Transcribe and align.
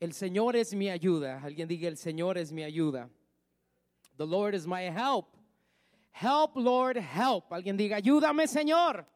El 0.00 0.14
Señor 0.14 0.56
es 0.56 0.74
mi 0.74 0.88
ayuda. 0.88 1.42
Alguien 1.44 1.68
diga, 1.68 1.86
el 1.86 1.98
Señor 1.98 2.38
es 2.38 2.50
mi 2.50 2.64
ayuda. 2.64 3.10
The 4.16 4.26
Lord 4.26 4.54
is 4.54 4.66
my 4.66 4.84
help. 4.84 5.36
Help, 6.10 6.56
Lord, 6.56 6.96
help. 6.96 7.52
Alguien 7.52 7.76
diga, 7.76 7.96
ayúdame, 7.96 8.46
Señor. 8.48 9.06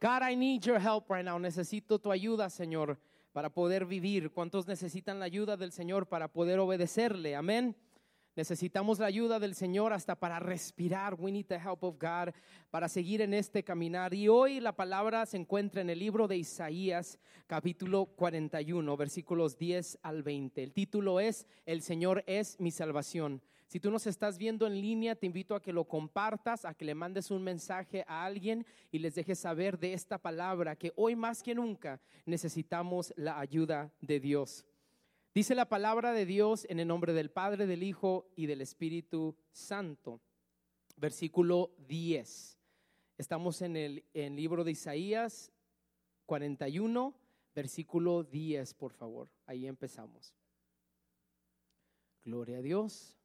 God, 0.00 0.22
I 0.22 0.34
need 0.34 0.64
your 0.64 0.80
help 0.80 1.08
right 1.08 1.24
now. 1.24 1.38
Necesito 1.38 2.00
tu 2.00 2.10
ayuda, 2.10 2.50
Señor, 2.50 2.98
para 3.32 3.48
poder 3.48 3.86
vivir. 3.86 4.32
¿Cuántos 4.32 4.66
necesitan 4.66 5.20
la 5.20 5.26
ayuda 5.26 5.56
del 5.56 5.70
Señor 5.70 6.08
para 6.08 6.26
poder 6.26 6.58
obedecerle? 6.58 7.36
Amén. 7.36 7.76
Necesitamos 8.34 8.98
la 8.98 9.06
ayuda 9.06 9.38
del 9.38 9.54
Señor 9.54 9.92
hasta 9.92 10.14
para 10.14 10.38
respirar. 10.38 11.14
We 11.18 11.30
need 11.30 11.46
the 11.46 11.56
help 11.56 11.82
of 11.82 11.96
God 12.00 12.32
para 12.70 12.88
seguir 12.88 13.20
en 13.20 13.34
este 13.34 13.62
caminar. 13.62 14.14
Y 14.14 14.28
hoy 14.28 14.58
la 14.58 14.74
palabra 14.74 15.26
se 15.26 15.36
encuentra 15.36 15.82
en 15.82 15.90
el 15.90 15.98
libro 15.98 16.26
de 16.26 16.38
Isaías, 16.38 17.18
capítulo 17.46 18.06
41, 18.06 18.96
versículos 18.96 19.58
10 19.58 19.98
al 20.02 20.22
20. 20.22 20.62
El 20.62 20.72
título 20.72 21.20
es 21.20 21.46
El 21.66 21.82
Señor 21.82 22.24
es 22.26 22.58
mi 22.58 22.70
salvación. 22.70 23.42
Si 23.66 23.80
tú 23.80 23.90
nos 23.90 24.06
estás 24.06 24.38
viendo 24.38 24.66
en 24.66 24.80
línea, 24.80 25.14
te 25.14 25.26
invito 25.26 25.54
a 25.54 25.60
que 25.60 25.72
lo 25.72 25.84
compartas, 25.84 26.64
a 26.64 26.72
que 26.72 26.86
le 26.86 26.94
mandes 26.94 27.30
un 27.30 27.42
mensaje 27.42 28.02
a 28.06 28.24
alguien 28.24 28.64
y 28.90 28.98
les 28.98 29.14
dejes 29.14 29.38
saber 29.38 29.78
de 29.78 29.92
esta 29.92 30.16
palabra 30.16 30.76
que 30.76 30.92
hoy 30.96 31.16
más 31.16 31.42
que 31.42 31.54
nunca 31.54 32.00
necesitamos 32.24 33.12
la 33.16 33.38
ayuda 33.38 33.92
de 34.00 34.20
Dios. 34.20 34.64
Dice 35.34 35.54
la 35.54 35.66
palabra 35.66 36.12
de 36.12 36.26
Dios 36.26 36.66
en 36.68 36.78
el 36.78 36.88
nombre 36.88 37.14
del 37.14 37.30
Padre, 37.30 37.66
del 37.66 37.82
Hijo 37.82 38.30
y 38.36 38.44
del 38.44 38.60
Espíritu 38.60 39.34
Santo. 39.50 40.20
Versículo 40.96 41.74
10. 41.88 42.58
Estamos 43.16 43.62
en 43.62 43.76
el, 43.76 44.04
libro 44.12 44.62
de 44.62 44.72
Isaías 44.72 45.50
41, 46.26 47.14
versículo 47.54 48.24
10, 48.24 48.74
por 48.74 48.92
favor. 48.92 49.30
Ahí 49.46 49.66
empezamos. 49.66 50.34
Gloria 52.22 52.58
a 52.58 52.62
Dios. 52.62 53.18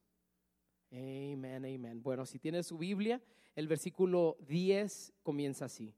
Amén, 0.90 1.66
amén. 1.66 2.02
Bueno, 2.02 2.26
si 2.26 2.40
tiene 2.40 2.64
su 2.64 2.78
Biblia, 2.78 3.22
el 3.54 3.68
versículo 3.68 4.38
10 4.48 5.12
comienza 5.24 5.66
así. 5.66 5.94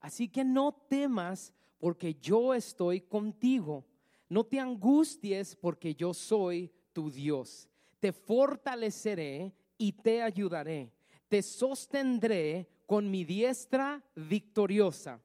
Así 0.00 0.28
que 0.28 0.44
no 0.44 0.74
temas 0.90 1.54
porque 1.78 2.16
yo 2.16 2.52
estoy 2.52 3.00
contigo 3.00 3.86
no 4.34 4.42
te 4.42 4.58
angusties 4.58 5.54
porque 5.54 5.94
yo 5.94 6.12
soy 6.12 6.68
tu 6.92 7.08
Dios. 7.08 7.68
Te 8.00 8.12
fortaleceré 8.12 9.54
y 9.78 9.92
te 9.92 10.22
ayudaré. 10.22 10.92
Te 11.28 11.40
sostendré 11.40 12.68
con 12.84 13.08
mi 13.08 13.24
diestra 13.24 14.02
victoriosa. 14.16 15.20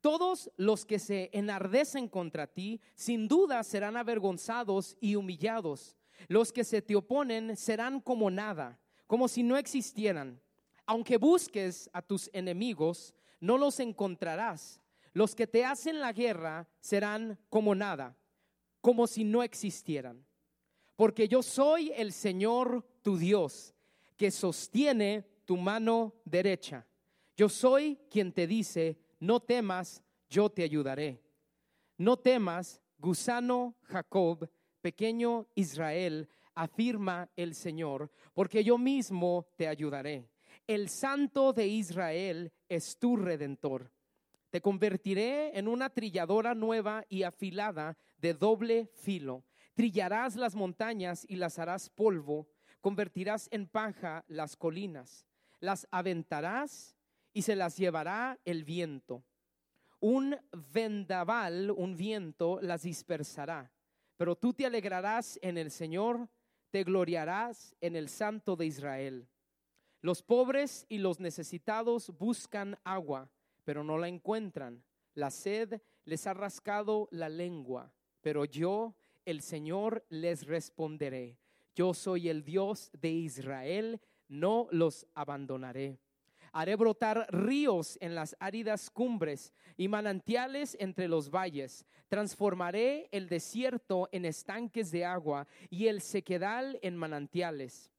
Todos 0.00 0.50
los 0.56 0.84
que 0.84 0.98
se 0.98 1.30
enardecen 1.32 2.08
contra 2.08 2.48
ti, 2.48 2.80
sin 2.96 3.28
duda 3.28 3.62
serán 3.62 3.96
avergonzados 3.96 4.96
y 5.00 5.14
humillados. 5.14 5.94
Los 6.26 6.52
que 6.52 6.64
se 6.64 6.82
te 6.82 6.96
oponen 6.96 7.56
serán 7.56 8.00
como 8.00 8.28
nada, 8.28 8.80
como 9.06 9.28
si 9.28 9.44
no 9.44 9.56
existieran. 9.56 10.42
Aunque 10.84 11.16
busques 11.16 11.88
a 11.92 12.02
tus 12.02 12.28
enemigos, 12.32 13.14
no 13.38 13.56
los 13.56 13.78
encontrarás. 13.78 14.80
Los 15.12 15.36
que 15.36 15.46
te 15.46 15.64
hacen 15.64 16.00
la 16.00 16.12
guerra 16.12 16.66
serán 16.80 17.38
como 17.48 17.76
nada 17.76 18.16
como 18.82 19.06
si 19.06 19.24
no 19.24 19.42
existieran. 19.42 20.22
Porque 20.96 21.26
yo 21.26 21.42
soy 21.42 21.90
el 21.96 22.12
Señor 22.12 22.84
tu 23.00 23.16
Dios, 23.16 23.74
que 24.18 24.30
sostiene 24.30 25.24
tu 25.46 25.56
mano 25.56 26.14
derecha. 26.26 26.86
Yo 27.34 27.48
soy 27.48 27.98
quien 28.10 28.32
te 28.32 28.46
dice, 28.46 28.98
no 29.20 29.40
temas, 29.40 30.02
yo 30.28 30.50
te 30.50 30.62
ayudaré. 30.62 31.22
No 31.96 32.18
temas, 32.18 32.82
gusano 32.98 33.76
Jacob, 33.84 34.50
pequeño 34.80 35.46
Israel, 35.54 36.28
afirma 36.54 37.30
el 37.36 37.54
Señor, 37.54 38.10
porque 38.34 38.62
yo 38.62 38.76
mismo 38.76 39.46
te 39.56 39.68
ayudaré. 39.68 40.28
El 40.66 40.88
Santo 40.88 41.52
de 41.52 41.66
Israel 41.66 42.52
es 42.68 42.98
tu 42.98 43.16
redentor. 43.16 43.90
Te 44.52 44.60
convertiré 44.60 45.58
en 45.58 45.66
una 45.66 45.88
trilladora 45.88 46.54
nueva 46.54 47.06
y 47.08 47.22
afilada 47.22 47.96
de 48.18 48.34
doble 48.34 48.90
filo. 48.92 49.46
Trillarás 49.72 50.36
las 50.36 50.54
montañas 50.54 51.24
y 51.26 51.36
las 51.36 51.58
harás 51.58 51.88
polvo. 51.88 52.50
Convertirás 52.82 53.48
en 53.50 53.66
paja 53.66 54.26
las 54.28 54.54
colinas. 54.56 55.24
Las 55.58 55.88
aventarás 55.90 56.98
y 57.32 57.40
se 57.40 57.56
las 57.56 57.78
llevará 57.78 58.38
el 58.44 58.62
viento. 58.62 59.24
Un 60.00 60.36
vendaval, 60.74 61.70
un 61.70 61.96
viento, 61.96 62.60
las 62.60 62.82
dispersará. 62.82 63.72
Pero 64.18 64.36
tú 64.36 64.52
te 64.52 64.66
alegrarás 64.66 65.38
en 65.40 65.56
el 65.56 65.70
Señor, 65.70 66.28
te 66.70 66.84
gloriarás 66.84 67.74
en 67.80 67.96
el 67.96 68.10
Santo 68.10 68.54
de 68.56 68.66
Israel. 68.66 69.26
Los 70.02 70.22
pobres 70.22 70.84
y 70.90 70.98
los 70.98 71.20
necesitados 71.20 72.10
buscan 72.18 72.78
agua 72.84 73.30
pero 73.64 73.84
no 73.84 73.98
la 73.98 74.08
encuentran. 74.08 74.82
La 75.14 75.30
sed 75.30 75.80
les 76.04 76.26
ha 76.26 76.34
rascado 76.34 77.08
la 77.10 77.28
lengua, 77.28 77.92
pero 78.20 78.44
yo, 78.44 78.94
el 79.24 79.42
Señor, 79.42 80.04
les 80.08 80.46
responderé. 80.46 81.38
Yo 81.74 81.94
soy 81.94 82.28
el 82.28 82.44
Dios 82.44 82.90
de 82.92 83.10
Israel, 83.10 84.00
no 84.28 84.68
los 84.70 85.06
abandonaré. 85.14 85.98
Haré 86.54 86.76
brotar 86.76 87.26
ríos 87.30 87.96
en 88.02 88.14
las 88.14 88.36
áridas 88.38 88.90
cumbres 88.90 89.54
y 89.78 89.88
manantiales 89.88 90.76
entre 90.78 91.08
los 91.08 91.30
valles. 91.30 91.86
Transformaré 92.08 93.08
el 93.10 93.28
desierto 93.28 94.10
en 94.12 94.26
estanques 94.26 94.90
de 94.90 95.06
agua 95.06 95.46
y 95.70 95.86
el 95.86 96.02
sequedal 96.02 96.78
en 96.82 96.94
manantiales. 96.94 97.90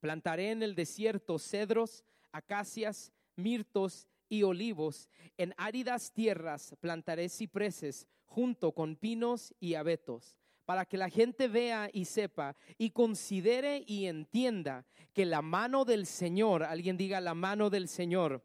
Plantaré 0.00 0.50
en 0.50 0.62
el 0.62 0.74
desierto 0.74 1.38
cedros, 1.38 2.04
acacias, 2.32 3.12
mirtos 3.36 4.08
y 4.28 4.42
olivos, 4.42 5.08
en 5.36 5.54
áridas 5.56 6.12
tierras 6.12 6.74
plantaré 6.80 7.28
cipreses 7.28 8.06
junto 8.24 8.72
con 8.72 8.96
pinos 8.96 9.54
y 9.60 9.74
abetos, 9.74 10.36
para 10.64 10.86
que 10.86 10.96
la 10.96 11.08
gente 11.08 11.48
vea 11.48 11.90
y 11.92 12.04
sepa 12.06 12.56
y 12.78 12.90
considere 12.90 13.84
y 13.86 14.06
entienda 14.06 14.86
que 15.12 15.24
la 15.24 15.42
mano 15.42 15.84
del 15.84 16.06
Señor, 16.06 16.62
alguien 16.64 16.96
diga 16.96 17.20
la 17.20 17.34
mano 17.34 17.70
del 17.70 17.88
Señor, 17.88 18.44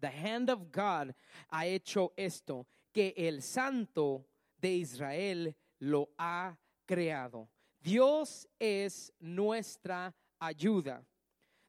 the 0.00 0.08
hand 0.08 0.50
of 0.50 0.60
God 0.72 1.14
ha 1.48 1.66
hecho 1.66 2.12
esto, 2.16 2.66
que 2.92 3.14
el 3.16 3.42
santo 3.42 4.26
de 4.58 4.74
Israel 4.74 5.56
lo 5.78 6.10
ha 6.18 6.58
creado. 6.86 7.50
Dios 7.80 8.48
es 8.58 9.12
nuestra 9.18 10.14
ayuda. 10.38 11.04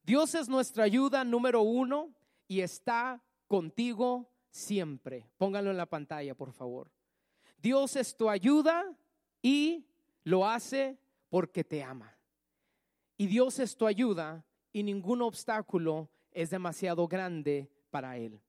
Dios 0.03 0.35
es 0.35 0.47
nuestra 0.47 0.85
ayuda 0.85 1.24
número 1.24 1.62
uno 1.62 2.13
y 2.47 2.61
está 2.61 3.21
contigo 3.47 4.29
siempre. 4.49 5.29
Póngalo 5.37 5.71
en 5.71 5.77
la 5.77 5.85
pantalla, 5.85 6.35
por 6.35 6.51
favor. 6.51 6.91
Dios 7.57 7.95
es 7.95 8.15
tu 8.15 8.29
ayuda 8.29 8.85
y 9.41 9.85
lo 10.23 10.47
hace 10.47 10.97
porque 11.29 11.63
te 11.63 11.83
ama. 11.83 12.17
Y 13.17 13.27
Dios 13.27 13.59
es 13.59 13.75
tu 13.75 13.87
ayuda 13.87 14.45
y 14.71 14.83
ningún 14.83 15.21
obstáculo 15.21 16.09
es 16.31 16.49
demasiado 16.49 17.07
grande 17.07 17.69
para 17.89 18.17
él. 18.17 18.39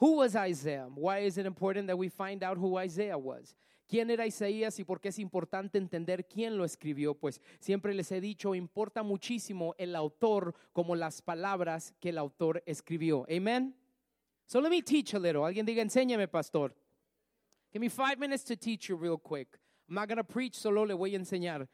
Who 0.00 0.16
was 0.16 0.34
Isaiah? 0.34 0.88
Why 0.88 1.26
is 1.26 1.36
it 1.38 1.46
important 1.46 1.86
that 1.86 1.96
we 1.96 2.08
find 2.08 2.42
out 2.42 2.58
who 2.58 2.78
Isaiah 2.78 3.18
was? 3.18 3.54
¿Quién 3.92 4.08
era 4.08 4.26
Isaías 4.26 4.78
y 4.78 4.84
por 4.84 5.02
qué 5.02 5.10
es 5.10 5.18
importante 5.18 5.76
entender 5.76 6.26
quién 6.26 6.56
lo 6.56 6.64
escribió? 6.64 7.12
Pues 7.12 7.42
siempre 7.60 7.92
les 7.92 8.10
he 8.10 8.22
dicho, 8.22 8.54
importa 8.54 9.02
muchísimo 9.02 9.74
el 9.76 9.94
autor 9.94 10.54
como 10.72 10.96
las 10.96 11.20
palabras 11.20 11.92
que 12.00 12.08
el 12.08 12.16
autor 12.16 12.62
escribió. 12.64 13.26
Amen. 13.28 13.76
So 14.46 14.62
let 14.62 14.70
me 14.70 14.80
teach 14.80 15.12
a 15.12 15.18
little. 15.18 15.44
Alguien 15.44 15.66
diga, 15.66 15.82
enséñame, 15.82 16.26
pastor. 16.26 16.74
Give 17.70 17.82
me 17.82 17.90
five 17.90 18.16
minutes 18.18 18.44
to 18.44 18.56
teach 18.56 18.88
you 18.88 18.96
real 18.96 19.18
quick. 19.18 19.58
I'm 19.86 19.94
not 19.94 20.08
going 20.08 20.16
to 20.16 20.24
preach, 20.24 20.54
solo 20.54 20.86
le 20.86 20.94
voy 20.94 21.14
a 21.14 21.18
enseñar. 21.18 21.68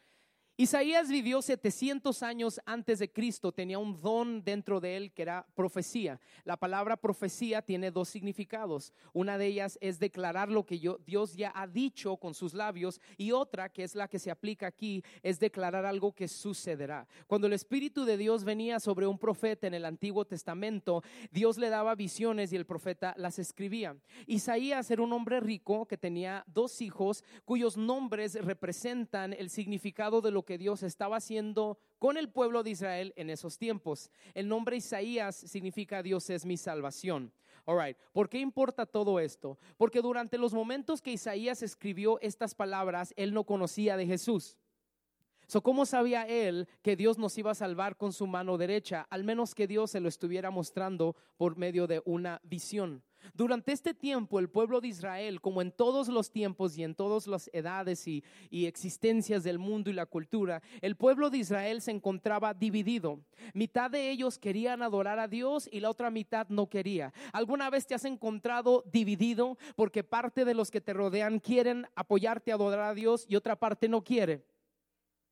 Isaías 0.61 1.09
vivió 1.09 1.41
700 1.41 2.21
años 2.25 2.61
antes 2.67 2.99
de 2.99 3.13
Cristo, 3.13 3.53
tenía 3.53 3.79
un 3.79 4.03
don 4.03 4.43
dentro 4.43 4.81
de 4.81 4.97
él 4.97 5.13
que 5.13 5.23
era 5.23 5.47
profecía. 5.55 6.19
La 6.43 6.57
palabra 6.57 6.97
profecía 6.97 7.63
tiene 7.63 7.93
dos 7.93 8.09
significados. 8.09 8.93
Una 9.13 9.39
de 9.39 9.47
ellas 9.47 9.79
es 9.81 10.01
declarar 10.01 10.49
lo 10.49 10.67
que 10.67 10.81
Dios 11.07 11.37
ya 11.37 11.53
ha 11.55 11.69
dicho 11.69 12.17
con 12.17 12.35
sus 12.35 12.55
labios 12.55 13.01
y 13.17 13.31
otra, 13.31 13.69
que 13.69 13.85
es 13.85 13.95
la 13.95 14.09
que 14.09 14.19
se 14.19 14.33
aplica 14.33 14.67
aquí, 14.67 15.05
es 15.23 15.39
declarar 15.39 15.87
algo 15.87 16.13
que 16.13 16.27
sucederá. 16.27 17.07
Cuando 17.29 17.47
el 17.47 17.53
Espíritu 17.53 18.05
de 18.05 18.17
Dios 18.17 18.43
venía 18.43 18.81
sobre 18.81 19.07
un 19.07 19.17
profeta 19.17 19.69
en 19.69 19.75
el 19.75 19.85
Antiguo 19.85 20.25
Testamento, 20.25 21.05
Dios 21.31 21.57
le 21.57 21.69
daba 21.69 21.95
visiones 21.95 22.53
y 22.53 22.57
el 22.57 22.67
profeta 22.67 23.15
las 23.17 23.39
escribía. 23.39 23.97
Isaías 24.27 24.91
era 24.91 25.03
un 25.03 25.13
hombre 25.13 25.39
rico 25.39 25.87
que 25.87 25.97
tenía 25.97 26.43
dos 26.49 26.83
hijos 26.83 27.23
cuyos 27.45 27.77
nombres 27.77 28.35
representan 28.45 29.33
el 29.33 29.51
significado 29.51 30.21
de 30.21 30.33
lo 30.33 30.48
que 30.49 30.57
Dios 30.57 30.83
estaba 30.83 31.19
haciendo 31.19 31.79
con 31.99 32.17
el 32.17 32.31
pueblo 32.31 32.63
de 32.63 32.71
Israel 32.71 33.13
en 33.17 33.29
esos 33.29 33.59
tiempos. 33.59 34.11
El 34.33 34.49
nombre 34.49 34.79
Isaías 34.79 35.37
significa 35.37 36.03
Dios 36.03 36.31
es 36.31 36.47
mi 36.47 36.57
salvación. 36.57 37.35
All 37.67 37.79
right. 37.79 37.99
¿Por 38.15 38.31
qué 38.31 38.39
importa 38.39 38.87
todo 38.87 39.21
esto? 39.21 39.59
Porque 39.77 40.01
durante 40.01 40.39
los 40.39 40.55
momentos 40.55 41.03
que 41.03 41.13
Isaías 41.13 41.63
escribió 41.63 42.19
estas 42.23 42.55
palabras, 42.55 43.13
él 43.19 43.35
no 43.35 43.45
conocía 43.45 43.99
de 43.99 44.07
Jesús. 44.07 44.57
So, 45.49 45.63
¿Cómo 45.63 45.85
sabía 45.85 46.27
él 46.27 46.67
que 46.81 46.97
Dios 46.97 47.19
nos 47.19 47.37
iba 47.37 47.51
a 47.51 47.55
salvar 47.55 47.99
con 47.99 48.15
su 48.15 48.27
mano 48.27 48.57
derecha? 48.57 49.07
Al 49.11 49.25
menos 49.25 49.55
que 49.55 49.67
Dios 49.67 49.91
se 49.91 50.01
lo 50.01 50.09
estuviera 50.09 50.51
mostrando 50.51 51.15
por 51.37 51.59
medio 51.59 51.87
de 51.87 52.01
una 52.07 52.41
visión. 52.43 53.03
Durante 53.35 53.73
este 53.73 53.95
tiempo, 53.95 54.39
el 54.39 54.49
pueblo 54.49 54.81
de 54.81 54.89
Israel, 54.89 55.41
como 55.41 55.63
en 55.63 55.73
todos 55.73 56.09
los 56.09 56.31
tiempos 56.31 56.77
y 56.77 56.85
en 56.85 56.95
todas 56.95 57.27
las 57.27 57.51
edades 57.53 58.07
y, 58.07 58.25
y, 58.51 58.67
existencias 58.67 59.45
del 59.45 59.59
mundo 59.59 59.91
y 59.91 59.93
la 59.93 60.07
cultura, 60.07 60.63
el 60.81 60.97
pueblo 60.97 61.31
de 61.31 61.39
Israel 61.39 61.83
se 61.83 61.91
encontraba 61.91 62.55
dividido. 62.55 63.21
Mitad 63.55 63.91
de 63.91 64.11
ellos 64.11 64.39
querían 64.39 64.83
adorar 64.83 65.19
a 65.19 65.29
Dios 65.29 65.69
y 65.71 65.81
la 65.81 65.91
otra 65.91 66.11
mitad 66.11 66.49
no 66.49 66.69
quería. 66.69 67.13
¿Alguna 67.33 67.71
vez 67.71 67.87
te 67.87 67.95
has 67.95 68.05
encontrado 68.05 68.85
dividido 68.93 69.59
porque 69.77 70.05
parte 70.05 70.45
de 70.45 70.55
los 70.55 70.71
que 70.71 70.81
te 70.81 70.93
rodean 70.93 71.39
quieren 71.39 71.87
apoyarte 71.95 72.53
a 72.53 72.55
adorar 72.55 72.81
a 72.81 72.95
Dios 72.95 73.27
y 73.29 73.37
otra 73.37 73.57
parte 73.57 73.89
no 73.89 74.03
quiere? 74.03 74.45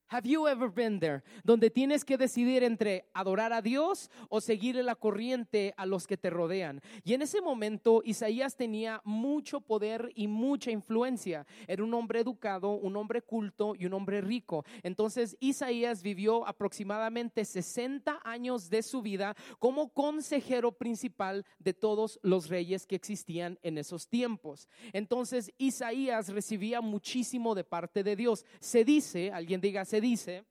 Have 0.09 0.29
you 0.29 0.47
ever 0.47 0.69
been 0.73 1.01
there? 1.01 1.23
Donde 1.43 1.69
tienes 1.69 2.05
que 2.05 2.17
decidir 2.17 2.63
entre 2.63 3.07
adorar 3.13 3.53
a 3.53 3.61
Dios 3.61 4.09
o 4.29 4.41
seguirle 4.41 4.85
la 4.85 4.95
corriente 4.95 5.75
a 5.77 5.85
los 5.85 6.07
que 6.07 6.17
te 6.17 6.31
rodean. 6.31 6.81
Y 7.03 7.15
en 7.15 7.23
ese 7.23 7.41
momento 7.41 8.03
Isaías 8.05 8.57
tenía 8.57 9.01
mucho 9.05 9.61
poder 9.61 10.13
y 10.15 10.29
mucha 10.29 10.71
influencia. 10.71 11.45
Era 11.67 11.83
un 11.83 11.93
hombre 11.93 12.21
educado, 12.21 12.71
un 12.71 12.97
hombre 12.97 13.21
culto 13.21 13.75
y 13.77 13.87
un 13.87 13.95
hombre 13.95 14.21
rico. 14.21 14.65
Entonces 14.85 15.37
Isaías 15.41 16.05
vivió 16.05 16.47
aproximadamente 16.47 17.45
60 17.45 18.21
años 18.23 18.71
de 18.71 18.85
su 18.85 19.03
vida 19.03 19.35
como 19.59 19.93
consejero 19.93 20.71
principal 20.71 21.45
de 21.59 21.75
todos 21.75 22.21
los 22.23 22.49
reyes 22.49 22.87
que 22.87 22.95
existían 22.95 23.59
en 23.63 23.77
esos 23.77 24.09
tiempos. 24.09 24.69
Entonces 24.93 25.53
Isaías 25.59 26.29
recibía 26.29 26.81
muchísimo 26.81 27.57
de 27.57 27.65
parte 27.65 28.05
de 28.05 28.15
Dios. 28.15 28.45
Se 28.61 28.85
dice, 28.85 29.33
alguien 29.33 29.61
diga, 29.61 29.85
se 29.85 29.96
dice, 30.01 30.45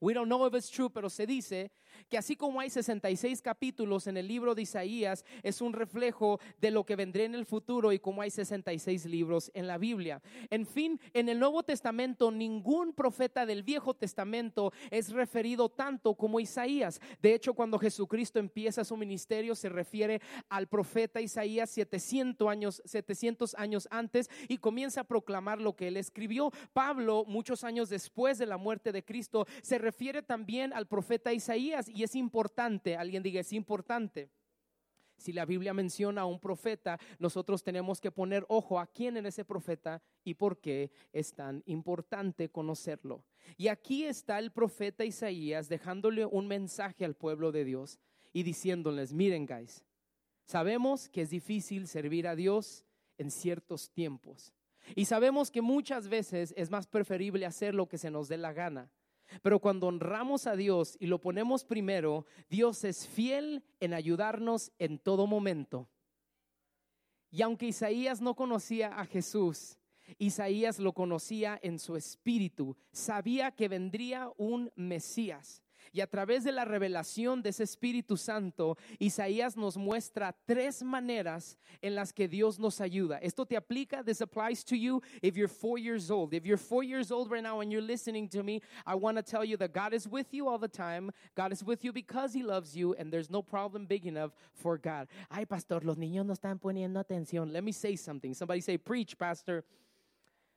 we 0.00 0.12
don't 0.14 0.28
know 0.28 0.46
if 0.46 0.54
it's 0.54 0.70
true, 0.70 0.90
pero 0.90 1.08
se 1.08 1.26
dice 1.26 1.70
que 2.08 2.18
así 2.18 2.36
como 2.36 2.60
hay 2.60 2.70
66 2.70 3.42
capítulos 3.42 4.06
en 4.06 4.16
el 4.16 4.28
libro 4.28 4.54
de 4.54 4.62
Isaías, 4.62 5.24
es 5.42 5.60
un 5.60 5.72
reflejo 5.72 6.40
de 6.60 6.70
lo 6.70 6.84
que 6.84 6.96
vendrá 6.96 7.24
en 7.24 7.34
el 7.34 7.46
futuro 7.46 7.92
y 7.92 7.98
como 7.98 8.22
hay 8.22 8.30
66 8.30 9.06
libros 9.06 9.50
en 9.54 9.66
la 9.66 9.78
Biblia. 9.78 10.22
En 10.50 10.66
fin, 10.66 11.00
en 11.12 11.28
el 11.28 11.38
Nuevo 11.38 11.62
Testamento 11.62 12.30
ningún 12.30 12.92
profeta 12.92 13.46
del 13.46 13.62
Viejo 13.62 13.94
Testamento 13.94 14.72
es 14.90 15.10
referido 15.10 15.68
tanto 15.68 16.14
como 16.14 16.40
Isaías. 16.40 17.00
De 17.20 17.34
hecho, 17.34 17.54
cuando 17.54 17.78
Jesucristo 17.78 18.38
empieza 18.38 18.84
su 18.84 18.96
ministerio 18.96 19.54
se 19.54 19.68
refiere 19.68 20.20
al 20.48 20.66
profeta 20.66 21.20
Isaías 21.20 21.70
700 21.70 22.48
años, 22.48 22.82
700 22.84 23.54
años 23.56 23.88
antes 23.90 24.30
y 24.48 24.58
comienza 24.58 25.02
a 25.02 25.04
proclamar 25.04 25.60
lo 25.60 25.76
que 25.76 25.88
él 25.88 25.96
escribió. 25.96 26.50
Pablo, 26.72 27.24
muchos 27.26 27.64
años 27.64 27.88
después 27.88 28.38
de 28.38 28.46
la 28.46 28.56
muerte 28.56 28.92
de 28.92 29.04
Cristo, 29.04 29.46
se 29.62 29.78
refiere 29.78 30.22
también 30.22 30.72
al 30.72 30.86
profeta 30.86 31.32
Isaías 31.32 31.85
y 31.88 32.02
es 32.02 32.14
importante, 32.14 32.96
alguien 32.96 33.22
diga, 33.22 33.40
es 33.40 33.52
importante. 33.52 34.30
Si 35.16 35.32
la 35.32 35.46
Biblia 35.46 35.72
menciona 35.72 36.22
a 36.22 36.26
un 36.26 36.38
profeta, 36.38 36.98
nosotros 37.18 37.62
tenemos 37.62 38.00
que 38.00 38.10
poner 38.10 38.44
ojo 38.48 38.78
a 38.78 38.86
quién 38.86 39.16
en 39.16 39.26
ese 39.26 39.44
profeta 39.44 40.02
y 40.24 40.34
por 40.34 40.60
qué 40.60 40.90
es 41.12 41.34
tan 41.34 41.62
importante 41.66 42.50
conocerlo. 42.50 43.24
Y 43.56 43.68
aquí 43.68 44.04
está 44.04 44.38
el 44.38 44.52
profeta 44.52 45.04
Isaías 45.04 45.68
dejándole 45.68 46.26
un 46.26 46.46
mensaje 46.46 47.04
al 47.04 47.14
pueblo 47.14 47.50
de 47.50 47.64
Dios 47.64 47.98
y 48.32 48.42
diciéndoles, 48.42 49.14
miren 49.14 49.46
guys, 49.46 49.84
sabemos 50.44 51.08
que 51.08 51.22
es 51.22 51.30
difícil 51.30 51.88
servir 51.88 52.28
a 52.28 52.36
Dios 52.36 52.84
en 53.16 53.30
ciertos 53.30 53.90
tiempos. 53.90 54.52
Y 54.94 55.06
sabemos 55.06 55.50
que 55.50 55.62
muchas 55.62 56.08
veces 56.08 56.54
es 56.56 56.70
más 56.70 56.86
preferible 56.86 57.46
hacer 57.46 57.74
lo 57.74 57.88
que 57.88 57.98
se 57.98 58.10
nos 58.10 58.28
dé 58.28 58.36
la 58.36 58.52
gana. 58.52 58.90
Pero 59.42 59.60
cuando 59.60 59.86
honramos 59.86 60.46
a 60.46 60.56
Dios 60.56 60.96
y 61.00 61.06
lo 61.06 61.20
ponemos 61.20 61.64
primero, 61.64 62.26
Dios 62.48 62.84
es 62.84 63.06
fiel 63.06 63.64
en 63.80 63.94
ayudarnos 63.94 64.72
en 64.78 64.98
todo 64.98 65.26
momento. 65.26 65.88
Y 67.30 67.42
aunque 67.42 67.66
Isaías 67.66 68.20
no 68.20 68.34
conocía 68.34 68.98
a 68.98 69.04
Jesús, 69.04 69.78
Isaías 70.18 70.78
lo 70.78 70.92
conocía 70.92 71.58
en 71.62 71.78
su 71.78 71.96
espíritu, 71.96 72.76
sabía 72.92 73.50
que 73.50 73.68
vendría 73.68 74.30
un 74.36 74.70
Mesías. 74.76 75.62
Y 75.92 76.00
a 76.00 76.06
través 76.06 76.44
de 76.44 76.52
la 76.52 76.64
revelación 76.64 77.42
de 77.42 77.50
ese 77.50 77.64
Espíritu 77.64 78.16
Santo, 78.16 78.76
Isaías 78.98 79.56
nos 79.56 79.76
muestra 79.76 80.36
tres 80.46 80.82
maneras 80.82 81.58
en 81.82 81.94
las 81.94 82.12
que 82.12 82.28
Dios 82.28 82.58
nos 82.58 82.80
ayuda. 82.80 83.18
Esto 83.22 83.46
te 83.46 83.56
aplica, 83.56 84.02
this 84.04 84.20
applies 84.20 84.64
to 84.64 84.76
you 84.76 85.02
if 85.22 85.36
you're 85.36 85.48
four 85.48 85.78
years 85.78 86.10
old. 86.10 86.34
If 86.34 86.44
you're 86.44 86.56
four 86.56 86.82
years 86.82 87.10
old 87.10 87.30
right 87.30 87.42
now 87.42 87.60
and 87.60 87.70
you're 87.70 87.82
listening 87.82 88.28
to 88.30 88.42
me, 88.42 88.60
I 88.86 88.94
want 88.94 89.16
to 89.16 89.22
tell 89.22 89.44
you 89.44 89.56
that 89.58 89.72
God 89.72 89.92
is 89.92 90.08
with 90.08 90.32
you 90.32 90.48
all 90.48 90.58
the 90.58 90.68
time. 90.68 91.10
God 91.34 91.52
is 91.52 91.64
with 91.64 91.84
you 91.84 91.92
because 91.92 92.32
He 92.32 92.42
loves 92.42 92.76
you 92.76 92.94
and 92.94 93.12
there's 93.12 93.30
no 93.30 93.42
problem 93.42 93.86
big 93.86 94.06
enough 94.06 94.32
for 94.52 94.78
God. 94.78 95.08
Ay, 95.30 95.44
pastor, 95.44 95.80
los 95.84 95.96
niños 95.96 96.26
no 96.26 96.34
están 96.34 96.60
poniendo 96.60 97.02
atención. 97.02 97.52
Let 97.52 97.64
me 97.64 97.72
say 97.72 97.96
something. 97.96 98.34
Somebody 98.34 98.60
say, 98.60 98.76
preach, 98.78 99.16
pastor. 99.18 99.64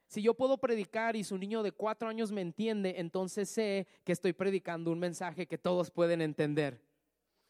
Si 0.10 0.24
yo 0.24 0.34
puedo 0.34 0.58
predicar 0.58 1.16
y 1.16 1.24
su 1.24 1.38
niño 1.38 1.62
de 1.62 1.72
cuatro 1.72 2.10
años 2.10 2.32
me 2.32 2.42
entiende, 2.42 2.96
entonces 2.98 3.48
sé 3.48 3.86
que 4.04 4.12
estoy 4.12 4.34
predicando 4.34 4.92
un 4.92 4.98
mensaje 4.98 5.46
que 5.46 5.60
todos 5.60 5.92
pueden 5.92 6.20
entender. 6.22 6.82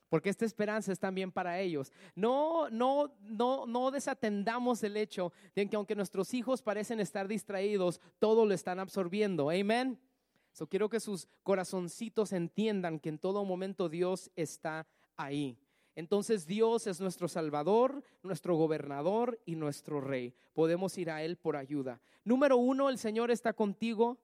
Porque 0.10 0.30
esta 0.30 0.44
esperanza 0.44 0.92
es 0.92 1.00
también 1.00 1.32
para 1.32 1.62
ellos. 1.62 1.94
No, 2.16 2.70
no, 2.70 3.16
no, 3.22 3.66
no 3.66 3.92
desatendamos 3.92 4.84
el 4.84 4.98
hecho 4.98 5.32
de 5.56 5.70
que 5.70 5.78
aunque 5.78 5.96
nuestros 5.96 6.34
hijos 6.34 6.62
parecen 6.62 7.00
estar 7.00 7.30
distraídos, 7.30 8.02
todo 8.20 8.46
lo 8.46 8.54
están 8.54 8.80
absorbiendo. 8.80 9.50
Amén. 9.50 9.98
So 10.52 10.68
quiero 10.68 10.90
que 10.90 11.00
sus 11.00 11.30
corazoncitos 11.44 12.34
entiendan 12.34 13.00
que 13.00 13.08
en 13.08 13.20
todo 13.20 13.46
momento 13.46 13.88
Dios 13.88 14.32
está 14.36 14.86
ahí. 15.16 15.58
Entonces 15.96 16.46
Dios 16.46 16.88
es 16.88 17.02
nuestro 17.02 17.28
Salvador, 17.28 18.04
nuestro 18.24 18.56
gobernador 18.56 19.40
y 19.46 19.56
nuestro 19.56 20.02
Rey. 20.02 20.34
Podemos 20.54 20.98
ir 20.98 21.10
a 21.10 21.24
Él 21.24 21.36
por 21.38 21.56
ayuda. 21.56 22.00
Número 22.24 22.58
uno, 22.58 22.90
el 22.90 22.98
Señor 22.98 23.32
está 23.32 23.54
contigo 23.54 24.18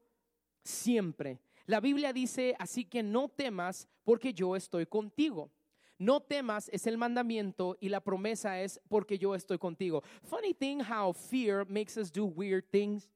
siempre. 0.64 1.40
La 1.66 1.80
Biblia 1.80 2.14
dice, 2.14 2.56
así 2.60 2.86
que 2.86 3.02
no 3.02 3.30
temas 3.30 3.88
porque 4.04 4.34
yo 4.34 4.56
estoy 4.56 4.86
contigo. 4.86 5.52
No 5.98 6.20
temas 6.22 6.70
es 6.74 6.88
el 6.88 6.98
mandamiento 6.98 7.78
y 7.80 7.90
la 7.90 8.02
promesa 8.02 8.62
es 8.62 8.82
porque 8.90 9.18
yo 9.18 9.34
estoy 9.34 9.58
contigo. 9.58 10.04
Funny 10.24 10.54
thing 10.54 10.80
how 10.82 11.14
fear 11.14 11.66
makes 11.70 11.98
us 11.98 12.12
do 12.12 12.26
weird 12.26 12.66
things. 12.70 13.10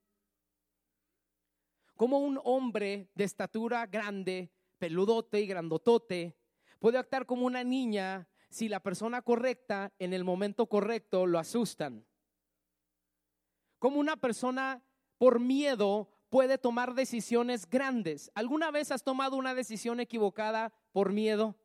Como 1.95 2.19
un 2.19 2.39
hombre 2.43 3.09
de 3.13 3.25
estatura 3.25 3.85
grande, 3.85 4.49
peludote 4.77 5.41
y 5.41 5.47
grandotote, 5.47 6.37
puede 6.79 6.97
actuar 6.97 7.25
como 7.25 7.45
una 7.45 7.63
niña 7.63 8.25
si 8.49 8.67
la 8.67 8.79
persona 8.79 9.21
correcta 9.21 9.93
en 9.99 10.13
el 10.13 10.23
momento 10.23 10.67
correcto 10.67 11.25
lo 11.25 11.39
asustan. 11.39 12.05
Como 13.77 13.99
una 13.99 14.17
persona 14.17 14.83
por 15.17 15.39
miedo 15.39 16.09
puede 16.29 16.57
tomar 16.57 16.93
decisiones 16.93 17.69
grandes. 17.69 18.31
¿Alguna 18.35 18.71
vez 18.71 18.91
has 18.91 19.03
tomado 19.03 19.35
una 19.35 19.53
decisión 19.53 19.99
equivocada 19.99 20.73
por 20.91 21.11
miedo? 21.11 21.55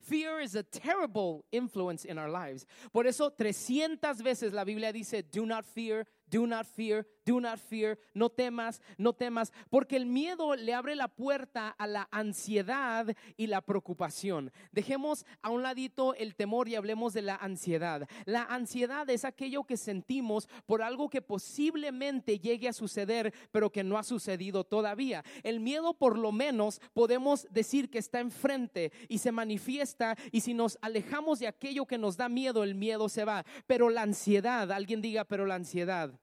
Fear 0.00 0.40
is 0.40 0.56
a 0.56 0.62
terrible 0.62 1.44
influence 1.50 2.06
in 2.06 2.18
our 2.18 2.30
lives. 2.30 2.66
Por 2.90 3.06
eso 3.06 3.30
300 3.30 4.22
veces 4.22 4.52
la 4.52 4.64
Biblia 4.64 4.92
dice, 4.92 5.22
do 5.22 5.44
not 5.44 5.64
fear, 5.64 6.06
do 6.30 6.46
not 6.46 6.64
fear, 6.64 7.06
do 7.26 7.40
not 7.40 7.58
fear, 7.58 7.98
no 8.14 8.28
temas, 8.28 8.80
no 8.96 9.12
temas, 9.12 9.52
porque 9.68 9.96
el 9.96 10.06
miedo 10.06 10.54
le 10.56 10.72
abre 10.74 10.94
la 10.94 11.08
puerta 11.08 11.68
a 11.68 11.86
la 11.86 12.08
ansiedad 12.10 13.14
y 13.36 13.46
la 13.46 13.60
preocupación. 13.60 14.52
Dejemos 14.72 15.26
a 15.42 15.50
un 15.50 15.62
ladito 15.62 16.14
el 16.14 16.34
temor 16.34 16.68
y 16.68 16.76
hablemos 16.76 17.12
de 17.12 17.22
la 17.22 17.36
ansiedad. 17.36 18.08
La 18.24 18.44
ansiedad 18.44 19.08
es 19.10 19.24
aquello 19.24 19.64
que 19.64 19.76
sentimos 19.76 20.48
por 20.66 20.82
algo 20.82 21.10
que 21.10 21.22
posiblemente 21.22 22.38
llegue 22.38 22.68
a 22.68 22.72
suceder, 22.72 23.34
pero 23.50 23.70
que 23.70 23.84
no 23.84 23.98
ha 23.98 24.02
sucedido 24.02 24.64
todavía. 24.64 25.24
El 25.42 25.60
miedo 25.60 25.94
por 25.94 26.18
lo 26.18 26.32
menos 26.32 26.80
podemos 26.94 27.46
decir 27.50 27.90
que 27.90 27.98
está 27.98 28.20
enfrente 28.20 28.92
y 29.08 29.18
se 29.18 29.32
manifiesta 29.32 30.16
y 30.30 30.40
si 30.40 30.54
nos 30.54 30.78
alejamos 30.80 31.40
de 31.40 31.48
aquello 31.48 31.86
que 31.86 31.98
nos 31.98 32.16
da 32.16 32.28
miedo, 32.28 32.62
el 32.62 32.74
miedo 32.74 33.08
se 33.08 33.24
va. 33.24 33.44
Pero 33.66 33.90
la 33.90 34.02
ansiedad, 34.02 34.70
alguien 34.70 35.00
diga, 35.00 35.24
pero 35.24 35.46
la 35.46 35.56
ansiedad 35.56 36.19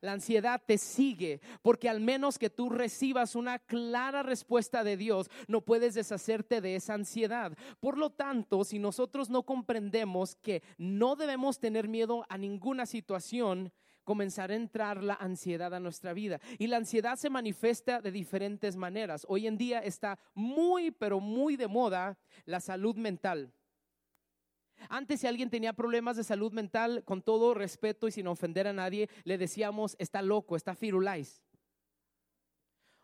la 0.00 0.12
ansiedad 0.12 0.62
te 0.64 0.78
sigue, 0.78 1.40
porque 1.62 1.88
al 1.88 2.00
menos 2.00 2.38
que 2.38 2.50
tú 2.50 2.70
recibas 2.70 3.34
una 3.34 3.58
clara 3.58 4.22
respuesta 4.22 4.84
de 4.84 4.96
Dios, 4.96 5.30
no 5.46 5.62
puedes 5.62 5.94
deshacerte 5.94 6.60
de 6.60 6.76
esa 6.76 6.94
ansiedad. 6.94 7.56
Por 7.80 7.98
lo 7.98 8.10
tanto, 8.10 8.64
si 8.64 8.78
nosotros 8.78 9.30
no 9.30 9.44
comprendemos 9.44 10.36
que 10.36 10.62
no 10.76 11.16
debemos 11.16 11.58
tener 11.58 11.88
miedo 11.88 12.24
a 12.28 12.38
ninguna 12.38 12.86
situación, 12.86 13.72
comenzará 14.04 14.54
a 14.54 14.56
entrar 14.56 15.02
la 15.02 15.14
ansiedad 15.14 15.74
a 15.74 15.80
nuestra 15.80 16.14
vida. 16.14 16.40
Y 16.58 16.68
la 16.68 16.78
ansiedad 16.78 17.16
se 17.16 17.28
manifiesta 17.28 18.00
de 18.00 18.10
diferentes 18.10 18.74
maneras. 18.74 19.26
Hoy 19.28 19.46
en 19.46 19.58
día 19.58 19.80
está 19.80 20.18
muy, 20.34 20.90
pero 20.90 21.20
muy 21.20 21.56
de 21.56 21.68
moda 21.68 22.18
la 22.46 22.60
salud 22.60 22.96
mental. 22.96 23.52
Antes 24.88 25.20
si 25.20 25.26
alguien 25.26 25.50
tenía 25.50 25.72
problemas 25.72 26.16
de 26.16 26.24
salud 26.24 26.52
mental, 26.52 27.04
con 27.04 27.22
todo 27.22 27.54
respeto 27.54 28.08
y 28.08 28.12
sin 28.12 28.26
ofender 28.26 28.66
a 28.66 28.72
nadie, 28.72 29.08
le 29.24 29.38
decíamos, 29.38 29.96
está 29.98 30.22
loco, 30.22 30.56
está 30.56 30.74
firulais. 30.74 31.44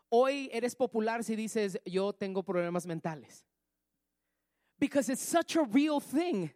Hoy 0.09 0.49
eres 0.53 0.75
popular 0.75 1.23
si 1.23 1.35
dices, 1.35 1.79
yo 1.85 2.13
tengo 2.13 2.43
problemas 2.43 2.85
mentales. 2.85 3.45
Because 4.77 5.11
it's 5.11 5.21
such 5.21 5.55
a 5.55 5.63
real 5.63 6.01
thing. 6.01 6.51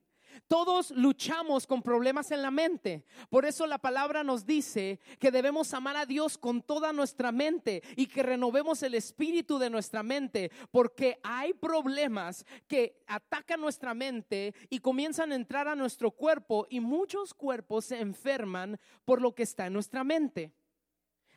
Todos 0.47 0.91
luchamos 0.91 1.67
con 1.67 1.81
problemas 1.81 2.31
en 2.31 2.41
la 2.41 2.51
mente. 2.51 3.03
Por 3.29 3.45
eso 3.45 3.67
la 3.67 3.77
palabra 3.77 4.23
nos 4.23 4.45
dice 4.45 4.99
que 5.19 5.31
debemos 5.31 5.73
amar 5.73 5.97
a 5.97 6.05
Dios 6.05 6.37
con 6.37 6.61
toda 6.61 6.93
nuestra 6.93 7.31
mente 7.31 7.83
y 7.95 8.07
que 8.07 8.23
renovemos 8.23 8.83
el 8.83 8.95
espíritu 8.95 9.59
de 9.59 9.69
nuestra 9.69 10.03
mente, 10.03 10.51
porque 10.71 11.19
hay 11.23 11.53
problemas 11.53 12.45
que 12.67 13.03
atacan 13.07 13.61
nuestra 13.61 13.93
mente 13.93 14.53
y 14.69 14.79
comienzan 14.79 15.31
a 15.31 15.35
entrar 15.35 15.67
a 15.67 15.75
nuestro 15.75 16.11
cuerpo 16.11 16.67
y 16.69 16.79
muchos 16.79 17.33
cuerpos 17.33 17.85
se 17.85 17.99
enferman 17.99 18.79
por 19.05 19.21
lo 19.21 19.33
que 19.33 19.43
está 19.43 19.67
en 19.67 19.73
nuestra 19.73 20.03
mente. 20.03 20.53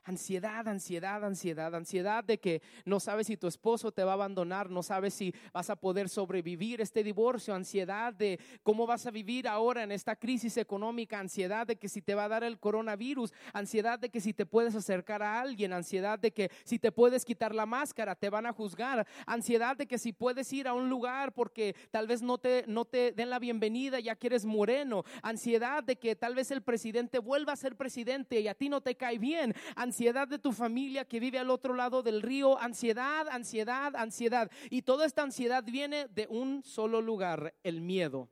Ansiedad, 0.04 0.66
ansiedad, 0.66 1.24
ansiedad, 1.24 1.72
ansiedad 1.76 2.24
de 2.24 2.40
que 2.40 2.60
no 2.84 2.98
sabes 2.98 3.28
si 3.28 3.36
tu 3.36 3.46
esposo 3.46 3.92
te 3.92 4.02
va 4.02 4.10
a 4.10 4.14
abandonar, 4.14 4.68
no 4.68 4.82
sabes 4.82 5.14
si 5.14 5.32
vas 5.52 5.70
a 5.70 5.76
poder 5.76 6.08
sobrevivir 6.08 6.80
este 6.80 7.04
divorcio, 7.04 7.54
ansiedad 7.54 8.12
de 8.12 8.40
cómo 8.64 8.84
vas 8.84 9.06
a 9.06 9.12
vivir 9.12 9.46
ahora 9.46 9.84
en 9.84 9.92
esta 9.92 10.16
crisis 10.16 10.56
económica, 10.56 11.20
ansiedad 11.20 11.68
de 11.68 11.76
que 11.76 11.88
si 11.88 12.02
te 12.02 12.16
va 12.16 12.24
a 12.24 12.28
dar 12.28 12.42
el 12.42 12.58
coronavirus, 12.58 13.32
ansiedad 13.52 13.96
de 13.96 14.10
que 14.10 14.20
si 14.20 14.34
te 14.34 14.44
puedes 14.44 14.74
acercar 14.74 15.22
a 15.22 15.40
alguien, 15.40 15.72
ansiedad 15.72 16.18
de 16.18 16.32
que 16.32 16.50
si 16.64 16.80
te 16.80 16.90
puedes 16.90 17.24
quitar 17.24 17.54
la 17.54 17.64
máscara, 17.64 18.16
te 18.16 18.28
van 18.28 18.46
a 18.46 18.52
juzgar, 18.52 19.06
ansiedad 19.24 19.76
de 19.76 19.86
que 19.86 19.98
si 19.98 20.12
puedes 20.12 20.52
ir 20.52 20.66
a 20.66 20.74
un 20.74 20.90
lugar 20.90 21.32
porque 21.32 21.76
tal 21.92 22.08
vez 22.08 22.22
no 22.22 22.38
te, 22.38 22.64
no 22.66 22.86
te 22.86 23.12
den 23.12 23.30
la 23.30 23.38
bienvenida 23.38 24.00
ya 24.00 24.16
que 24.16 24.26
eres 24.26 24.44
moreno, 24.44 25.04
ansiedad 25.22 25.84
de 25.84 25.94
que 25.94 26.16
tal 26.16 26.34
vez 26.34 26.50
el 26.50 26.62
presidente 26.62 27.20
vuelva 27.20 27.52
a 27.52 27.56
ser 27.56 27.76
presidente 27.76 28.40
y 28.40 28.48
a 28.48 28.54
ti 28.54 28.68
no 28.68 28.80
te 28.80 28.96
cae 28.96 29.18
bien, 29.18 29.54
ansiedad 29.76 29.91
de 29.92 30.38
tu 30.38 30.52
familia 30.52 31.04
que 31.04 31.20
vive 31.20 31.38
al 31.38 31.50
otro 31.50 31.74
lado 31.74 32.02
del 32.02 32.22
río, 32.22 32.58
ansiedad, 32.58 33.28
ansiedad, 33.28 33.94
ansiedad. 33.96 34.50
Y 34.70 34.82
toda 34.82 35.06
esta 35.06 35.22
ansiedad 35.22 35.64
viene 35.64 36.08
de 36.08 36.26
un 36.28 36.62
solo 36.64 37.00
lugar, 37.00 37.54
el 37.62 37.80
miedo. 37.80 38.28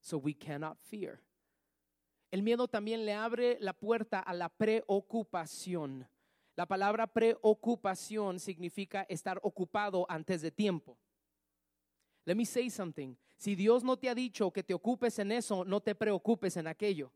So 0.00 0.18
we 0.18 0.34
cannot 0.34 0.78
fear. 0.80 1.20
El 2.30 2.42
miedo 2.42 2.66
también 2.66 3.04
le 3.04 3.12
abre 3.12 3.58
la 3.60 3.72
puerta 3.72 4.20
a 4.20 4.32
la 4.32 4.48
preocupación. 4.48 6.08
La 6.56 6.66
palabra 6.66 7.06
preocupación 7.06 8.40
significa 8.40 9.02
estar 9.08 9.38
ocupado 9.42 10.06
antes 10.08 10.42
de 10.42 10.50
tiempo. 10.50 10.98
Let 12.24 12.36
me 12.36 12.46
say 12.46 12.70
something. 12.70 13.16
Si 13.36 13.54
Dios 13.54 13.82
no 13.82 13.96
te 13.98 14.08
ha 14.08 14.14
dicho 14.14 14.50
que 14.50 14.62
te 14.62 14.74
ocupes 14.74 15.18
en 15.18 15.32
eso, 15.32 15.64
no 15.64 15.80
te 15.80 15.94
preocupes 15.94 16.56
en 16.56 16.68
aquello. 16.68 17.12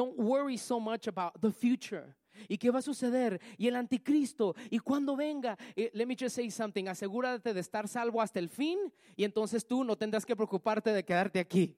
Don't 0.00 0.16
worry 0.16 0.56
so 0.56 0.80
much 0.80 1.08
about 1.08 1.38
the 1.42 1.52
future. 1.52 2.16
¿Y 2.48 2.56
qué 2.56 2.70
va 2.70 2.78
a 2.78 2.82
suceder? 2.82 3.38
Y 3.58 3.68
el 3.68 3.76
anticristo. 3.76 4.54
¿Y 4.70 4.78
cuando 4.78 5.14
venga? 5.14 5.58
Eh, 5.76 5.90
let 5.92 6.06
me 6.06 6.16
just 6.18 6.34
say 6.34 6.50
something. 6.50 6.86
Asegúrate 6.88 7.52
de 7.52 7.60
estar 7.60 7.86
salvo 7.86 8.22
hasta 8.22 8.38
el 8.38 8.48
fin 8.48 8.78
y 9.14 9.24
entonces 9.24 9.66
tú 9.66 9.84
no 9.84 9.96
tendrás 9.96 10.24
que 10.24 10.34
preocuparte 10.34 10.94
de 10.94 11.04
quedarte 11.04 11.38
aquí. 11.38 11.76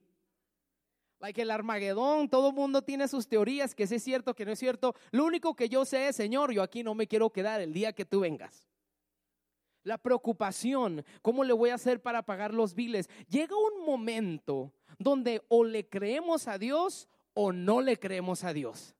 Like 1.19 1.41
el 1.41 1.51
Armagedón, 1.51 2.29
todo 2.29 2.51
el 2.51 2.55
mundo 2.55 2.81
tiene 2.81 3.09
sus 3.09 3.27
teorías, 3.27 3.75
que 3.75 3.83
es 3.83 4.01
cierto, 4.01 4.33
que 4.33 4.45
no 4.45 4.53
es 4.53 4.59
cierto. 4.59 4.95
Lo 5.11 5.25
único 5.25 5.53
que 5.53 5.67
yo 5.67 5.83
sé 5.83 6.07
es, 6.07 6.15
Señor, 6.15 6.53
yo 6.53 6.63
aquí 6.63 6.81
no 6.81 6.95
me 6.95 7.07
quiero 7.07 7.29
quedar 7.29 7.59
el 7.59 7.73
día 7.73 7.91
que 7.91 8.05
tú 8.05 8.21
vengas. 8.21 8.69
La 9.83 9.97
preocupación, 9.97 11.03
¿cómo 11.21 11.43
le 11.43 11.51
voy 11.51 11.71
a 11.71 11.75
hacer 11.75 12.01
para 12.01 12.23
pagar 12.23 12.53
los 12.53 12.73
biles? 12.73 13.09
Llega 13.27 13.53
un 13.57 13.85
momento 13.85 14.71
donde 14.97 15.43
o 15.49 15.65
le 15.65 15.89
creemos 15.89 16.47
a 16.47 16.57
Dios 16.57 17.09
o 17.33 17.51
no 17.51 17.81
le 17.81 17.97
creemos 17.97 18.43
a 18.43 18.53
Dios. 18.53 18.95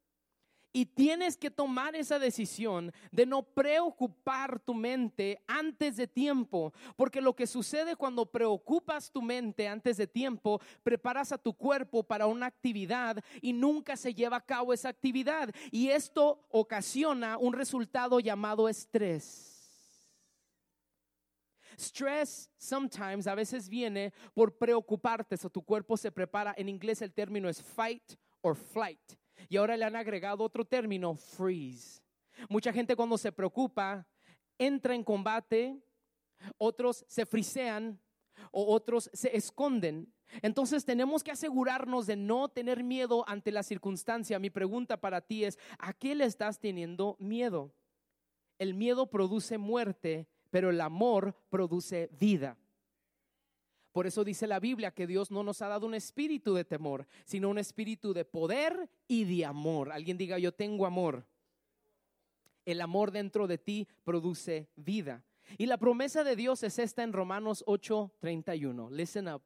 Y 0.76 0.88
tienes 0.88 1.38
que 1.38 1.52
tomar 1.52 1.96
esa 1.96 2.18
decisión 2.18 2.92
de 3.12 3.28
no 3.28 3.44
preocupar 3.44 4.60
tu 4.60 4.74
mente 4.74 5.40
antes 5.46 5.98
de 5.98 6.08
tiempo, 6.08 6.74
porque 6.96 7.22
lo 7.22 7.36
que 7.36 7.46
sucede 7.46 7.96
cuando 7.96 8.26
preocupas 8.26 9.12
tu 9.12 9.22
mente 9.22 9.68
antes 9.68 9.98
de 9.98 10.08
tiempo, 10.08 10.60
preparas 10.82 11.32
a 11.32 11.38
tu 11.38 11.54
cuerpo 11.54 12.02
para 12.02 12.26
una 12.26 12.48
actividad 12.48 13.24
y 13.40 13.54
nunca 13.54 13.96
se 13.96 14.16
lleva 14.16 14.38
a 14.38 14.46
cabo 14.46 14.74
esa 14.74 14.90
actividad. 14.90 15.54
Y 15.70 15.90
esto 15.90 16.40
ocasiona 16.50 17.38
un 17.38 17.54
resultado 17.54 18.20
llamado 18.20 18.68
estrés. 18.68 19.53
Stress 21.78 22.50
sometimes 22.58 23.28
a 23.28 23.36
veces 23.36 23.70
viene 23.70 24.14
por 24.34 24.58
preocuparte, 24.58 25.36
o 25.44 25.50
tu 25.50 25.64
cuerpo 25.64 25.98
se 25.98 26.12
prepara. 26.12 26.54
En 26.58 26.70
inglés 26.70 27.02
el 27.02 27.14
término 27.14 27.50
es 27.50 27.62
fight 27.62 28.14
or 28.42 28.56
flight. 28.56 29.14
Y 29.50 29.58
ahora 29.58 29.78
le 29.78 29.86
han 29.86 29.96
agregado 29.96 30.44
otro 30.44 30.66
término, 30.66 31.16
freeze. 31.16 32.02
Mucha 32.50 32.74
gente 32.74 32.96
cuando 32.96 33.18
se 33.18 33.32
preocupa 33.32 34.08
entra 34.58 34.96
en 34.96 35.04
combate, 35.04 35.82
otros 36.58 37.06
se 37.08 37.26
frisean 37.26 38.00
o 38.52 38.74
otros 38.74 39.10
se 39.14 39.36
esconden. 39.36 40.14
Entonces 40.42 40.86
tenemos 40.86 41.24
que 41.24 41.32
asegurarnos 41.32 42.08
de 42.08 42.16
no 42.16 42.50
tener 42.50 42.84
miedo 42.84 43.24
ante 43.28 43.52
la 43.52 43.64
circunstancia. 43.64 44.40
Mi 44.40 44.50
pregunta 44.50 45.00
para 45.00 45.22
ti 45.22 45.46
es, 45.46 45.60
¿a 45.78 45.94
qué 45.94 46.16
le 46.16 46.26
estás 46.26 46.60
teniendo 46.60 47.16
miedo? 47.20 47.74
El 48.58 48.74
miedo 48.74 49.10
produce 49.10 49.58
muerte, 49.58 50.28
pero 50.54 50.70
el 50.70 50.82
amor 50.82 51.36
produce 51.50 52.12
vida. 52.20 52.56
Por 53.92 54.06
eso 54.06 54.24
dice 54.24 54.46
la 54.46 54.60
Biblia 54.60 54.92
que 54.92 55.08
Dios 55.08 55.32
no 55.32 55.42
nos 55.42 55.64
ha 55.64 55.68
dado 55.68 55.88
un 55.88 55.96
espíritu 55.96 56.54
de 56.54 56.64
temor, 56.64 57.08
sino 57.26 57.50
un 57.50 57.58
espíritu 57.58 58.14
de 58.14 58.24
poder 58.24 58.88
y 59.08 59.24
de 59.24 59.46
amor. 59.46 59.92
Alguien 59.92 60.16
diga, 60.16 60.38
yo 60.38 60.52
tengo 60.52 60.86
amor. 60.86 61.26
El 62.66 62.82
amor 62.82 63.10
dentro 63.10 63.48
de 63.48 63.58
ti 63.58 63.88
produce 64.04 64.70
vida. 64.76 65.26
Y 65.58 65.66
la 65.66 65.80
promesa 65.80 66.24
de 66.24 66.36
Dios 66.36 66.62
es 66.62 66.78
esta 66.78 67.02
en 67.02 67.14
Romanos 67.14 67.64
8:31. 67.66 68.92
Listen 68.92 69.30
up. 69.30 69.42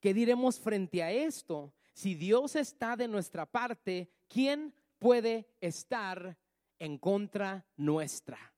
¿Qué 0.00 0.14
diremos 0.14 0.58
frente 0.58 1.02
a 1.02 1.12
esto? 1.12 1.74
Si 1.92 2.14
Dios 2.14 2.56
está 2.56 2.96
de 2.96 3.06
nuestra 3.06 3.44
parte, 3.44 4.10
¿quién 4.28 4.74
puede 4.98 5.46
estar 5.60 6.38
en 6.78 6.96
contra 6.96 7.66
nuestra? 7.76 8.51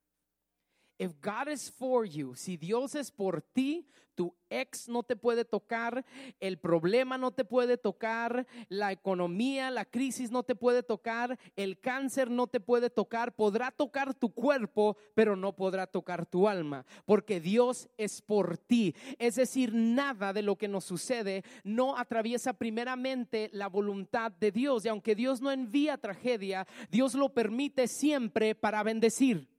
If 0.99 1.13
God 1.21 1.49
is 1.49 1.71
for 1.71 2.07
you, 2.07 2.35
si 2.35 2.57
Dios 2.57 2.95
es 2.95 3.11
por 3.11 3.43
ti, 3.43 3.87
tu 4.15 4.35
ex 4.49 4.89
no 4.89 5.03
te 5.03 5.17
puede 5.17 5.45
tocar, 5.45 6.05
el 6.41 6.59
problema 6.59 7.19
no 7.19 7.33
te 7.33 7.45
puede 7.45 7.77
tocar, 7.77 8.47
la 8.69 8.93
economía, 8.93 9.71
la 9.71 9.85
crisis 9.85 10.31
no 10.31 10.43
te 10.43 10.55
puede 10.55 10.83
tocar, 10.83 11.39
el 11.57 11.81
cáncer 11.81 12.31
no 12.31 12.47
te 12.47 12.61
puede 12.61 12.91
tocar, 12.91 13.35
podrá 13.35 13.71
tocar 13.71 14.15
tu 14.15 14.33
cuerpo, 14.33 14.97
pero 15.15 15.37
no 15.37 15.55
podrá 15.55 15.87
tocar 15.87 16.27
tu 16.27 16.49
alma, 16.49 16.87
porque 17.05 17.41
Dios 17.41 17.89
es 17.97 18.23
por 18.23 18.57
ti. 18.57 18.95
Es 19.19 19.35
decir, 19.35 19.75
nada 19.75 20.33
de 20.33 20.43
lo 20.43 20.57
que 20.57 20.69
nos 20.69 20.85
sucede 20.85 21.45
no 21.65 21.99
atraviesa 21.99 22.53
primeramente 22.53 23.51
la 23.53 23.69
voluntad 23.69 24.31
de 24.31 24.53
Dios, 24.53 24.85
y 24.85 24.89
aunque 24.89 25.15
Dios 25.15 25.41
no 25.41 25.51
envía 25.51 25.99
tragedia, 25.99 26.67
Dios 26.91 27.15
lo 27.15 27.31
permite 27.31 27.89
siempre 27.89 28.55
para 28.55 28.83
bendecir. 28.83 29.54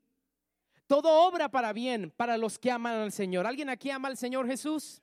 Todo 0.87 1.25
obra 1.27 1.49
para 1.49 1.73
bien 1.73 2.11
para 2.15 2.37
los 2.37 2.59
que 2.59 2.71
aman 2.71 2.93
al 2.93 3.11
Señor. 3.11 3.47
¿Alguien 3.47 3.69
aquí 3.69 3.89
ama 3.89 4.07
al 4.07 4.17
Señor 4.17 4.47
Jesús? 4.47 5.01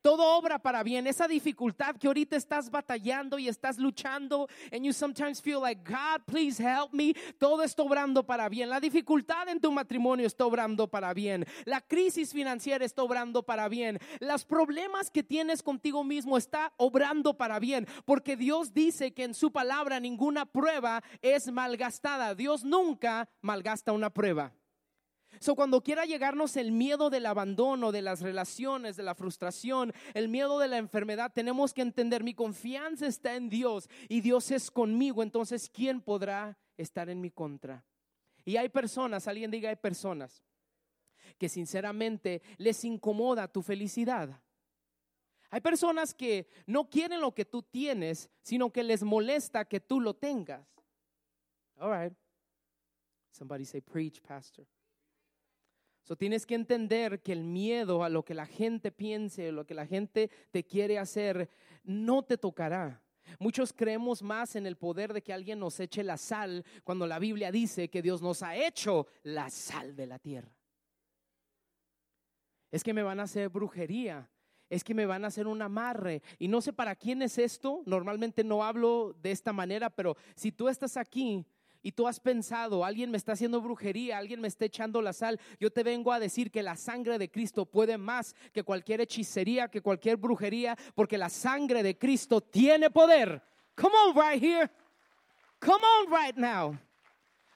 Todo 0.00 0.36
obra 0.36 0.58
para 0.58 0.82
bien. 0.82 1.06
Esa 1.06 1.28
dificultad 1.28 1.96
que 1.96 2.06
ahorita 2.06 2.36
estás 2.36 2.70
batallando 2.70 3.38
y 3.38 3.48
estás 3.48 3.78
luchando, 3.78 4.48
and 4.72 4.84
you 4.84 4.92
sometimes 4.92 5.40
feel 5.40 5.60
like, 5.60 5.82
God, 5.84 6.24
please 6.26 6.58
help 6.60 6.92
me. 6.92 7.14
Todo 7.38 7.62
está 7.62 7.82
obrando 7.82 8.24
para 8.24 8.48
bien. 8.48 8.70
La 8.70 8.80
dificultad 8.80 9.48
en 9.48 9.60
tu 9.60 9.70
matrimonio 9.70 10.26
está 10.26 10.46
obrando 10.46 10.88
para 10.88 11.12
bien. 11.12 11.46
La 11.64 11.80
crisis 11.80 12.32
financiera 12.32 12.84
está 12.84 13.02
obrando 13.02 13.42
para 13.42 13.68
bien. 13.68 13.98
Los 14.20 14.44
problemas 14.44 15.10
que 15.10 15.22
tienes 15.22 15.62
contigo 15.62 16.04
mismo 16.04 16.36
está 16.36 16.72
obrando 16.78 17.36
para 17.36 17.58
bien. 17.58 17.86
Porque 18.04 18.36
Dios 18.36 18.72
dice 18.72 19.12
que 19.12 19.24
en 19.24 19.34
su 19.34 19.52
palabra 19.52 20.00
ninguna 20.00 20.46
prueba 20.46 21.02
es 21.20 21.52
malgastada. 21.52 22.34
Dios 22.34 22.64
nunca 22.64 23.28
malgasta 23.40 23.92
una 23.92 24.10
prueba. 24.10 24.52
So, 25.40 25.54
cuando 25.54 25.82
quiera 25.82 26.04
llegarnos 26.04 26.56
el 26.56 26.72
miedo 26.72 27.10
del 27.10 27.26
abandono, 27.26 27.90
de 27.90 28.02
las 28.02 28.20
relaciones, 28.20 28.96
de 28.96 29.02
la 29.02 29.14
frustración, 29.14 29.92
el 30.14 30.28
miedo 30.28 30.58
de 30.58 30.68
la 30.68 30.78
enfermedad, 30.78 31.32
tenemos 31.32 31.72
que 31.72 31.82
entender 31.82 32.22
mi 32.22 32.34
confianza 32.34 33.06
está 33.06 33.34
en 33.34 33.48
Dios 33.48 33.88
y 34.08 34.20
Dios 34.20 34.50
es 34.50 34.70
conmigo. 34.70 35.22
Entonces, 35.22 35.68
¿quién 35.68 36.00
podrá 36.00 36.58
estar 36.76 37.08
en 37.08 37.20
mi 37.20 37.30
contra? 37.30 37.84
Y 38.44 38.56
hay 38.56 38.68
personas, 38.68 39.26
alguien 39.26 39.50
diga, 39.50 39.70
hay 39.70 39.76
personas 39.76 40.44
que 41.38 41.48
sinceramente 41.48 42.42
les 42.58 42.84
incomoda 42.84 43.48
tu 43.48 43.62
felicidad. 43.62 44.40
Hay 45.50 45.60
personas 45.60 46.14
que 46.14 46.48
no 46.66 46.88
quieren 46.88 47.20
lo 47.20 47.34
que 47.34 47.44
tú 47.44 47.62
tienes, 47.62 48.30
sino 48.42 48.72
que 48.72 48.82
les 48.82 49.02
molesta 49.02 49.64
que 49.64 49.80
tú 49.80 50.00
lo 50.00 50.14
tengas. 50.14 50.66
All 51.78 51.90
right. 51.90 52.16
Somebody 53.32 53.64
say, 53.64 53.80
preach, 53.80 54.20
pastor. 54.20 54.66
So, 56.02 56.16
tienes 56.16 56.46
que 56.46 56.56
entender 56.56 57.22
que 57.22 57.32
el 57.32 57.44
miedo 57.44 58.02
a 58.02 58.08
lo 58.08 58.24
que 58.24 58.34
la 58.34 58.46
gente 58.46 58.90
piense, 58.90 59.52
lo 59.52 59.64
que 59.64 59.74
la 59.74 59.86
gente 59.86 60.30
te 60.50 60.64
quiere 60.64 60.98
hacer, 60.98 61.48
no 61.84 62.24
te 62.24 62.36
tocará. 62.36 63.00
Muchos 63.38 63.72
creemos 63.72 64.20
más 64.20 64.56
en 64.56 64.66
el 64.66 64.76
poder 64.76 65.12
de 65.12 65.22
que 65.22 65.32
alguien 65.32 65.60
nos 65.60 65.78
eche 65.78 66.02
la 66.02 66.16
sal 66.16 66.64
cuando 66.82 67.06
la 67.06 67.20
Biblia 67.20 67.52
dice 67.52 67.88
que 67.88 68.02
Dios 68.02 68.20
nos 68.20 68.42
ha 68.42 68.56
hecho 68.56 69.06
la 69.22 69.48
sal 69.48 69.94
de 69.94 70.06
la 70.06 70.18
tierra. 70.18 70.52
Es 72.72 72.82
que 72.82 72.92
me 72.92 73.02
van 73.02 73.20
a 73.20 73.24
hacer 73.24 73.48
brujería, 73.48 74.28
es 74.68 74.82
que 74.82 74.94
me 74.94 75.06
van 75.06 75.24
a 75.24 75.28
hacer 75.28 75.46
un 75.46 75.62
amarre. 75.62 76.22
Y 76.38 76.48
no 76.48 76.60
sé 76.60 76.72
para 76.72 76.96
quién 76.96 77.22
es 77.22 77.38
esto, 77.38 77.82
normalmente 77.86 78.42
no 78.42 78.64
hablo 78.64 79.14
de 79.22 79.30
esta 79.30 79.52
manera, 79.52 79.88
pero 79.88 80.16
si 80.34 80.50
tú 80.50 80.68
estás 80.68 80.96
aquí 80.96 81.46
y 81.82 81.92
tú 81.92 82.06
has 82.06 82.20
pensado, 82.20 82.84
alguien 82.84 83.10
me 83.10 83.16
está 83.16 83.32
haciendo 83.32 83.60
brujería, 83.60 84.18
alguien 84.18 84.40
me 84.40 84.48
está 84.48 84.64
echando 84.64 85.02
la 85.02 85.12
sal, 85.12 85.40
yo 85.58 85.70
te 85.70 85.82
vengo 85.82 86.12
a 86.12 86.20
decir 86.20 86.50
que 86.50 86.62
la 86.62 86.76
sangre 86.76 87.18
de 87.18 87.30
Cristo 87.30 87.66
puede 87.66 87.98
más 87.98 88.34
que 88.52 88.62
cualquier 88.62 89.00
hechicería, 89.00 89.68
que 89.68 89.82
cualquier 89.82 90.16
brujería, 90.16 90.76
porque 90.94 91.18
la 91.18 91.28
sangre 91.28 91.82
de 91.82 91.98
Cristo 91.98 92.40
tiene 92.40 92.90
poder. 92.90 93.42
Come 93.74 93.94
on 94.06 94.14
right 94.14 94.42
here. 94.42 94.70
Come 95.60 95.82
on 95.84 96.10
right 96.10 96.36
now. 96.36 96.78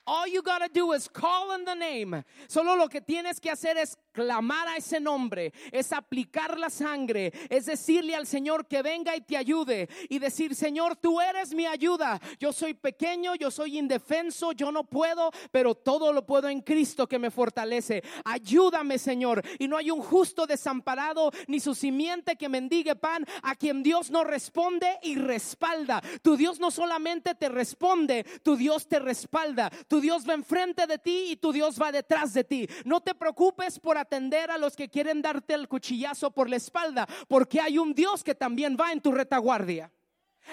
All 0.06 0.28
you 0.28 0.40
gotta 0.40 0.68
do 0.72 0.92
is 0.92 1.08
call 1.08 1.50
on 1.50 1.64
the 1.64 1.74
name. 1.74 2.22
Solo 2.46 2.76
lo 2.76 2.88
que 2.88 3.00
tienes 3.00 3.40
que 3.40 3.50
hacer 3.50 3.76
es 3.76 3.96
clamar 4.16 4.66
a 4.68 4.76
ese 4.78 4.98
nombre, 4.98 5.52
es 5.70 5.92
aplicar 5.92 6.58
la 6.58 6.70
sangre, 6.70 7.34
es 7.50 7.66
decirle 7.66 8.16
al 8.16 8.26
Señor 8.26 8.66
que 8.66 8.80
venga 8.80 9.14
y 9.14 9.20
te 9.20 9.36
ayude 9.36 9.90
y 10.08 10.18
decir, 10.18 10.54
Señor, 10.54 10.96
tú 10.96 11.20
eres 11.20 11.52
mi 11.52 11.66
ayuda. 11.66 12.18
Yo 12.40 12.50
soy 12.50 12.72
pequeño, 12.72 13.34
yo 13.34 13.50
soy 13.50 13.76
indefenso, 13.76 14.52
yo 14.52 14.72
no 14.72 14.84
puedo, 14.84 15.30
pero 15.50 15.74
todo 15.74 16.14
lo 16.14 16.24
puedo 16.24 16.48
en 16.48 16.62
Cristo 16.62 17.06
que 17.06 17.18
me 17.18 17.30
fortalece. 17.30 18.02
Ayúdame, 18.24 18.98
Señor. 18.98 19.42
Y 19.58 19.68
no 19.68 19.76
hay 19.76 19.90
un 19.90 20.00
justo 20.00 20.46
desamparado 20.46 21.30
ni 21.46 21.60
su 21.60 21.74
simiente 21.74 22.36
que 22.36 22.48
mendigue 22.48 22.96
pan 22.96 23.26
a 23.42 23.54
quien 23.54 23.82
Dios 23.82 24.10
no 24.10 24.24
responde 24.24 24.98
y 25.02 25.16
respalda. 25.16 26.02
Tu 26.22 26.38
Dios 26.38 26.58
no 26.58 26.70
solamente 26.70 27.34
te 27.34 27.50
responde, 27.50 28.24
tu 28.42 28.56
Dios 28.56 28.88
te 28.88 28.98
respalda. 28.98 29.68
Tu 29.88 30.00
Dios 30.00 30.26
va 30.26 30.32
enfrente 30.32 30.86
de 30.86 30.96
ti 30.96 31.26
y 31.32 31.36
tu 31.36 31.52
Dios 31.52 31.78
va 31.78 31.92
detrás 31.92 32.32
de 32.32 32.44
ti. 32.44 32.66
No 32.86 33.02
te 33.02 33.14
preocupes 33.14 33.78
por 33.78 33.98
atender 34.06 34.50
a 34.50 34.58
los 34.58 34.76
que 34.76 34.88
quieren 34.88 35.20
darte 35.20 35.54
el 35.54 35.68
cuchillazo 35.68 36.30
por 36.30 36.48
la 36.48 36.56
espalda, 36.56 37.06
porque 37.28 37.60
hay 37.60 37.78
un 37.78 37.92
Dios 37.92 38.22
que 38.22 38.34
también 38.34 38.76
va 38.80 38.92
en 38.92 39.00
tu 39.00 39.12
retaguardia. 39.12 39.92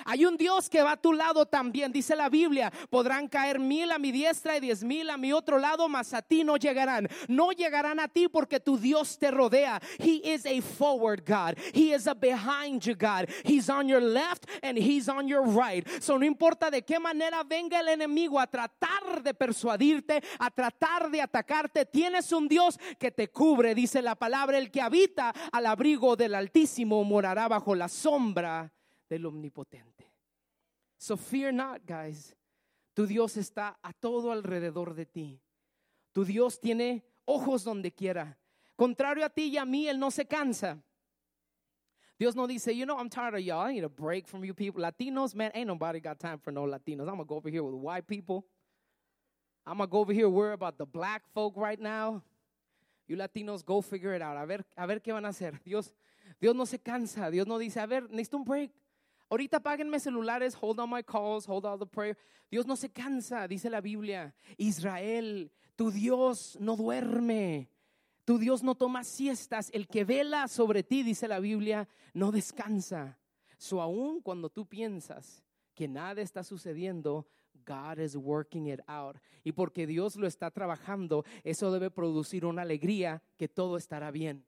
Hay 0.05 0.25
un 0.25 0.37
Dios 0.37 0.69
que 0.69 0.81
va 0.81 0.93
a 0.93 0.97
tu 0.97 1.13
lado 1.13 1.45
también, 1.45 1.91
dice 1.91 2.15
la 2.15 2.29
Biblia. 2.29 2.71
Podrán 2.89 3.27
caer 3.27 3.59
mil 3.59 3.91
a 3.91 3.99
mi 3.99 4.11
diestra 4.11 4.57
y 4.57 4.59
diez 4.59 4.83
mil 4.83 5.09
a 5.09 5.17
mi 5.17 5.31
otro 5.31 5.59
lado, 5.59 5.87
mas 5.89 6.13
a 6.13 6.21
ti 6.21 6.43
no 6.43 6.57
llegarán. 6.57 7.07
No 7.27 7.51
llegarán 7.51 7.99
a 7.99 8.07
ti 8.07 8.27
porque 8.27 8.59
tu 8.59 8.77
Dios 8.77 9.17
te 9.17 9.31
rodea. 9.31 9.81
He 9.99 10.21
is 10.23 10.45
a 10.45 10.61
forward 10.61 11.23
God. 11.25 11.57
He 11.73 11.93
is 11.93 12.07
a 12.07 12.13
behind 12.13 12.83
you 12.85 12.95
God. 12.95 13.29
He's 13.43 13.69
on 13.69 13.87
your 13.87 14.01
left 14.01 14.45
and 14.61 14.77
he's 14.77 15.07
on 15.09 15.27
your 15.27 15.43
right. 15.43 15.87
So 16.01 16.17
no 16.17 16.25
importa 16.25 16.69
de 16.69 16.83
qué 16.83 16.99
manera 16.99 17.43
venga 17.43 17.79
el 17.79 17.87
enemigo 17.87 18.39
a 18.39 18.47
tratar 18.47 19.21
de 19.23 19.33
persuadirte, 19.33 20.21
a 20.39 20.49
tratar 20.49 21.09
de 21.09 21.21
atacarte, 21.21 21.85
tienes 21.85 22.31
un 22.31 22.47
Dios 22.47 22.79
que 22.99 23.11
te 23.11 23.29
cubre, 23.29 23.75
dice 23.75 24.01
la 24.01 24.15
palabra. 24.15 24.57
El 24.57 24.71
que 24.71 24.81
habita 24.81 25.33
al 25.51 25.65
abrigo 25.65 26.15
del 26.15 26.35
Altísimo 26.35 27.03
morará 27.03 27.47
bajo 27.47 27.75
la 27.75 27.87
sombra 27.87 28.71
del 29.13 29.25
omnipotente. 29.25 30.11
So 30.97 31.17
fear 31.17 31.53
not, 31.53 31.81
guys. 31.85 32.35
Tu 32.93 33.07
Dios 33.07 33.37
está 33.37 33.77
a 33.81 33.93
todo 33.93 34.31
alrededor 34.31 34.93
de 34.93 35.05
ti. 35.05 35.41
Tu 36.13 36.25
Dios 36.25 36.59
tiene 36.59 37.03
ojos 37.25 37.63
donde 37.63 37.91
quiera. 37.91 38.37
Contrario 38.75 39.25
a 39.25 39.29
ti 39.29 39.49
y 39.49 39.57
a 39.57 39.65
mí, 39.65 39.87
Él 39.87 39.99
no 39.99 40.11
se 40.11 40.25
cansa. 40.25 40.83
Dios 42.17 42.35
no 42.35 42.47
dice, 42.47 42.73
you 42.75 42.85
know, 42.85 42.97
I'm 42.97 43.09
tired 43.09 43.35
of 43.35 43.41
y'all. 43.41 43.67
I 43.67 43.73
need 43.73 43.83
a 43.83 43.89
break 43.89 44.27
from 44.27 44.45
you 44.45 44.53
people. 44.53 44.81
Latinos, 44.81 45.35
man, 45.35 45.51
ain't 45.53 45.67
nobody 45.67 45.99
got 45.99 46.19
time 46.19 46.39
for 46.39 46.51
no 46.51 46.63
Latinos. 46.63 47.01
I'm 47.01 47.15
going 47.15 47.19
to 47.19 47.25
go 47.25 47.35
over 47.35 47.49
here 47.49 47.63
with 47.63 47.73
white 47.73 48.07
people. 48.07 48.45
I'm 49.65 49.77
going 49.77 49.89
to 49.89 49.91
go 49.91 49.99
over 49.99 50.13
here 50.13 50.29
worry 50.29 50.53
about 50.53 50.77
the 50.77 50.85
black 50.85 51.23
folk 51.33 51.53
right 51.57 51.79
now. 51.79 52.21
You 53.07 53.17
Latinos, 53.17 53.65
go 53.65 53.81
figure 53.81 54.13
it 54.13 54.21
out. 54.21 54.37
A 54.37 54.45
ver, 54.45 54.63
a 54.77 54.87
ver 54.87 54.99
qué 54.99 55.11
van 55.11 55.25
a 55.25 55.29
hacer. 55.29 55.59
Dios, 55.65 55.91
Dios 56.39 56.55
no 56.55 56.65
se 56.65 56.77
cansa. 56.77 57.29
Dios 57.31 57.47
no 57.47 57.57
dice, 57.57 57.79
a 57.79 57.87
ver, 57.87 58.09
necesito 58.09 58.37
un 58.37 58.45
break. 58.45 58.71
Ahorita 59.33 59.59
páguenme 59.59 59.99
celulares, 59.99 60.53
hold 60.53 60.79
on 60.79 60.91
my 60.91 61.01
calls, 61.01 61.47
hold 61.47 61.65
on 61.65 61.79
the 61.79 61.87
prayer. 61.87 62.15
Dios 62.51 62.67
no 62.67 62.75
se 62.75 62.89
cansa, 62.89 63.47
dice 63.47 63.67
la 63.67 63.81
Biblia. 63.81 64.31
Israel, 64.59 65.51
tu 65.75 65.89
Dios 65.89 66.55
no 66.59 66.75
duerme. 66.75 67.67
Tu 68.25 68.37
Dios 68.37 68.61
no 68.61 68.75
toma 68.75 69.03
siestas. 69.03 69.71
El 69.73 69.87
que 69.87 70.05
vela 70.05 70.47
sobre 70.47 70.83
ti, 70.83 71.01
dice 71.01 71.27
la 71.27 71.39
Biblia, 71.39 71.87
no 72.13 72.31
descansa. 72.31 73.17
So 73.57 73.81
aún 73.81 74.21
cuando 74.21 74.51
tú 74.51 74.67
piensas 74.67 75.43
que 75.73 75.87
nada 75.87 76.21
está 76.21 76.43
sucediendo, 76.43 77.25
God 77.65 77.97
is 77.97 78.15
working 78.15 78.67
it 78.67 78.81
out. 78.85 79.17
Y 79.43 79.53
porque 79.53 79.87
Dios 79.87 80.15
lo 80.15 80.27
está 80.27 80.51
trabajando, 80.51 81.25
eso 81.43 81.71
debe 81.71 81.89
producir 81.89 82.45
una 82.45 82.61
alegría 82.61 83.23
que 83.39 83.47
todo 83.47 83.77
estará 83.77 84.11
bien. 84.11 84.45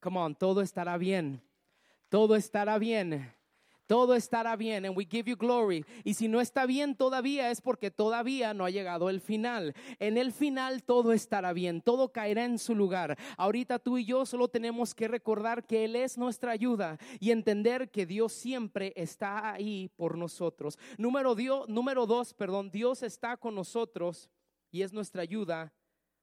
Come 0.00 0.20
on, 0.20 0.34
todo 0.34 0.62
estará 0.62 0.96
bien. 0.96 1.42
Todo 2.08 2.34
estará 2.34 2.78
bien 2.78 3.30
todo 3.90 4.14
estará 4.14 4.54
bien 4.54 4.86
and 4.86 4.96
we 4.96 5.04
give 5.04 5.28
you 5.28 5.36
glory. 5.36 5.84
Y 6.04 6.14
si 6.14 6.28
no 6.28 6.40
está 6.40 6.64
bien 6.64 6.94
todavía 6.94 7.50
es 7.50 7.60
porque 7.60 7.90
todavía 7.90 8.54
no 8.54 8.64
ha 8.64 8.70
llegado 8.70 9.10
el 9.10 9.20
final. 9.20 9.74
En 9.98 10.16
el 10.16 10.30
final 10.30 10.84
todo 10.84 11.12
estará 11.12 11.52
bien, 11.52 11.82
todo 11.82 12.12
caerá 12.12 12.44
en 12.44 12.60
su 12.60 12.76
lugar. 12.76 13.18
Ahorita 13.36 13.80
tú 13.80 13.98
y 13.98 14.04
yo 14.04 14.24
solo 14.26 14.46
tenemos 14.46 14.94
que 14.94 15.08
recordar 15.08 15.66
que 15.66 15.84
Él 15.84 15.96
es 15.96 16.18
nuestra 16.18 16.52
ayuda 16.52 16.98
y 17.18 17.32
entender 17.32 17.90
que 17.90 18.06
Dios 18.06 18.32
siempre 18.32 18.92
está 18.94 19.50
ahí 19.50 19.90
por 19.96 20.16
nosotros. 20.16 20.78
Número, 20.96 21.34
Dios, 21.34 21.68
número 21.68 22.06
dos, 22.06 22.32
perdón, 22.32 22.70
Dios 22.70 23.02
está 23.02 23.36
con 23.38 23.56
nosotros 23.56 24.30
y 24.70 24.82
es 24.82 24.92
nuestra 24.92 25.22
ayuda 25.22 25.72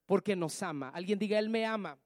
porque 0.05 0.37
nos 0.37 0.63
ama. 0.63 0.87
Alguien 0.93 1.19
diga, 1.19 1.37
Él 1.37 1.49
me 1.49 1.65
ama. 1.65 1.99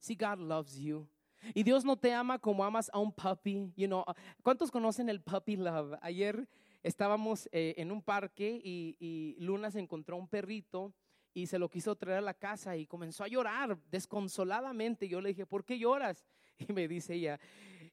Si 0.00 0.16
God 0.16 0.40
loves 0.40 0.76
you. 0.80 1.08
Y 1.54 1.62
Dios 1.62 1.84
no 1.84 1.96
te 1.96 2.12
ama 2.12 2.38
como 2.38 2.64
amas 2.64 2.90
a 2.92 2.98
un 2.98 3.12
puppy. 3.12 3.72
You 3.76 3.86
know, 3.86 4.04
¿Cuántos 4.42 4.70
conocen 4.70 5.08
el 5.08 5.20
puppy 5.20 5.56
love? 5.56 5.98
Ayer 6.02 6.48
estábamos 6.82 7.48
eh, 7.52 7.74
en 7.76 7.90
un 7.90 8.02
parque 8.02 8.60
y, 8.62 8.96
y, 8.98 9.36
Luna 9.38 9.70
se 9.70 9.80
encontró 9.80 10.16
un 10.16 10.28
perrito 10.28 10.92
y 11.34 11.46
se 11.46 11.58
lo 11.58 11.68
quiso 11.68 11.96
traer 11.96 12.18
a 12.18 12.22
la 12.22 12.34
casa 12.34 12.76
y 12.76 12.86
comenzó 12.86 13.24
a 13.24 13.28
llorar 13.28 13.78
desconsoladamente. 13.90 15.08
Yo 15.08 15.20
le 15.20 15.30
dije, 15.30 15.46
¿por 15.46 15.64
qué 15.64 15.78
lloras? 15.78 16.26
Y 16.68 16.72
me 16.72 16.88
dice 16.88 17.14
ella, 17.14 17.38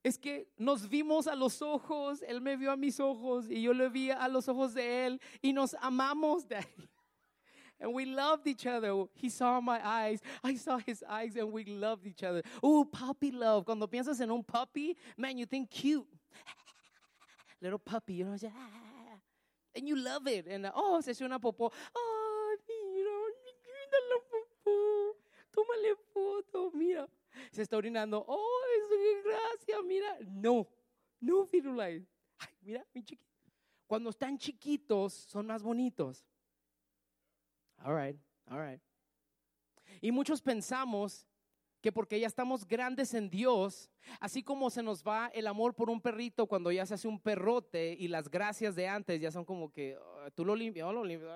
es 0.05 0.17
que 0.17 0.47
nos 0.57 0.89
vimos 0.89 1.27
a 1.27 1.35
los 1.35 1.61
ojos, 1.61 2.21
él 2.23 2.41
me 2.41 2.57
vio 2.57 2.71
a 2.71 2.77
mis 2.77 2.99
ojos 2.99 3.49
y 3.49 3.61
yo 3.61 3.73
le 3.73 3.89
vi 3.89 4.11
a 4.11 4.27
los 4.27 4.47
ojos 4.47 4.73
de 4.73 5.07
él 5.07 5.21
y 5.41 5.53
nos 5.53 5.75
amamos 5.75 6.47
de 6.49 6.57
ahí. 6.57 6.89
And 7.79 7.93
we 7.93 8.05
loved 8.05 8.47
each 8.47 8.65
other. 8.65 9.05
He 9.13 9.29
saw 9.29 9.59
my 9.61 9.79
eyes, 9.85 10.21
I 10.43 10.55
saw 10.55 10.77
his 10.77 11.03
eyes, 11.07 11.35
and 11.35 11.51
we 11.51 11.65
loved 11.65 12.07
each 12.07 12.23
other. 12.23 12.41
Oh, 12.63 12.85
puppy 12.85 13.31
love. 13.31 13.65
Cuando 13.65 13.87
piensas 13.87 14.21
en 14.21 14.31
un 14.31 14.43
puppy, 14.43 14.95
man, 15.17 15.37
you 15.37 15.45
think 15.45 15.69
cute. 15.69 16.05
Little 17.61 17.79
puppy, 17.79 18.15
you 18.15 18.25
know, 18.25 18.37
and 19.75 19.87
you 19.87 19.95
love 19.97 20.27
it. 20.27 20.47
And 20.47 20.69
oh, 20.73 21.01
se 21.01 21.13
una 21.23 21.39
popó. 21.39 21.71
Oh, 21.95 22.55
mira, 22.93 23.09
la 24.09 24.17
popó. 24.29 25.15
Tómale 25.51 25.95
foto, 26.13 26.71
mira. 26.73 27.07
Se 27.51 27.61
está 27.61 27.77
orinando. 27.77 28.23
Oh, 28.27 28.61
es 28.77 29.23
gracia, 29.23 29.81
mira. 29.83 30.17
No, 30.27 30.67
no, 31.19 31.45
Firulais. 31.45 32.03
Ay, 32.39 32.49
mira, 32.61 32.85
mi 32.93 33.03
chiquito. 33.03 33.25
Cuando 33.87 34.09
están 34.09 34.37
chiquitos, 34.37 35.13
son 35.13 35.45
más 35.45 35.61
bonitos. 35.61 36.25
All 37.85 37.95
right, 37.95 38.17
all 38.49 38.59
right. 38.59 38.81
Y 40.01 40.11
muchos 40.11 40.41
pensamos 40.41 41.27
que 41.81 41.91
porque 41.91 42.19
ya 42.19 42.25
estamos 42.25 42.67
grandes 42.67 43.13
en 43.13 43.29
Dios, 43.29 43.91
así 44.19 44.41
como 44.41 44.71
se 44.71 44.81
nos 44.81 45.03
va 45.03 45.27
el 45.35 45.45
amor 45.45 45.75
por 45.75 45.91
un 45.91 46.01
perrito 46.01 46.47
cuando 46.47 46.71
ya 46.71 46.83
se 46.87 46.95
hace 46.95 47.07
un 47.07 47.19
perrote 47.19 47.95
y 47.99 48.07
las 48.07 48.27
gracias 48.27 48.75
de 48.75 48.87
antes 48.87 49.21
ya 49.21 49.29
son 49.29 49.45
como 49.45 49.71
que 49.71 49.95
oh, 49.97 50.31
tú 50.31 50.43
lo 50.43 50.55
limpias, 50.55 50.87
oh, 50.87 50.93
lo 50.93 51.03
limpias, 51.03 51.31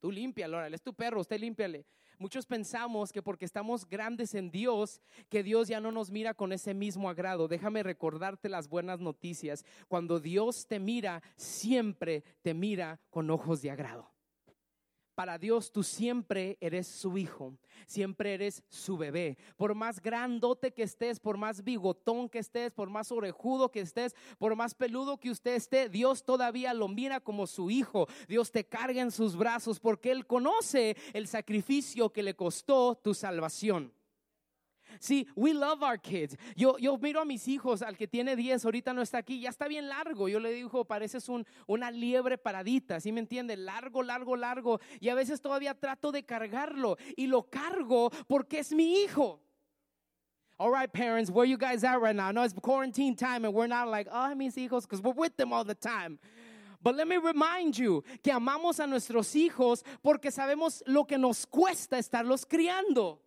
tú 0.00 0.10
límpialo, 0.10 0.60
él 0.64 0.74
es 0.74 0.82
tu 0.82 0.92
perro, 0.92 1.20
usted 1.20 1.38
límpiale. 1.38 1.86
Muchos 2.18 2.46
pensamos 2.46 3.12
que 3.12 3.22
porque 3.22 3.44
estamos 3.44 3.86
grandes 3.86 4.34
en 4.34 4.50
Dios, 4.50 5.00
que 5.28 5.44
Dios 5.44 5.68
ya 5.68 5.78
no 5.80 5.92
nos 5.92 6.10
mira 6.10 6.34
con 6.34 6.52
ese 6.52 6.74
mismo 6.74 7.08
agrado. 7.08 7.46
Déjame 7.46 7.84
recordarte 7.84 8.48
las 8.48 8.68
buenas 8.68 8.98
noticias. 8.98 9.64
Cuando 9.86 10.18
Dios 10.18 10.66
te 10.66 10.80
mira, 10.80 11.22
siempre 11.36 12.24
te 12.42 12.54
mira 12.54 13.00
con 13.10 13.30
ojos 13.30 13.62
de 13.62 13.70
agrado. 13.70 14.13
Para 15.14 15.38
Dios 15.38 15.70
tú 15.70 15.84
siempre 15.84 16.58
eres 16.60 16.88
su 16.88 17.16
hijo, 17.16 17.56
siempre 17.86 18.34
eres 18.34 18.64
su 18.68 18.96
bebé. 18.96 19.38
Por 19.56 19.74
más 19.74 20.02
grandote 20.02 20.72
que 20.72 20.82
estés, 20.82 21.20
por 21.20 21.36
más 21.36 21.62
bigotón 21.62 22.28
que 22.28 22.40
estés, 22.40 22.72
por 22.72 22.90
más 22.90 23.12
orejudo 23.12 23.70
que 23.70 23.80
estés, 23.80 24.16
por 24.38 24.56
más 24.56 24.74
peludo 24.74 25.18
que 25.18 25.30
usted 25.30 25.54
esté, 25.54 25.88
Dios 25.88 26.24
todavía 26.24 26.74
lo 26.74 26.88
mira 26.88 27.20
como 27.20 27.46
su 27.46 27.70
hijo. 27.70 28.08
Dios 28.26 28.50
te 28.50 28.66
carga 28.66 29.02
en 29.02 29.12
sus 29.12 29.36
brazos 29.36 29.78
porque 29.78 30.10
Él 30.10 30.26
conoce 30.26 30.96
el 31.12 31.28
sacrificio 31.28 32.12
que 32.12 32.24
le 32.24 32.34
costó 32.34 32.96
tu 32.96 33.14
salvación. 33.14 33.92
Sí, 35.00 35.26
we 35.34 35.52
love 35.52 35.82
our 35.82 35.98
kids. 35.98 36.36
Yo, 36.56 36.76
yo 36.78 36.96
miro 36.98 37.20
a 37.20 37.24
mis 37.24 37.46
hijos, 37.48 37.82
al 37.82 37.96
que 37.96 38.06
tiene 38.06 38.36
10, 38.36 38.64
ahorita 38.64 38.92
no 38.92 39.02
está 39.02 39.18
aquí, 39.18 39.40
ya 39.40 39.50
está 39.50 39.68
bien 39.68 39.88
largo. 39.88 40.28
Yo 40.28 40.40
le 40.40 40.52
digo, 40.52 40.84
pareces 40.84 41.28
un, 41.28 41.46
una 41.66 41.90
liebre 41.90 42.38
paradita, 42.38 43.00
¿sí 43.00 43.12
me 43.12 43.20
entiende? 43.20 43.56
Largo, 43.56 44.02
largo, 44.02 44.36
largo. 44.36 44.80
Y 45.00 45.08
a 45.08 45.14
veces 45.14 45.40
todavía 45.40 45.74
trato 45.74 46.12
de 46.12 46.24
cargarlo 46.24 46.96
y 47.16 47.26
lo 47.26 47.50
cargo 47.50 48.10
porque 48.26 48.60
es 48.60 48.72
mi 48.72 49.02
hijo. 49.02 49.40
All 50.56 50.70
right, 50.70 50.90
parents, 50.92 51.30
where 51.30 51.44
you 51.44 51.56
guys 51.56 51.82
at 51.82 52.00
right 52.00 52.14
now? 52.14 52.28
I 52.28 52.32
know 52.32 52.42
it's 52.42 52.54
quarantine 52.54 53.16
time 53.16 53.44
and 53.44 53.52
we're 53.52 53.66
not 53.66 53.88
like, 53.88 54.06
oh, 54.10 54.34
mis 54.36 54.54
hijos, 54.54 54.82
because 54.82 55.02
we're 55.02 55.12
with 55.12 55.36
them 55.36 55.52
all 55.52 55.64
the 55.64 55.74
time. 55.74 56.18
But 56.80 56.96
let 56.96 57.08
me 57.08 57.16
remind 57.16 57.76
you 57.78 58.04
que 58.22 58.30
amamos 58.30 58.78
a 58.78 58.86
nuestros 58.86 59.34
hijos 59.34 59.82
porque 60.02 60.30
sabemos 60.30 60.82
lo 60.86 61.04
que 61.04 61.16
nos 61.16 61.46
cuesta 61.46 61.98
estarlos 61.98 62.46
criando. 62.46 63.23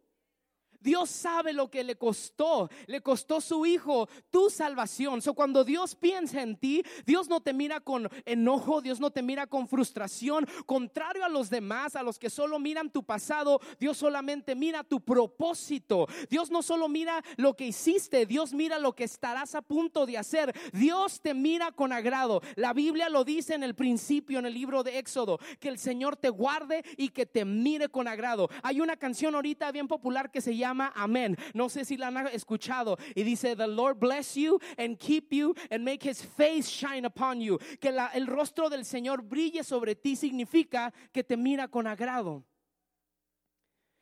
Dios 0.80 1.10
sabe 1.10 1.54
lo 1.54 1.70
que 1.70 1.84
le 1.84 1.96
costó, 1.96 2.70
le 2.86 3.02
costó 3.02 3.42
su 3.42 3.66
hijo, 3.66 4.08
tu 4.30 4.50
salvación. 4.50 5.22
So 5.22 5.34
cuando 5.34 5.64
Dios 5.64 5.96
piensa 5.96 6.42
en 6.42 6.58
ti, 6.58 6.84
Dios 7.06 7.28
no 7.28 7.42
te 7.42 7.54
mira 7.54 7.80
con 7.80 8.10
enojo, 8.26 8.82
Dios 8.82 9.00
no 9.00 9.12
te 9.12 9.22
mira 9.22 9.48
con 9.48 9.68
frustración, 9.68 10.48
contrario 10.66 11.26
a 11.26 11.30
los 11.30 11.50
demás, 11.50 11.96
a 11.96 12.04
los 12.04 12.20
que 12.20 12.30
solo 12.30 12.60
miran 12.60 12.92
tu 12.92 13.04
pasado, 13.04 13.60
Dios 13.80 13.98
solamente 13.98 14.56
mira 14.56 14.84
tu 14.84 15.02
propósito. 15.02 16.08
Dios 16.30 16.52
no 16.52 16.62
solo 16.62 16.88
mira 16.88 17.24
lo 17.38 17.56
que 17.56 17.68
hiciste, 17.68 18.26
Dios 18.26 18.54
mira 18.54 18.80
lo 18.80 18.94
que 18.94 19.04
estarás 19.04 19.56
a 19.56 19.62
punto 19.62 20.06
de 20.06 20.18
hacer. 20.18 20.54
Dios 20.74 21.22
te 21.22 21.34
mira 21.34 21.72
con 21.72 21.92
agrado. 21.92 22.42
La 22.56 22.74
Biblia 22.74 23.10
lo 23.10 23.24
dice 23.24 23.56
en 23.56 23.64
el 23.64 23.76
principio 23.76 24.40
en 24.40 24.46
el 24.46 24.54
libro 24.54 24.84
de 24.84 25.00
Éxodo, 25.00 25.40
que 25.60 25.70
el 25.70 25.80
Señor 25.80 26.18
te 26.18 26.30
guarde 26.30 26.84
y 26.98 27.10
que 27.10 27.26
te 27.26 27.46
mire 27.46 27.90
con 27.90 28.08
agrado. 28.08 28.50
Hay 28.64 28.80
una 28.82 28.98
canción 28.98 29.36
ahorita 29.36 29.72
bien 29.72 29.88
popular 29.88 30.32
que 30.32 30.42
se 30.42 30.56
llama 30.56 30.67
llama 30.68 30.92
Amén. 30.96 31.38
No 31.54 31.70
sé 31.70 31.86
si 31.86 31.98
la 31.98 32.08
han 32.08 32.28
escuchado. 32.28 32.98
Y 33.16 33.24
dice, 33.24 33.56
The 33.56 33.68
Lord 33.68 34.00
bless 34.00 34.36
you 34.36 34.60
and 34.78 34.98
keep 34.98 35.34
you 35.34 35.54
and 35.70 35.84
make 35.84 36.08
his 36.08 36.24
face 36.24 36.70
shine 36.70 37.06
upon 37.06 37.40
you. 37.40 37.58
Que 37.80 37.90
el 38.14 38.28
rostro 38.28 38.70
del 38.70 38.86
Señor 38.86 39.22
brille 39.22 39.64
sobre 39.64 39.96
ti 39.96 40.16
significa 40.16 40.94
que 41.12 41.24
te 41.24 41.38
mira 41.38 41.68
con 41.68 41.88
agrado. 41.88 42.44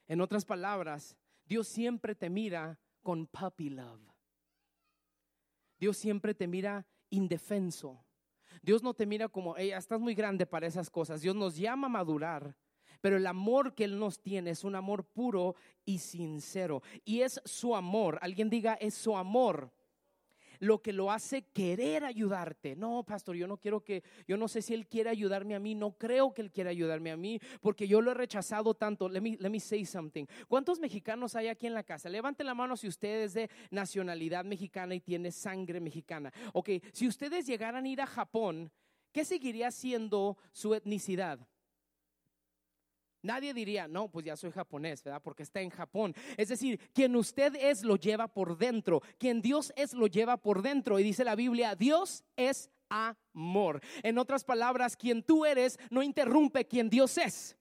En 0.08 0.22
otras 0.22 0.46
palabras, 0.46 1.16
Dios 1.46 1.68
siempre 1.68 2.16
te 2.16 2.30
mira 2.30 2.80
con 3.02 3.28
puppy 3.28 3.70
love. 3.70 4.02
Dios 5.80 5.98
siempre 5.98 6.34
te 6.34 6.48
mira 6.48 6.86
indefenso. 7.10 8.04
Dios 8.62 8.82
no 8.82 8.94
te 8.94 9.06
mira 9.06 9.28
como, 9.28 9.58
ella 9.58 9.78
estás 9.78 10.00
muy 10.00 10.16
grande 10.16 10.46
para 10.46 10.68
esas 10.68 10.90
cosas. 10.90 11.22
Dios 11.22 11.36
nos 11.36 11.56
llama 11.56 11.88
a 11.88 11.90
madurar 11.90 12.56
pero 13.06 13.18
el 13.18 13.28
amor 13.28 13.76
que 13.76 13.84
Él 13.84 14.00
nos 14.00 14.20
tiene 14.20 14.50
es 14.50 14.64
un 14.64 14.74
amor 14.74 15.04
puro 15.04 15.54
y 15.86 16.00
sincero. 16.00 16.82
Y 17.04 17.22
es 17.22 17.40
su 17.46 17.76
amor, 17.76 18.18
alguien 18.20 18.50
diga, 18.50 18.74
es 18.82 18.96
su 18.96 19.16
amor 19.16 19.72
lo 20.58 20.82
que 20.82 20.92
lo 20.92 21.12
hace 21.12 21.44
querer 21.44 22.04
ayudarte. 22.04 22.76
No, 22.76 23.04
pastor, 23.04 23.36
yo 23.36 23.46
no 23.46 23.58
quiero 23.58 23.84
que, 23.84 24.04
yo 24.28 24.38
no 24.38 24.48
sé 24.48 24.64
si 24.64 24.74
él 24.74 24.88
quiere 24.88 25.12
ayudarme 25.12 25.54
a 25.54 25.60
mí, 25.60 25.76
no 25.76 25.92
creo 26.00 26.34
que 26.34 26.42
él 26.42 26.52
quiera 26.52 26.72
ayudarme 26.72 27.12
a 27.12 27.16
mí, 27.16 27.40
porque 27.62 27.88
yo 27.88 28.02
lo 28.02 28.10
he 28.10 28.16
rechazado 28.16 28.74
tanto. 28.74 29.08
Let 29.08 29.22
me, 29.22 29.38
let 29.40 29.52
me 29.52 29.60
say 29.60 29.86
something. 29.86 30.26
¿Cuántos 30.48 30.80
mexicanos 30.80 31.36
hay 31.36 31.50
aquí 31.50 31.68
en 31.68 31.76
la 31.76 31.84
casa? 31.84 32.10
Levante 32.10 32.44
la 32.44 32.56
mano 32.56 32.76
si 32.76 32.88
usted 32.88 33.22
es 33.22 33.36
de 33.36 33.52
nacionalidad 33.70 34.46
mexicana 34.46 34.96
y 34.96 35.00
tiene 35.00 35.32
sangre 35.32 35.80
mexicana. 35.80 36.34
Ok, 36.54 36.72
si 36.92 37.08
ustedes 37.08 37.46
llegaran 37.46 37.86
a 37.86 37.88
ir 37.88 38.02
a 38.02 38.08
Japón, 38.08 38.72
¿qué 39.12 39.24
seguiría 39.24 39.70
siendo 39.70 40.40
su 40.54 40.74
etnicidad? 40.74 41.48
Nadie 43.26 43.54
diría, 43.54 43.88
no, 43.88 44.10
pues 44.10 44.26
ya 44.26 44.38
soy 44.38 44.52
japonés, 44.52 45.04
¿verdad? 45.04 45.22
Porque 45.22 45.44
está 45.44 45.62
en 45.62 45.70
Japón. 45.70 46.14
Es 46.38 46.50
decir, 46.50 46.80
quien 46.94 47.16
usted 47.16 47.56
es 47.56 47.84
lo 47.84 47.96
lleva 47.96 48.28
por 48.28 48.58
dentro. 48.58 49.02
Quien 49.18 49.42
Dios 49.42 49.74
es 49.76 49.94
lo 49.94 50.08
lleva 50.08 50.38
por 50.38 50.62
dentro. 50.62 51.00
Y 51.00 51.04
dice 51.04 51.24
la 51.24 51.36
Biblia, 51.36 51.76
Dios 51.76 52.24
es 52.38 52.70
amor. 52.90 53.82
En 54.04 54.18
otras 54.18 54.44
palabras, 54.44 54.96
quien 54.96 55.24
tú 55.24 55.46
eres 55.46 55.80
no 55.90 56.04
interrumpe 56.04 56.66
quien 56.66 56.90
Dios 56.90 57.18
es. 57.18 57.58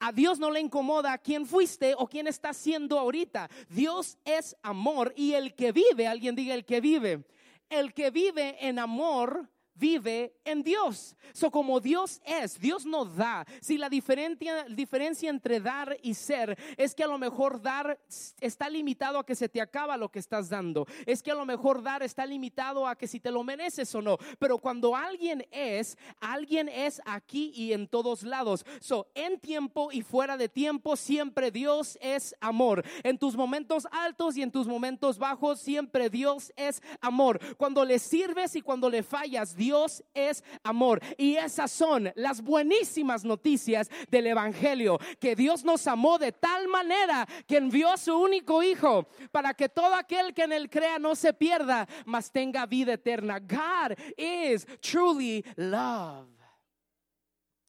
A 0.00 0.12
Dios 0.12 0.38
no 0.38 0.50
le 0.50 0.60
incomoda 0.60 1.18
quién 1.18 1.46
fuiste 1.46 1.94
o 1.96 2.06
quién 2.06 2.26
está 2.26 2.52
siendo 2.52 2.98
ahorita. 2.98 3.48
Dios 3.68 4.18
es 4.24 4.56
amor 4.62 5.12
y 5.16 5.32
el 5.32 5.54
que 5.54 5.72
vive, 5.72 6.06
alguien 6.06 6.36
diga 6.36 6.54
el 6.54 6.64
que 6.64 6.80
vive, 6.80 7.24
el 7.68 7.92
que 7.94 8.10
vive 8.10 8.56
en 8.60 8.78
amor 8.78 9.48
vive 9.78 10.34
en 10.44 10.62
Dios. 10.62 11.16
So 11.32 11.50
como 11.50 11.80
Dios 11.80 12.20
es, 12.24 12.58
Dios 12.58 12.84
no 12.84 13.04
da. 13.04 13.46
Si 13.60 13.78
la 13.78 13.88
diferencia, 13.88 14.64
diferencia 14.64 15.30
entre 15.30 15.60
dar 15.60 15.96
y 16.02 16.14
ser 16.14 16.58
es 16.76 16.94
que 16.94 17.04
a 17.04 17.06
lo 17.06 17.18
mejor 17.18 17.60
dar 17.60 17.98
está 18.40 18.68
limitado 18.68 19.18
a 19.18 19.26
que 19.26 19.34
se 19.34 19.48
te 19.48 19.60
acaba 19.60 19.96
lo 19.96 20.10
que 20.10 20.18
estás 20.18 20.48
dando. 20.48 20.86
Es 21.06 21.22
que 21.22 21.30
a 21.30 21.34
lo 21.34 21.46
mejor 21.46 21.82
dar 21.82 22.02
está 22.02 22.26
limitado 22.26 22.86
a 22.86 22.96
que 22.96 23.06
si 23.06 23.20
te 23.20 23.30
lo 23.30 23.44
mereces 23.44 23.94
o 23.94 24.02
no. 24.02 24.18
Pero 24.38 24.58
cuando 24.58 24.96
alguien 24.96 25.46
es, 25.50 25.96
alguien 26.20 26.68
es 26.68 27.00
aquí 27.04 27.52
y 27.54 27.72
en 27.72 27.86
todos 27.86 28.22
lados. 28.22 28.64
So 28.80 29.10
en 29.14 29.38
tiempo 29.38 29.90
y 29.92 30.02
fuera 30.02 30.36
de 30.36 30.48
tiempo 30.48 30.96
siempre 30.96 31.50
Dios 31.50 31.98
es 32.00 32.34
amor. 32.40 32.84
En 33.02 33.18
tus 33.18 33.36
momentos 33.36 33.86
altos 33.90 34.36
y 34.36 34.42
en 34.42 34.50
tus 34.50 34.66
momentos 34.66 35.18
bajos 35.18 35.60
siempre 35.60 36.10
Dios 36.10 36.52
es 36.56 36.82
amor. 37.00 37.40
Cuando 37.56 37.84
le 37.84 37.98
sirves 37.98 38.56
y 38.56 38.62
cuando 38.62 38.88
le 38.90 39.02
fallas, 39.02 39.54
Dios 39.54 39.67
Dios 39.68 40.02
es 40.14 40.42
amor. 40.62 40.98
Y 41.18 41.36
esas 41.36 41.70
son 41.70 42.10
las 42.14 42.40
buenísimas 42.40 43.22
noticias 43.22 43.90
del 44.10 44.28
Evangelio, 44.28 44.98
que 45.20 45.36
Dios 45.36 45.62
nos 45.62 45.86
amó 45.86 46.18
de 46.18 46.32
tal 46.32 46.68
manera 46.68 47.28
que 47.46 47.58
envió 47.58 47.90
a 47.90 47.98
su 47.98 48.16
único 48.16 48.62
Hijo 48.62 49.06
para 49.30 49.52
que 49.52 49.68
todo 49.68 49.94
aquel 49.94 50.32
que 50.32 50.44
en 50.44 50.52
él 50.52 50.70
crea 50.70 50.98
no 50.98 51.14
se 51.14 51.34
pierda, 51.34 51.86
mas 52.06 52.32
tenga 52.32 52.64
vida 52.64 52.94
eterna. 52.94 53.38
God 53.40 53.94
is 54.16 54.66
truly 54.80 55.44
love. 55.56 56.28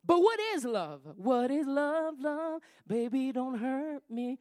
But 0.06 0.22
what 0.22 0.40
is 0.56 0.64
love? 0.64 1.02
What 1.18 1.52
is 1.52 1.68
love, 1.68 2.16
love? 2.22 2.62
Baby, 2.88 3.34
don't 3.34 3.60
hurt 3.60 4.04
me. 4.10 4.40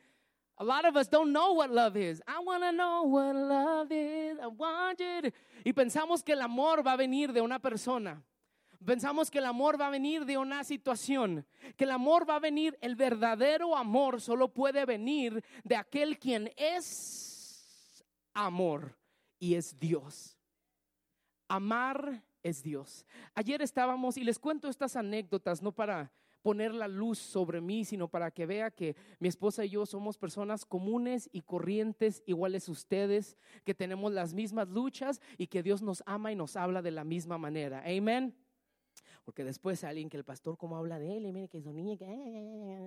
A 0.60 0.64
lot 0.64 0.84
of 0.84 0.96
us 0.96 1.08
don't 1.08 1.32
know 1.32 1.52
what 1.52 1.70
love 1.70 1.96
is. 1.96 2.20
I 2.26 2.40
want 2.40 2.64
to 2.64 2.72
know 2.72 3.04
what 3.04 3.34
love 3.36 3.92
is. 3.92 4.38
I 4.42 4.48
want 4.48 4.98
you 4.98 5.30
Y 5.64 5.72
pensamos 5.72 6.24
que 6.24 6.32
el 6.32 6.42
amor 6.42 6.82
va 6.84 6.94
a 6.94 6.96
venir 6.96 7.32
de 7.32 7.40
una 7.40 7.60
persona. 7.60 8.22
Pensamos 8.84 9.30
que 9.30 9.38
el 9.38 9.44
amor 9.44 9.80
va 9.80 9.88
a 9.88 9.90
venir 9.90 10.24
de 10.24 10.38
una 10.38 10.62
situación, 10.62 11.44
que 11.76 11.84
el 11.84 11.90
amor 11.90 12.28
va 12.28 12.36
a 12.36 12.40
venir, 12.40 12.78
el 12.80 12.94
verdadero 12.94 13.76
amor 13.76 14.20
solo 14.20 14.52
puede 14.52 14.84
venir 14.84 15.42
de 15.64 15.74
aquel 15.74 16.18
quien 16.18 16.52
es 16.56 18.04
amor 18.34 18.96
y 19.40 19.54
es 19.54 19.78
Dios. 19.78 20.36
Amar 21.48 22.22
es 22.42 22.62
Dios. 22.62 23.04
Ayer 23.34 23.62
estábamos, 23.62 24.16
y 24.16 24.22
les 24.22 24.38
cuento 24.38 24.68
estas 24.68 24.94
anécdotas, 24.94 25.60
no 25.60 25.72
para 25.72 26.12
poner 26.42 26.74
la 26.74 26.88
luz 26.88 27.18
sobre 27.18 27.61
mí, 27.61 27.85
sino 27.85 28.09
para 28.09 28.31
que 28.31 28.46
vea 28.46 28.70
que 28.70 28.96
mi 29.18 29.29
esposa 29.29 29.64
y 29.64 29.70
yo 29.70 29.87
somos 29.87 30.18
personas 30.18 30.64
comunes 30.64 31.29
y 31.33 31.42
corrientes, 31.42 32.22
iguales 32.27 32.68
ustedes, 32.68 33.37
que 33.64 33.74
tenemos 33.74 34.12
las 34.12 34.35
mismas 34.35 34.68
luchas 34.68 35.20
y 35.37 35.48
que 35.48 35.62
Dios 35.62 35.83
nos 35.83 36.03
ama 36.07 36.33
y 36.33 36.37
nos 36.37 36.57
habla 36.57 36.83
de 36.83 36.90
la 36.90 37.05
misma 37.05 37.38
manera. 37.38 37.83
Amén. 37.87 38.35
Porque 39.24 39.44
después 39.44 39.85
alguien 39.85 40.09
que 40.09 40.16
el 40.16 40.24
pastor 40.24 40.57
como 40.57 40.77
habla 40.77 40.98
de 40.98 41.16
él 41.16 41.27
y 41.27 41.33
mire 41.33 41.48
que 41.48 41.59
es 41.59 41.66
un 41.66 41.77
niño 41.77 41.96
que, 41.98 42.07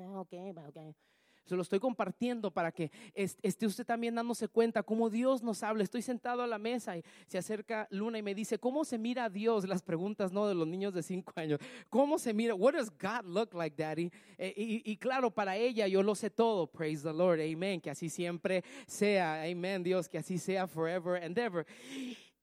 ok, 0.08 0.34
ok. 0.68 0.96
Se 1.46 1.56
lo 1.56 1.64
estoy 1.64 1.80
compartiendo 1.80 2.52
para 2.52 2.72
que 2.72 2.92
esté 3.14 3.66
usted 3.66 3.86
también 3.86 4.16
dándose 4.16 4.48
cuenta 4.48 4.84
cómo 4.84 5.10
Dios 5.10 5.44
nos 5.44 5.64
habla. 5.64 5.84
Estoy 5.84 6.02
sentado 6.02 6.44
a 6.44 6.48
la 6.48 6.58
mesa 6.58 6.98
y 6.98 7.04
se 7.28 7.38
acerca 7.38 7.88
Luna 7.90 8.20
y 8.20 8.22
me 8.22 8.36
dice, 8.36 8.60
¿cómo 8.60 8.86
se 8.86 8.98
mira 8.98 9.26
a 9.26 9.30
Dios? 9.30 9.68
Las 9.68 9.82
preguntas, 9.82 10.32
¿no? 10.32 10.48
De 10.48 10.56
los 10.56 10.68
niños 10.68 10.94
de 10.94 11.04
cinco 11.04 11.34
años. 11.36 11.60
¿Cómo 11.90 12.20
se 12.20 12.34
mira? 12.34 12.54
What 12.56 12.74
does 12.74 12.90
God 12.90 13.26
look 13.26 13.54
like, 13.54 13.76
Daddy? 13.76 14.12
Eh, 14.38 14.54
y, 14.56 14.92
y, 14.92 14.98
claro, 14.98 15.32
para 15.32 15.58
ella 15.58 15.88
yo 15.88 16.04
lo 16.04 16.16
sé 16.16 16.30
todo. 16.30 16.68
Praise 16.68 17.04
the 17.04 17.14
Lord. 17.14 17.40
Amen. 17.42 17.82
Que 17.82 17.90
así 17.90 18.10
siempre 18.10 18.64
sea. 18.88 19.44
Amen, 19.44 19.84
Dios. 19.84 20.08
Que 20.08 20.20
así 20.20 20.38
sea 20.38 20.68
forever 20.68 21.22
and 21.24 21.38
ever. 21.38 21.66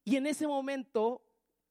Y 0.05 0.17
en 0.17 0.27
ese 0.27 0.47
momento, 0.47 1.23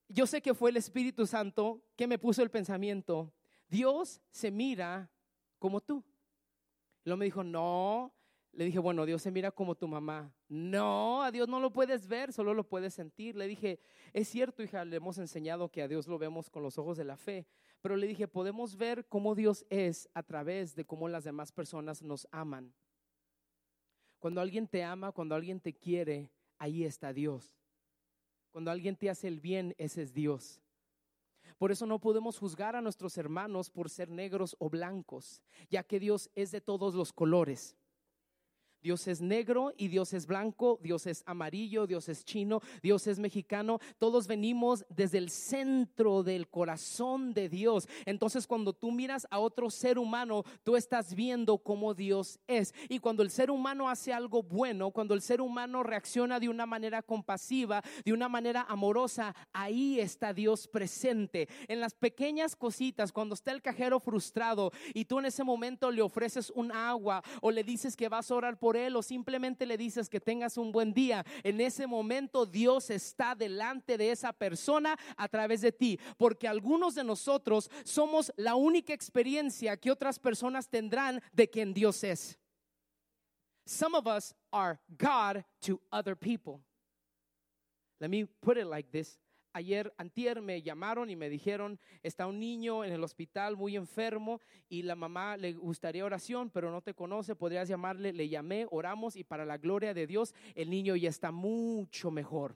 yo 0.07 0.25
sé 0.25 0.41
que 0.41 0.53
fue 0.53 0.69
el 0.69 0.77
Espíritu 0.77 1.27
Santo 1.27 1.83
que 1.95 2.07
me 2.07 2.17
puso 2.17 2.41
el 2.41 2.49
pensamiento. 2.49 3.33
Dios 3.67 4.21
se 4.29 4.51
mira 4.51 5.11
como 5.59 5.81
tú. 5.81 6.03
Luego 7.07 7.19
me 7.19 7.25
dijo, 7.25 7.41
no. 7.41 8.13
Le 8.51 8.65
dije, 8.65 8.79
bueno, 8.79 9.05
Dios 9.05 9.21
se 9.21 9.31
mira 9.31 9.49
como 9.49 9.75
tu 9.75 9.87
mamá. 9.87 10.29
No, 10.49 11.23
a 11.23 11.31
Dios 11.31 11.47
no 11.47 11.61
lo 11.61 11.71
puedes 11.71 12.05
ver, 12.05 12.33
solo 12.33 12.53
lo 12.53 12.67
puedes 12.67 12.93
sentir. 12.93 13.37
Le 13.37 13.47
dije, 13.47 13.79
es 14.11 14.27
cierto, 14.27 14.61
hija, 14.61 14.83
le 14.83 14.97
hemos 14.97 15.17
enseñado 15.17 15.71
que 15.71 15.81
a 15.81 15.87
Dios 15.87 16.05
lo 16.07 16.17
vemos 16.17 16.49
con 16.49 16.63
los 16.63 16.77
ojos 16.77 16.97
de 16.97 17.05
la 17.05 17.15
fe, 17.15 17.47
Pero 17.79 17.95
le 17.95 18.07
dije, 18.07 18.27
podemos 18.27 18.75
ver 18.75 19.07
cómo 19.07 19.35
Dios 19.35 19.65
es 19.69 20.09
a 20.13 20.21
través 20.21 20.75
de 20.75 20.83
cómo 20.83 21.07
las 21.07 21.23
demás 21.23 21.53
personas 21.53 22.01
nos 22.01 22.27
aman. 22.31 22.73
Cuando 24.19 24.41
alguien 24.41 24.67
te 24.67 24.83
ama, 24.83 25.13
cuando 25.13 25.33
alguien 25.33 25.61
te 25.61 25.73
quiere, 25.73 26.29
ahí 26.57 26.83
está 26.83 27.13
Dios. 27.13 27.55
Cuando 28.51 28.69
alguien 28.69 28.97
te 28.97 29.09
hace 29.09 29.29
el 29.29 29.39
bien, 29.39 29.75
ese 29.77 30.01
es 30.01 30.13
Dios. 30.13 30.59
Por 31.57 31.71
eso 31.71 31.85
no 31.85 31.99
podemos 31.99 32.37
juzgar 32.37 32.75
a 32.75 32.81
nuestros 32.81 33.17
hermanos 33.17 33.69
por 33.69 33.89
ser 33.89 34.09
negros 34.09 34.55
o 34.59 34.69
blancos, 34.69 35.41
ya 35.69 35.83
que 35.83 35.99
Dios 35.99 36.29
es 36.35 36.51
de 36.51 36.61
todos 36.61 36.93
los 36.93 37.13
colores. 37.13 37.75
Dios 38.81 39.07
es 39.07 39.21
negro 39.21 39.73
y 39.77 39.87
Dios 39.87 40.13
es 40.13 40.27
blanco, 40.27 40.79
Dios 40.81 41.07
es 41.07 41.23
amarillo, 41.25 41.87
Dios 41.87 42.09
es 42.09 42.25
chino, 42.25 42.61
Dios 42.81 43.07
es 43.07 43.19
mexicano. 43.19 43.79
Todos 43.97 44.27
venimos 44.27 44.85
desde 44.89 45.17
el 45.17 45.29
centro 45.29 46.23
del 46.23 46.47
corazón 46.49 47.33
de 47.33 47.49
Dios. 47.49 47.87
Entonces 48.05 48.47
cuando 48.47 48.73
tú 48.73 48.91
miras 48.91 49.27
a 49.31 49.39
otro 49.39 49.69
ser 49.69 49.97
humano, 49.97 50.43
tú 50.63 50.75
estás 50.75 51.15
viendo 51.15 51.57
cómo 51.57 51.93
Dios 51.93 52.39
es. 52.47 52.73
Y 52.89 52.99
cuando 52.99 53.23
el 53.23 53.31
ser 53.31 53.51
humano 53.51 53.89
hace 53.89 54.13
algo 54.13 54.43
bueno, 54.43 54.91
cuando 54.91 55.13
el 55.13 55.21
ser 55.21 55.41
humano 55.41 55.83
reacciona 55.83 56.39
de 56.39 56.49
una 56.49 56.65
manera 56.65 57.01
compasiva, 57.01 57.83
de 58.05 58.13
una 58.13 58.29
manera 58.29 58.65
amorosa, 58.67 59.35
ahí 59.53 59.99
está 59.99 60.33
Dios 60.33 60.67
presente. 60.67 61.47
En 61.67 61.79
las 61.79 61.93
pequeñas 61.93 62.55
cositas, 62.55 63.11
cuando 63.11 63.35
está 63.35 63.51
el 63.51 63.61
cajero 63.61 63.99
frustrado 63.99 64.71
y 64.93 65.05
tú 65.05 65.19
en 65.19 65.25
ese 65.25 65.43
momento 65.43 65.91
le 65.91 66.01
ofreces 66.01 66.49
un 66.51 66.71
agua 66.71 67.23
o 67.41 67.51
le 67.51 67.63
dices 67.63 67.95
que 67.95 68.09
vas 68.09 68.29
a 68.29 68.35
orar 68.35 68.59
por 68.59 68.66
por 68.67 68.75
él 68.75 68.97
o 68.97 69.01
simplemente 69.01 69.65
le 69.65 69.77
dices 69.77 70.09
que 70.09 70.19
tengas 70.19 70.57
un 70.57 70.73
buen 70.73 70.93
día, 70.93 71.25
en 71.41 71.61
ese 71.61 71.87
momento 71.87 72.45
Dios 72.45 72.89
está 72.89 73.33
delante 73.33 73.97
de 73.97 74.11
esa 74.11 74.33
persona 74.33 74.99
a 75.15 75.29
través 75.29 75.61
de 75.61 75.71
ti, 75.71 75.97
porque 76.17 76.49
algunos 76.49 76.93
de 76.93 77.05
nosotros 77.05 77.71
somos 77.85 78.29
la 78.35 78.55
única 78.55 78.93
experiencia 78.93 79.77
que 79.77 79.89
otras 79.89 80.19
personas 80.19 80.67
tendrán 80.67 81.21
de 81.31 81.49
quien 81.49 81.73
Dios 81.73 82.03
es. 82.03 82.37
Some 83.65 83.95
of 83.95 84.05
us 84.05 84.35
are 84.51 84.81
God 84.97 85.45
to 85.61 85.79
other 85.89 86.17
people. 86.17 86.59
Let 88.01 88.09
me 88.09 88.25
put 88.25 88.57
it 88.57 88.67
like 88.67 88.91
this 88.91 89.17
ayer, 89.57 89.93
antier, 89.97 90.41
me 90.41 90.61
llamaron 90.61 91.09
y 91.09 91.15
me 91.15 91.29
dijeron, 91.29 91.79
está 92.03 92.27
un 92.27 92.39
niño 92.39 92.85
en 92.85 92.93
el 92.93 93.03
hospital 93.03 93.57
muy 93.57 93.75
enfermo 93.75 94.39
y 94.69 94.83
la 94.83 94.95
mamá 94.95 95.35
le 95.35 95.53
gustaría 95.53 96.05
oración, 96.05 96.49
pero 96.49 96.71
no 96.71 96.81
te 96.81 96.93
conoce, 96.93 97.35
podrías 97.35 97.67
llamarle, 97.67 98.13
le 98.13 98.29
llamé, 98.29 98.67
oramos 98.71 99.15
y 99.15 99.23
para 99.23 99.45
la 99.45 99.57
gloria 99.57 99.93
de 99.93 100.07
Dios, 100.07 100.33
el 100.55 100.69
niño 100.69 100.95
ya 100.95 101.09
está 101.09 101.31
mucho 101.31 102.11
mejor. 102.11 102.55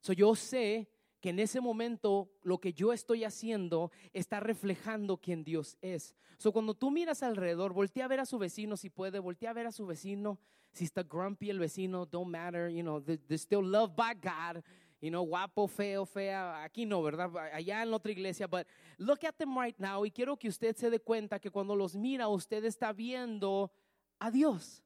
So, 0.00 0.12
yo 0.12 0.34
sé 0.34 0.88
que 1.20 1.30
en 1.30 1.40
ese 1.40 1.60
momento 1.60 2.30
lo 2.42 2.58
que 2.58 2.72
yo 2.72 2.92
estoy 2.92 3.24
haciendo 3.24 3.90
está 4.12 4.38
reflejando 4.38 5.16
quién 5.16 5.42
Dios 5.42 5.76
es. 5.80 6.14
So, 6.38 6.52
cuando 6.52 6.74
tú 6.74 6.90
miras 6.90 7.22
alrededor, 7.22 7.72
voltea 7.72 8.04
a 8.04 8.08
ver 8.08 8.20
a 8.20 8.26
su 8.26 8.38
vecino 8.38 8.76
si 8.76 8.90
puede, 8.90 9.18
voltea 9.18 9.50
a 9.50 9.54
ver 9.54 9.66
a 9.66 9.72
su 9.72 9.86
vecino, 9.86 10.38
si 10.72 10.84
está 10.84 11.02
grumpy 11.02 11.50
el 11.50 11.58
vecino, 11.58 12.06
don't 12.06 12.30
matter, 12.30 12.70
you 12.70 12.82
know, 12.82 13.00
they're 13.00 13.38
still 13.38 13.64
loved 13.64 13.96
by 13.96 14.14
God 14.14 14.62
you 15.00 15.10
know, 15.10 15.22
guapo, 15.22 15.66
feo, 15.66 16.06
fea, 16.06 16.62
aquí 16.62 16.86
no, 16.86 17.02
¿verdad? 17.02 17.30
Allá 17.52 17.82
en 17.82 17.92
otra 17.92 18.12
iglesia, 18.12 18.46
but 18.46 18.66
look 18.98 19.24
at 19.24 19.36
them 19.36 19.56
right 19.56 19.78
now 19.78 20.04
y 20.04 20.10
quiero 20.10 20.36
que 20.36 20.48
usted 20.48 20.74
se 20.76 20.90
dé 20.90 21.00
cuenta 21.00 21.38
que 21.38 21.50
cuando 21.50 21.76
los 21.76 21.94
mira 21.94 22.28
usted 22.28 22.64
está 22.64 22.92
viendo 22.92 23.70
a 24.18 24.30
Dios. 24.30 24.82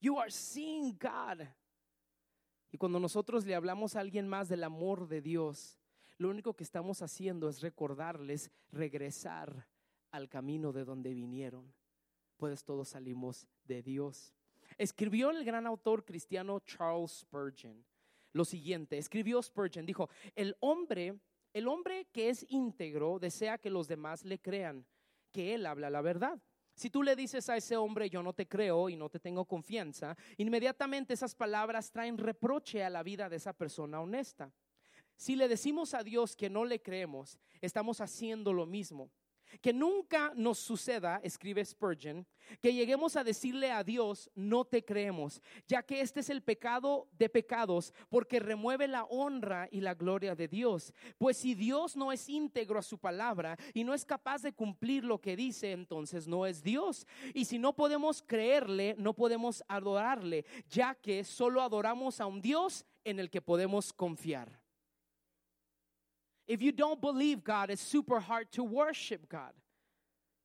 You 0.00 0.18
are 0.18 0.30
seeing 0.30 0.98
God. 0.98 1.46
Y 2.70 2.76
cuando 2.76 2.98
nosotros 2.98 3.46
le 3.46 3.54
hablamos 3.54 3.94
a 3.94 4.00
alguien 4.00 4.28
más 4.28 4.48
del 4.48 4.64
amor 4.64 5.06
de 5.06 5.20
Dios, 5.20 5.78
lo 6.18 6.28
único 6.28 6.54
que 6.54 6.64
estamos 6.64 7.02
haciendo 7.02 7.48
es 7.48 7.60
recordarles 7.60 8.50
regresar 8.70 9.68
al 10.10 10.28
camino 10.28 10.72
de 10.72 10.84
donde 10.84 11.14
vinieron. 11.14 11.72
Pues 12.36 12.64
todos 12.64 12.88
salimos 12.88 13.46
de 13.64 13.82
Dios. 13.82 14.34
Escribió 14.76 15.30
el 15.30 15.44
gran 15.44 15.66
autor 15.66 16.04
cristiano 16.04 16.58
Charles 16.60 17.20
Spurgeon 17.20 17.84
lo 18.34 18.44
siguiente. 18.44 18.98
Escribió 18.98 19.42
Spurgeon, 19.42 19.86
dijo, 19.86 20.10
el 20.36 20.54
hombre, 20.60 21.18
el 21.54 21.66
hombre 21.68 22.06
que 22.12 22.28
es 22.28 22.44
íntegro 22.50 23.18
desea 23.18 23.56
que 23.56 23.70
los 23.70 23.88
demás 23.88 24.24
le 24.24 24.38
crean, 24.38 24.84
que 25.32 25.54
él 25.54 25.64
habla 25.64 25.88
la 25.88 26.02
verdad. 26.02 26.42
Si 26.74 26.90
tú 26.90 27.02
le 27.02 27.14
dices 27.14 27.48
a 27.48 27.56
ese 27.56 27.76
hombre, 27.76 28.10
yo 28.10 28.22
no 28.22 28.32
te 28.32 28.48
creo 28.48 28.88
y 28.88 28.96
no 28.96 29.08
te 29.08 29.20
tengo 29.20 29.44
confianza, 29.44 30.16
inmediatamente 30.36 31.14
esas 31.14 31.34
palabras 31.34 31.92
traen 31.92 32.18
reproche 32.18 32.82
a 32.82 32.90
la 32.90 33.04
vida 33.04 33.28
de 33.28 33.36
esa 33.36 33.52
persona 33.52 34.00
honesta. 34.00 34.52
Si 35.16 35.36
le 35.36 35.46
decimos 35.46 35.94
a 35.94 36.02
Dios 36.02 36.34
que 36.34 36.50
no 36.50 36.64
le 36.64 36.82
creemos, 36.82 37.38
estamos 37.60 38.00
haciendo 38.00 38.52
lo 38.52 38.66
mismo. 38.66 39.10
Que 39.60 39.72
nunca 39.72 40.32
nos 40.34 40.58
suceda, 40.58 41.20
escribe 41.22 41.64
Spurgeon, 41.64 42.26
que 42.60 42.72
lleguemos 42.72 43.16
a 43.16 43.24
decirle 43.24 43.70
a 43.70 43.84
Dios, 43.84 44.30
no 44.34 44.64
te 44.64 44.84
creemos, 44.84 45.40
ya 45.66 45.82
que 45.82 46.00
este 46.00 46.20
es 46.20 46.30
el 46.30 46.42
pecado 46.42 47.08
de 47.12 47.28
pecados, 47.28 47.92
porque 48.08 48.40
remueve 48.40 48.88
la 48.88 49.04
honra 49.04 49.68
y 49.70 49.80
la 49.80 49.94
gloria 49.94 50.34
de 50.34 50.48
Dios. 50.48 50.92
Pues 51.18 51.36
si 51.36 51.54
Dios 51.54 51.96
no 51.96 52.12
es 52.12 52.28
íntegro 52.28 52.78
a 52.78 52.82
su 52.82 52.98
palabra 52.98 53.56
y 53.72 53.84
no 53.84 53.94
es 53.94 54.04
capaz 54.04 54.42
de 54.42 54.52
cumplir 54.52 55.04
lo 55.04 55.20
que 55.20 55.36
dice, 55.36 55.72
entonces 55.72 56.26
no 56.26 56.46
es 56.46 56.62
Dios. 56.62 57.06
Y 57.32 57.44
si 57.44 57.58
no 57.58 57.74
podemos 57.74 58.22
creerle, 58.22 58.94
no 58.98 59.14
podemos 59.14 59.64
adorarle, 59.68 60.44
ya 60.68 60.94
que 60.94 61.24
solo 61.24 61.62
adoramos 61.62 62.20
a 62.20 62.26
un 62.26 62.40
Dios 62.40 62.84
en 63.04 63.20
el 63.20 63.30
que 63.30 63.42
podemos 63.42 63.92
confiar. 63.92 64.63
If 66.46 66.60
you 66.62 66.72
don't 66.72 67.00
believe 67.00 67.42
God, 67.42 67.70
it's 67.70 67.82
super 67.82 68.20
hard 68.20 68.50
to 68.52 68.62
worship 68.62 69.28
God. 69.28 69.52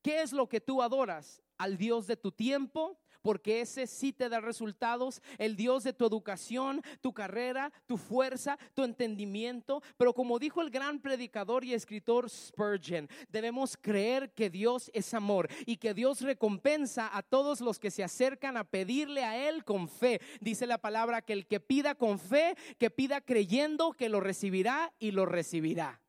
¿Qué 0.01 0.21
es 0.21 0.31
lo 0.31 0.47
que 0.47 0.61
tú 0.61 0.81
adoras? 0.81 1.41
¿Al 1.57 1.77
Dios 1.77 2.07
de 2.07 2.15
tu 2.15 2.31
tiempo? 2.31 2.97
Porque 3.21 3.59
ese 3.59 3.85
sí 3.85 4.13
te 4.13 4.29
da 4.29 4.39
resultados, 4.39 5.21
el 5.37 5.57
Dios 5.57 5.83
de 5.83 5.91
tu 5.91 6.05
educación, 6.05 6.81
tu 7.01 7.13
carrera, 7.13 7.71
tu 7.85 7.97
fuerza, 7.97 8.57
tu 8.73 8.83
entendimiento. 8.85 9.83
Pero 9.97 10.13
como 10.13 10.39
dijo 10.39 10.61
el 10.61 10.69
gran 10.69 11.01
predicador 11.01 11.65
y 11.65 11.73
escritor 11.73 12.29
Spurgeon, 12.29 13.09
debemos 13.27 13.75
creer 13.75 14.31
que 14.33 14.49
Dios 14.49 14.89
es 14.93 15.13
amor 15.13 15.49
y 15.65 15.77
que 15.77 15.93
Dios 15.93 16.21
recompensa 16.21 17.09
a 17.15 17.21
todos 17.21 17.59
los 17.59 17.77
que 17.77 17.91
se 17.91 18.05
acercan 18.05 18.55
a 18.55 18.63
pedirle 18.63 19.25
a 19.25 19.49
Él 19.49 19.65
con 19.65 19.89
fe. 19.89 20.21
Dice 20.39 20.65
la 20.65 20.77
palabra 20.77 21.21
que 21.21 21.33
el 21.33 21.45
que 21.45 21.59
pida 21.59 21.95
con 21.95 22.19
fe, 22.19 22.55
que 22.77 22.89
pida 22.89 23.19
creyendo 23.19 23.91
que 23.91 24.07
lo 24.07 24.21
recibirá 24.21 24.93
y 24.97 25.11
lo 25.11 25.25
recibirá. 25.25 26.01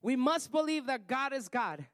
We 0.00 0.16
must 0.16 0.50
believe 0.50 0.86
that 0.86 1.02
God 1.06 1.36
is 1.36 1.50
God. 1.50 1.86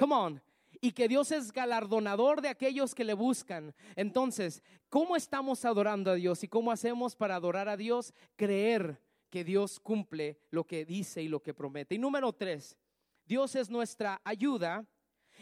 Come 0.00 0.14
on 0.14 0.42
y 0.80 0.92
que 0.92 1.08
Dios 1.08 1.30
es 1.30 1.52
galardonador 1.52 2.40
de 2.40 2.48
aquellos 2.48 2.94
que 2.94 3.04
le 3.04 3.12
buscan. 3.12 3.74
Entonces, 3.96 4.62
¿cómo 4.88 5.14
estamos 5.14 5.66
adorando 5.66 6.10
a 6.10 6.14
Dios 6.14 6.42
y 6.42 6.48
cómo 6.48 6.72
hacemos 6.72 7.14
para 7.14 7.36
adorar 7.36 7.68
a 7.68 7.76
Dios? 7.76 8.14
Creer 8.34 8.98
que 9.28 9.44
Dios 9.44 9.78
cumple 9.78 10.38
lo 10.48 10.66
que 10.66 10.86
dice 10.86 11.22
y 11.22 11.28
lo 11.28 11.42
que 11.42 11.52
promete. 11.52 11.96
Y 11.96 11.98
número 11.98 12.32
tres, 12.32 12.78
Dios 13.26 13.54
es 13.56 13.68
nuestra 13.68 14.22
ayuda 14.24 14.86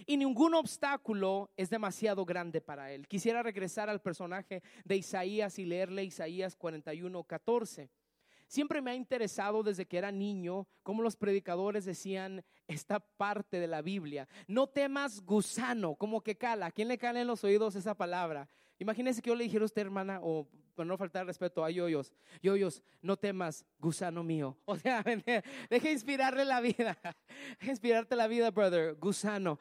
y 0.07 0.17
ningún 0.17 0.55
obstáculo 0.55 1.53
es 1.57 1.71
demasiado 1.71 2.25
grande 2.25 2.61
para 2.61 2.93
Él. 2.93 3.07
Quisiera 3.07 3.45
regresar 3.45 3.89
al 3.89 4.01
personaje 4.01 4.65
de 4.85 4.97
Isaías 4.97 5.61
y 5.61 5.67
leerle 5.67 6.03
Isaías 6.03 6.57
41, 6.57 7.23
14. 7.23 7.91
Siempre 8.49 8.81
me 8.81 8.91
ha 8.91 8.95
interesado 8.95 9.63
desde 9.63 9.87
que 9.87 9.99
era 9.99 10.11
niño 10.11 10.67
cómo 10.83 11.03
los 11.03 11.17
predicadores 11.17 11.85
decían 11.85 12.43
esta 12.67 12.99
parte 12.99 13.61
de 13.61 13.67
la 13.67 13.83
Biblia. 13.83 14.27
No 14.47 14.67
temas 14.67 15.21
gusano, 15.21 15.95
como 15.97 16.23
que 16.23 16.37
cala. 16.37 16.67
¿A 16.67 16.73
quién 16.73 16.89
le 16.89 16.97
cala 16.97 17.21
en 17.21 17.27
los 17.27 17.45
oídos 17.45 17.77
esa 17.77 17.95
palabra? 17.95 18.49
Imagínese 18.79 19.21
que 19.21 19.29
yo 19.29 19.37
le 19.37 19.45
dijera 19.45 19.65
a 19.65 19.67
usted, 19.67 19.83
hermana, 19.83 20.21
o 20.23 20.49
para 20.75 20.87
no 20.87 20.97
faltar 20.97 21.27
respeto 21.27 21.65
a 21.65 21.71
yoyos, 21.71 22.15
yoyos, 22.41 22.83
no 23.03 23.17
temas, 23.17 23.67
gusano 23.79 24.23
mío. 24.23 24.57
O 24.65 24.77
sea, 24.77 25.03
deje 25.71 25.93
inspirarle 25.93 26.45
la 26.45 26.61
vida. 26.61 26.97
Deje 27.61 27.71
inspirarte 27.73 28.17
la 28.17 28.29
vida, 28.29 28.51
brother, 28.51 28.95
gusano. 28.95 29.59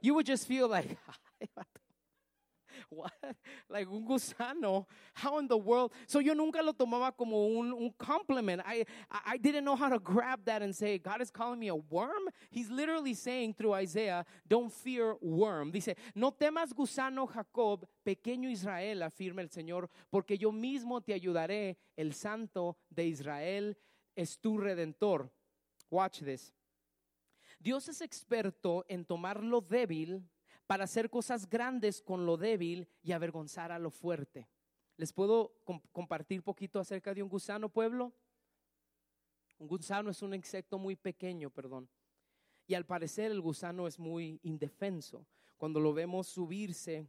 You 0.00 0.14
would 0.14 0.26
just 0.28 0.46
feel 0.46 0.68
like, 0.68 0.96
what? 2.90 3.12
Like 3.70 3.86
un 3.88 4.06
gusano. 4.06 4.86
How 5.14 5.38
in 5.38 5.48
the 5.48 5.56
world? 5.56 5.92
So 6.06 6.18
yo 6.20 6.34
nunca 6.34 6.62
lo 6.62 6.72
tomaba 6.72 7.12
como 7.16 7.58
un, 7.58 7.72
un 7.72 7.92
compliment. 7.98 8.62
I, 8.64 8.84
I 9.10 9.36
didn't 9.36 9.64
know 9.64 9.76
how 9.76 9.88
to 9.88 9.98
grab 9.98 10.40
that 10.46 10.62
and 10.62 10.74
say, 10.74 10.98
God 10.98 11.20
is 11.20 11.30
calling 11.30 11.58
me 11.58 11.68
a 11.68 11.76
worm. 11.76 12.28
He's 12.50 12.70
literally 12.70 13.14
saying 13.14 13.54
through 13.54 13.74
Isaiah, 13.74 14.24
don't 14.46 14.72
fear 14.72 15.16
worm. 15.20 15.70
Dice, 15.70 15.94
no 16.14 16.30
temas 16.30 16.72
gusano 16.72 17.28
Jacob, 17.32 17.86
pequeño 18.06 18.50
Israel, 18.50 19.02
afirma 19.02 19.40
el 19.40 19.48
Señor, 19.48 19.88
porque 20.10 20.38
yo 20.38 20.50
mismo 20.52 21.00
te 21.04 21.12
ayudaré, 21.12 21.76
el 21.96 22.14
santo 22.14 22.76
de 22.90 23.06
Israel 23.06 23.76
es 24.16 24.38
tu 24.38 24.58
redentor. 24.58 25.30
Watch 25.90 26.20
this. 26.20 26.52
Dios 27.60 27.88
es 27.88 28.00
experto 28.00 28.84
en 28.88 29.04
tomar 29.04 29.42
lo 29.42 29.60
débil 29.60 30.22
para 30.68 30.84
hacer 30.84 31.08
cosas 31.08 31.48
grandes 31.48 32.02
con 32.02 32.26
lo 32.26 32.36
débil 32.36 32.86
y 33.02 33.12
avergonzar 33.12 33.72
a 33.72 33.78
lo 33.78 33.90
fuerte. 33.90 34.50
¿Les 34.98 35.14
puedo 35.14 35.54
compartir 35.92 36.42
poquito 36.42 36.78
acerca 36.78 37.14
de 37.14 37.22
un 37.22 37.30
gusano, 37.30 37.70
pueblo? 37.70 38.12
Un 39.58 39.66
gusano 39.66 40.10
es 40.10 40.20
un 40.20 40.34
insecto 40.34 40.78
muy 40.78 40.94
pequeño, 40.94 41.48
perdón. 41.48 41.88
Y 42.66 42.74
al 42.74 42.84
parecer 42.84 43.30
el 43.30 43.40
gusano 43.40 43.86
es 43.86 43.98
muy 43.98 44.40
indefenso. 44.42 45.26
Cuando 45.56 45.80
lo 45.80 45.94
vemos 45.94 46.26
subirse 46.26 47.08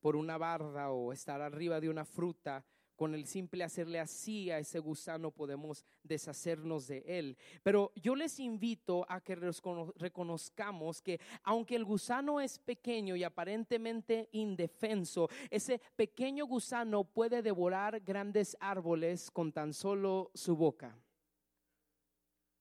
por 0.00 0.14
una 0.14 0.36
barda 0.36 0.90
o 0.90 1.14
estar 1.14 1.40
arriba 1.40 1.80
de 1.80 1.88
una 1.88 2.04
fruta, 2.04 2.66
con 2.96 3.14
el 3.14 3.26
simple 3.26 3.62
hacerle 3.62 4.00
así 4.00 4.50
a 4.50 4.58
ese 4.58 4.78
gusano 4.78 5.30
podemos 5.30 5.84
deshacernos 6.02 6.88
de 6.88 7.04
él. 7.06 7.36
Pero 7.62 7.92
yo 7.94 8.16
les 8.16 8.40
invito 8.40 9.06
a 9.08 9.20
que 9.20 9.36
reconozcamos 9.36 11.02
que 11.02 11.20
aunque 11.42 11.76
el 11.76 11.84
gusano 11.84 12.40
es 12.40 12.58
pequeño 12.58 13.14
y 13.14 13.22
aparentemente 13.22 14.28
indefenso, 14.32 15.28
ese 15.50 15.80
pequeño 15.94 16.46
gusano 16.46 17.04
puede 17.04 17.42
devorar 17.42 18.00
grandes 18.00 18.56
árboles 18.60 19.30
con 19.30 19.52
tan 19.52 19.72
solo 19.72 20.30
su 20.34 20.56
boca. 20.56 20.98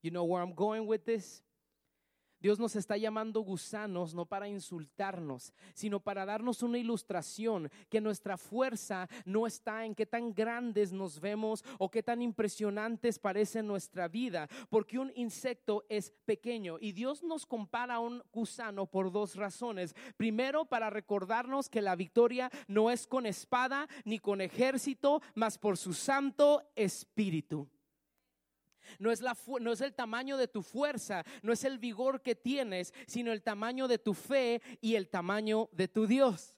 You 0.02 0.12
know 0.12 0.26
where 0.26 0.44
I'm 0.44 0.54
going 0.54 0.86
with 0.88 1.06
this? 1.06 1.42
Dios 2.46 2.60
nos 2.60 2.76
está 2.76 2.96
llamando 2.96 3.42
gusanos 3.42 4.14
no 4.14 4.28
para 4.28 4.48
insultarnos, 4.48 5.52
sino 5.74 6.00
para 6.00 6.28
darnos 6.28 6.62
una 6.62 6.78
ilustración 6.78 7.72
que 7.90 8.00
nuestra 8.00 8.38
fuerza 8.38 9.10
no 9.26 9.48
está 9.48 9.84
en 9.84 9.96
qué 9.96 10.06
tan 10.06 10.32
grandes 10.32 10.94
nos 10.94 11.20
vemos 11.20 11.66
o 11.80 11.90
qué 11.90 12.04
tan 12.04 12.22
impresionantes 12.22 13.18
parece 13.18 13.64
nuestra 13.64 14.08
vida, 14.08 14.48
porque 14.70 15.00
un 15.00 15.12
insecto 15.16 15.86
es 15.90 16.12
pequeño 16.26 16.78
y 16.80 16.92
Dios 16.92 17.24
nos 17.24 17.48
compara 17.48 17.96
a 17.96 18.00
un 18.00 18.22
gusano 18.32 18.86
por 18.86 19.12
dos 19.12 19.36
razones. 19.36 19.96
Primero, 20.16 20.66
para 20.66 20.92
recordarnos 20.92 21.68
que 21.68 21.82
la 21.82 21.96
victoria 21.96 22.52
no 22.68 22.92
es 22.92 23.08
con 23.08 23.26
espada 23.26 23.88
ni 24.04 24.20
con 24.20 24.40
ejército, 24.40 25.24
mas 25.34 25.58
por 25.58 25.78
su 25.78 25.96
santo 25.96 26.62
espíritu. 26.76 27.68
No 29.00 29.12
es, 29.12 29.22
la, 29.22 29.38
no 29.60 29.72
es 29.72 29.82
el 29.82 29.94
tamaño 29.94 30.38
de 30.38 30.48
tu 30.48 30.62
fuerza, 30.62 31.24
no 31.42 31.54
es 31.54 31.64
el 31.64 31.78
vigor 31.78 32.22
que 32.22 32.36
tienes, 32.36 32.94
sino 33.08 33.32
el 33.32 33.42
tamaño 33.42 33.88
de 33.88 33.98
tu 33.98 34.14
fe 34.14 34.62
y 34.82 34.96
el 34.96 35.08
tamaño 35.08 35.70
de 35.72 35.88
tu 35.88 36.08
Dios. 36.08 36.55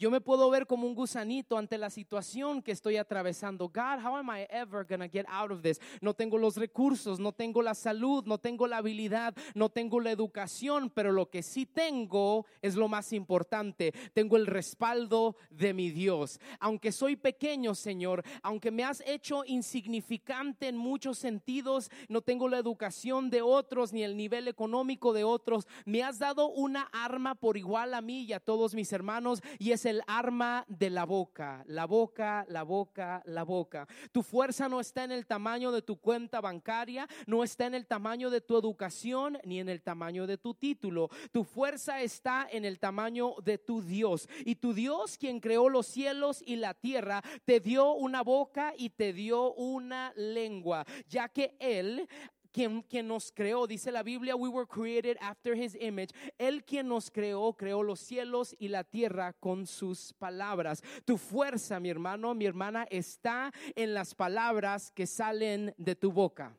Yo 0.00 0.10
me 0.10 0.22
puedo 0.22 0.48
ver 0.48 0.66
como 0.66 0.86
un 0.86 0.94
gusanito 0.94 1.58
ante 1.58 1.76
la 1.76 1.90
situación 1.90 2.62
que 2.62 2.72
estoy 2.72 2.96
atravesando. 2.96 3.68
God, 3.68 4.02
how 4.02 4.16
am 4.16 4.30
I 4.30 4.46
ever 4.48 4.86
to 4.86 4.96
get 5.12 5.26
out 5.28 5.50
of 5.50 5.60
this? 5.60 5.78
No 6.00 6.14
tengo 6.14 6.38
los 6.38 6.56
recursos, 6.56 7.20
no 7.20 7.32
tengo 7.32 7.60
la 7.60 7.74
salud, 7.74 8.24
no 8.24 8.38
tengo 8.38 8.66
la 8.66 8.78
habilidad, 8.78 9.34
no 9.54 9.68
tengo 9.68 10.00
la 10.00 10.10
educación, 10.10 10.88
pero 10.88 11.12
lo 11.12 11.28
que 11.28 11.42
sí 11.42 11.66
tengo 11.66 12.46
es 12.62 12.76
lo 12.76 12.88
más 12.88 13.12
importante. 13.12 13.92
Tengo 14.14 14.38
el 14.38 14.46
respaldo 14.46 15.36
de 15.50 15.74
mi 15.74 15.90
Dios. 15.90 16.40
Aunque 16.60 16.92
soy 16.92 17.16
pequeño, 17.16 17.74
Señor, 17.74 18.24
aunque 18.42 18.70
me 18.70 18.84
has 18.84 19.02
hecho 19.06 19.44
insignificante 19.44 20.68
en 20.68 20.78
muchos 20.78 21.18
sentidos, 21.18 21.90
no 22.08 22.22
tengo 22.22 22.48
la 22.48 22.56
educación 22.56 23.28
de 23.28 23.42
otros 23.42 23.92
ni 23.92 24.02
el 24.02 24.16
nivel 24.16 24.48
económico 24.48 25.12
de 25.12 25.24
otros, 25.24 25.66
me 25.84 26.02
has 26.02 26.18
dado 26.18 26.48
una 26.48 26.88
arma 26.90 27.34
por 27.34 27.58
igual 27.58 27.92
a 27.92 28.00
mí 28.00 28.22
y 28.22 28.32
a 28.32 28.40
todos 28.40 28.74
mis 28.74 28.94
hermanos 28.94 29.42
y 29.58 29.72
ese 29.72 29.89
el 29.90 30.02
arma 30.06 30.64
de 30.68 30.88
la 30.88 31.04
boca, 31.04 31.64
la 31.66 31.84
boca, 31.84 32.46
la 32.48 32.62
boca, 32.62 33.22
la 33.26 33.42
boca. 33.42 33.86
Tu 34.12 34.22
fuerza 34.22 34.68
no 34.68 34.80
está 34.80 35.04
en 35.04 35.12
el 35.12 35.26
tamaño 35.26 35.72
de 35.72 35.82
tu 35.82 36.00
cuenta 36.00 36.40
bancaria, 36.40 37.06
no 37.26 37.44
está 37.44 37.66
en 37.66 37.74
el 37.74 37.86
tamaño 37.86 38.30
de 38.30 38.40
tu 38.40 38.56
educación, 38.56 39.38
ni 39.44 39.60
en 39.60 39.68
el 39.68 39.82
tamaño 39.82 40.26
de 40.26 40.38
tu 40.38 40.54
título. 40.54 41.10
Tu 41.32 41.44
fuerza 41.44 42.00
está 42.00 42.48
en 42.50 42.64
el 42.64 42.78
tamaño 42.78 43.34
de 43.44 43.58
tu 43.58 43.82
Dios. 43.82 44.28
Y 44.44 44.56
tu 44.56 44.72
Dios, 44.72 45.18
quien 45.18 45.40
creó 45.40 45.68
los 45.68 45.86
cielos 45.86 46.42
y 46.46 46.56
la 46.56 46.74
tierra, 46.74 47.22
te 47.44 47.60
dio 47.60 47.92
una 47.92 48.22
boca 48.22 48.72
y 48.76 48.90
te 48.90 49.12
dio 49.12 49.52
una 49.54 50.12
lengua, 50.16 50.86
ya 51.08 51.28
que 51.28 51.56
Él 51.58 52.08
quien, 52.52 52.82
quien, 52.82 53.08
nos 53.08 53.32
creó, 53.32 53.66
dice 53.66 53.90
la 53.90 54.02
Biblia, 54.02 54.36
we 54.36 54.48
were 54.48 54.66
created 54.66 55.16
after 55.20 55.54
his 55.54 55.76
image. 55.80 56.12
Él 56.38 56.64
quien 56.64 56.88
nos 56.88 57.10
creó, 57.10 57.56
creó 57.56 57.82
los 57.82 58.00
cielos 58.00 58.54
y 58.58 58.68
la 58.68 58.84
tierra 58.84 59.32
con 59.32 59.66
sus 59.66 60.12
palabras. 60.14 60.82
Tu 61.04 61.16
fuerza, 61.16 61.80
mi 61.80 61.90
hermano, 61.90 62.34
mi 62.34 62.46
hermana, 62.46 62.86
está 62.90 63.52
en 63.74 63.94
las 63.94 64.14
palabras 64.14 64.90
que 64.90 65.06
salen 65.06 65.74
de 65.76 65.94
tu 65.94 66.12
boca. 66.12 66.56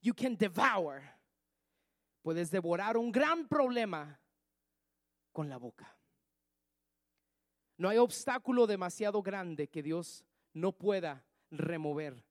You 0.00 0.14
can 0.14 0.36
devour. 0.36 1.02
Puedes 2.22 2.50
devorar 2.50 2.96
un 2.96 3.10
gran 3.10 3.48
problema 3.48 4.20
con 5.32 5.48
la 5.48 5.56
boca. 5.56 5.96
No 7.76 7.88
hay 7.88 7.98
obstáculo 7.98 8.66
demasiado 8.66 9.22
grande 9.22 9.68
que 9.68 9.82
Dios 9.82 10.24
no 10.52 10.72
pueda 10.72 11.24
remover 11.50 12.27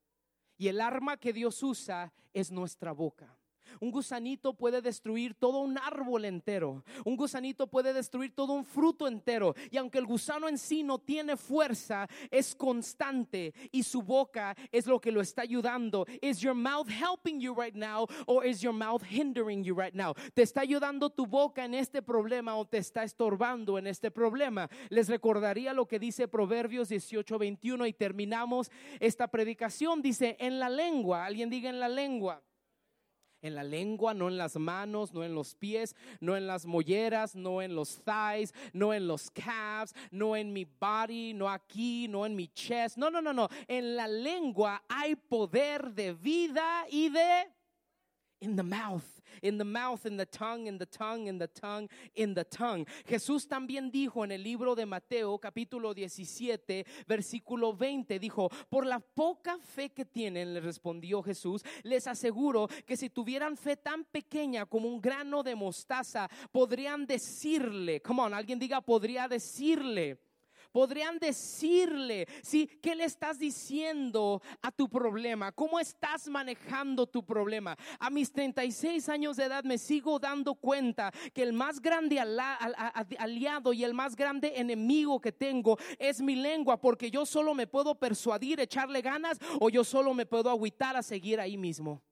y 0.58 0.68
el 0.68 0.80
arma 0.80 1.16
que 1.16 1.32
Dios 1.32 1.62
usa 1.62 2.12
es 2.34 2.50
nuestra 2.50 2.92
boca. 2.92 3.37
Un 3.80 3.90
gusanito 3.90 4.54
puede 4.54 4.82
destruir 4.82 5.34
todo 5.34 5.60
un 5.60 5.78
árbol 5.78 6.24
entero. 6.24 6.84
Un 7.04 7.16
gusanito 7.16 7.66
puede 7.66 7.92
destruir 7.92 8.34
todo 8.34 8.52
un 8.52 8.64
fruto 8.64 9.06
entero. 9.06 9.54
Y 9.70 9.76
aunque 9.76 9.98
el 9.98 10.06
gusano 10.06 10.48
en 10.48 10.58
sí 10.58 10.82
no 10.82 10.98
tiene 10.98 11.36
fuerza, 11.36 12.08
es 12.30 12.54
constante 12.54 13.54
y 13.72 13.82
su 13.82 14.02
boca 14.02 14.56
es 14.72 14.86
lo 14.86 15.00
que 15.00 15.12
lo 15.12 15.20
está 15.20 15.42
ayudando. 15.42 16.06
Is 16.20 16.40
your 16.40 16.54
mouth 16.54 16.88
helping 16.88 17.40
you 17.40 17.54
right 17.54 17.74
now 17.74 18.06
or 18.26 18.44
is 18.44 18.60
your 18.60 18.74
mouth 18.74 19.02
hindering 19.02 19.64
you 19.64 19.74
right 19.74 19.94
now? 19.94 20.14
¿Te 20.34 20.42
está 20.42 20.60
ayudando 20.60 21.10
tu 21.10 21.26
boca 21.26 21.64
en 21.64 21.74
este 21.74 22.02
problema 22.02 22.56
o 22.56 22.64
te 22.64 22.78
está 22.78 23.04
estorbando 23.04 23.78
en 23.78 23.86
este 23.86 24.10
problema? 24.10 24.68
Les 24.88 25.08
recordaría 25.08 25.72
lo 25.72 25.86
que 25.86 25.98
dice 25.98 26.28
Proverbios 26.28 26.90
18:21 26.90 27.86
y 27.88 27.92
terminamos 27.92 28.70
esta 29.00 29.28
predicación. 29.28 30.02
Dice, 30.02 30.36
en 30.38 30.58
la 30.58 30.68
lengua, 30.68 31.24
alguien 31.24 31.50
diga 31.50 31.70
en 31.70 31.80
la 31.80 31.88
lengua 31.88 32.42
en 33.42 33.54
la 33.54 33.62
lengua, 33.62 34.14
no 34.14 34.28
en 34.28 34.38
las 34.38 34.56
manos, 34.56 35.12
no 35.12 35.24
en 35.24 35.34
los 35.34 35.54
pies, 35.54 35.94
no 36.20 36.36
en 36.36 36.46
las 36.46 36.66
molleras, 36.66 37.34
no 37.34 37.62
en 37.62 37.74
los 37.74 38.02
thighs, 38.04 38.52
no 38.72 38.92
en 38.92 39.06
los 39.06 39.30
calves, 39.30 39.94
no 40.10 40.36
en 40.36 40.52
mi 40.52 40.64
body, 40.64 41.34
no 41.34 41.48
aquí, 41.48 42.08
no 42.08 42.26
en 42.26 42.34
mi 42.34 42.48
chest. 42.48 42.96
No, 42.96 43.10
no, 43.10 43.20
no, 43.20 43.32
no. 43.32 43.48
En 43.66 43.96
la 43.96 44.08
lengua 44.08 44.82
hay 44.88 45.16
poder 45.16 45.92
de 45.92 46.12
vida 46.12 46.84
y 46.90 47.08
de 47.08 47.57
in 48.40 48.56
the 48.56 48.62
mouth, 48.62 49.20
in 49.42 49.58
the 49.58 49.64
mouth, 49.64 50.06
in 50.06 50.16
the 50.16 50.26
tongue, 50.26 50.66
in 50.66 50.78
the 50.78 50.86
tongue, 50.86 51.26
in 51.26 51.38
the 51.38 51.48
tongue, 51.48 51.88
in 52.14 52.34
the 52.34 52.44
tongue. 52.44 52.86
Jesús 53.06 53.48
también 53.48 53.90
dijo 53.90 54.24
en 54.24 54.32
el 54.32 54.42
libro 54.42 54.74
de 54.74 54.86
Mateo, 54.86 55.38
capítulo 55.38 55.94
17, 55.94 56.86
versículo 57.06 57.72
20, 57.72 58.18
dijo, 58.18 58.50
por 58.68 58.86
la 58.86 59.00
poca 59.00 59.58
fe 59.58 59.90
que 59.90 60.04
tienen, 60.04 60.54
le 60.54 60.60
respondió 60.60 61.22
Jesús, 61.22 61.62
les 61.82 62.06
aseguro 62.06 62.68
que 62.86 62.96
si 62.96 63.10
tuvieran 63.10 63.56
fe 63.56 63.76
tan 63.76 64.04
pequeña 64.04 64.66
como 64.66 64.88
un 64.88 65.00
grano 65.00 65.42
de 65.42 65.54
mostaza, 65.54 66.28
podrían 66.52 67.06
decirle, 67.06 68.00
come 68.00 68.22
on, 68.22 68.34
alguien 68.34 68.58
diga, 68.58 68.80
podría 68.80 69.28
decirle 69.28 70.27
podrían 70.72 71.18
decirle, 71.18 72.26
¿sí? 72.42 72.66
¿Qué 72.82 72.94
le 72.94 73.04
estás 73.04 73.38
diciendo 73.38 74.42
a 74.62 74.70
tu 74.70 74.88
problema? 74.88 75.52
¿Cómo 75.52 75.80
estás 75.80 76.28
manejando 76.28 77.06
tu 77.06 77.24
problema? 77.24 77.76
A 77.98 78.10
mis 78.10 78.32
36 78.32 79.08
años 79.08 79.36
de 79.36 79.44
edad 79.44 79.64
me 79.64 79.78
sigo 79.78 80.18
dando 80.18 80.54
cuenta 80.54 81.12
que 81.32 81.42
el 81.42 81.52
más 81.52 81.80
grande 81.80 82.20
aliado 83.18 83.72
y 83.72 83.84
el 83.84 83.94
más 83.94 84.16
grande 84.16 84.52
enemigo 84.56 85.20
que 85.20 85.32
tengo 85.32 85.78
es 85.98 86.20
mi 86.20 86.36
lengua, 86.36 86.80
porque 86.80 87.10
yo 87.10 87.26
solo 87.26 87.54
me 87.54 87.66
puedo 87.66 87.94
persuadir, 87.94 88.60
echarle 88.60 89.02
ganas 89.02 89.38
o 89.60 89.70
yo 89.70 89.84
solo 89.84 90.14
me 90.14 90.26
puedo 90.26 90.50
agüitar 90.50 90.96
a 90.96 91.02
seguir 91.02 91.40
ahí 91.40 91.56
mismo. 91.56 92.02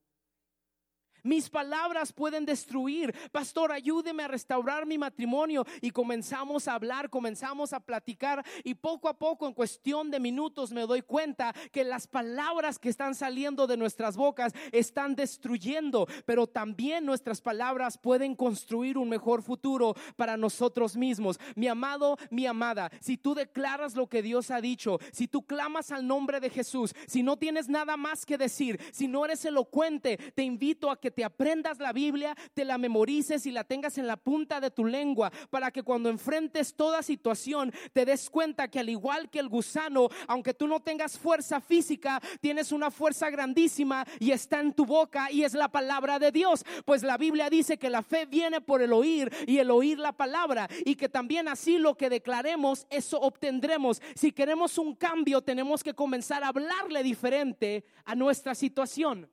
Mis 1.26 1.50
palabras 1.50 2.12
pueden 2.12 2.46
destruir. 2.46 3.12
Pastor, 3.32 3.72
ayúdeme 3.72 4.22
a 4.22 4.28
restaurar 4.28 4.86
mi 4.86 4.96
matrimonio. 4.96 5.66
Y 5.80 5.90
comenzamos 5.90 6.68
a 6.68 6.74
hablar, 6.74 7.10
comenzamos 7.10 7.72
a 7.72 7.80
platicar 7.80 8.44
y 8.62 8.74
poco 8.74 9.08
a 9.08 9.18
poco, 9.18 9.48
en 9.48 9.52
cuestión 9.52 10.08
de 10.12 10.20
minutos, 10.20 10.70
me 10.70 10.82
doy 10.82 11.02
cuenta 11.02 11.52
que 11.72 11.82
las 11.82 12.06
palabras 12.06 12.78
que 12.78 12.88
están 12.88 13.16
saliendo 13.16 13.66
de 13.66 13.76
nuestras 13.76 14.16
bocas 14.16 14.52
están 14.70 15.16
destruyendo, 15.16 16.06
pero 16.26 16.46
también 16.46 17.04
nuestras 17.04 17.40
palabras 17.40 17.98
pueden 17.98 18.36
construir 18.36 18.96
un 18.96 19.08
mejor 19.08 19.42
futuro 19.42 19.94
para 20.14 20.36
nosotros 20.36 20.96
mismos. 20.96 21.40
Mi 21.56 21.66
amado, 21.66 22.18
mi 22.30 22.46
amada, 22.46 22.88
si 23.00 23.16
tú 23.16 23.34
declaras 23.34 23.96
lo 23.96 24.08
que 24.08 24.22
Dios 24.22 24.52
ha 24.52 24.60
dicho, 24.60 25.00
si 25.10 25.26
tú 25.26 25.44
clamas 25.44 25.90
al 25.90 26.06
nombre 26.06 26.38
de 26.38 26.50
Jesús, 26.50 26.94
si 27.08 27.24
no 27.24 27.36
tienes 27.36 27.68
nada 27.68 27.96
más 27.96 28.24
que 28.24 28.38
decir, 28.38 28.80
si 28.92 29.08
no 29.08 29.24
eres 29.24 29.44
elocuente, 29.44 30.18
te 30.34 30.44
invito 30.44 30.88
a 30.88 31.00
que 31.00 31.15
te 31.16 31.24
aprendas 31.24 31.78
la 31.78 31.94
Biblia, 31.94 32.36
te 32.52 32.66
la 32.66 32.76
memorices 32.76 33.46
y 33.46 33.50
la 33.50 33.64
tengas 33.64 33.96
en 33.96 34.06
la 34.06 34.18
punta 34.18 34.60
de 34.60 34.70
tu 34.70 34.84
lengua 34.84 35.32
para 35.48 35.70
que 35.70 35.82
cuando 35.82 36.10
enfrentes 36.10 36.74
toda 36.74 37.02
situación 37.02 37.72
te 37.94 38.04
des 38.04 38.28
cuenta 38.28 38.68
que 38.68 38.80
al 38.80 38.90
igual 38.90 39.30
que 39.30 39.38
el 39.38 39.48
gusano, 39.48 40.10
aunque 40.28 40.52
tú 40.52 40.68
no 40.68 40.80
tengas 40.80 41.18
fuerza 41.18 41.62
física, 41.62 42.20
tienes 42.42 42.70
una 42.70 42.90
fuerza 42.90 43.30
grandísima 43.30 44.04
y 44.20 44.30
está 44.32 44.60
en 44.60 44.74
tu 44.74 44.84
boca 44.84 45.32
y 45.32 45.42
es 45.42 45.54
la 45.54 45.68
palabra 45.68 46.18
de 46.18 46.30
Dios. 46.30 46.66
Pues 46.84 47.02
la 47.02 47.16
Biblia 47.16 47.48
dice 47.48 47.78
que 47.78 47.88
la 47.88 48.02
fe 48.02 48.26
viene 48.26 48.60
por 48.60 48.82
el 48.82 48.92
oír 48.92 49.32
y 49.46 49.56
el 49.56 49.70
oír 49.70 49.98
la 49.98 50.12
palabra 50.12 50.68
y 50.84 50.96
que 50.96 51.08
también 51.08 51.48
así 51.48 51.78
lo 51.78 51.96
que 51.96 52.10
declaremos, 52.10 52.86
eso 52.90 53.18
obtendremos. 53.20 54.02
Si 54.14 54.32
queremos 54.32 54.76
un 54.76 54.94
cambio, 54.94 55.40
tenemos 55.40 55.82
que 55.82 55.94
comenzar 55.94 56.44
a 56.44 56.48
hablarle 56.48 57.02
diferente 57.02 57.86
a 58.04 58.14
nuestra 58.14 58.54
situación. 58.54 59.30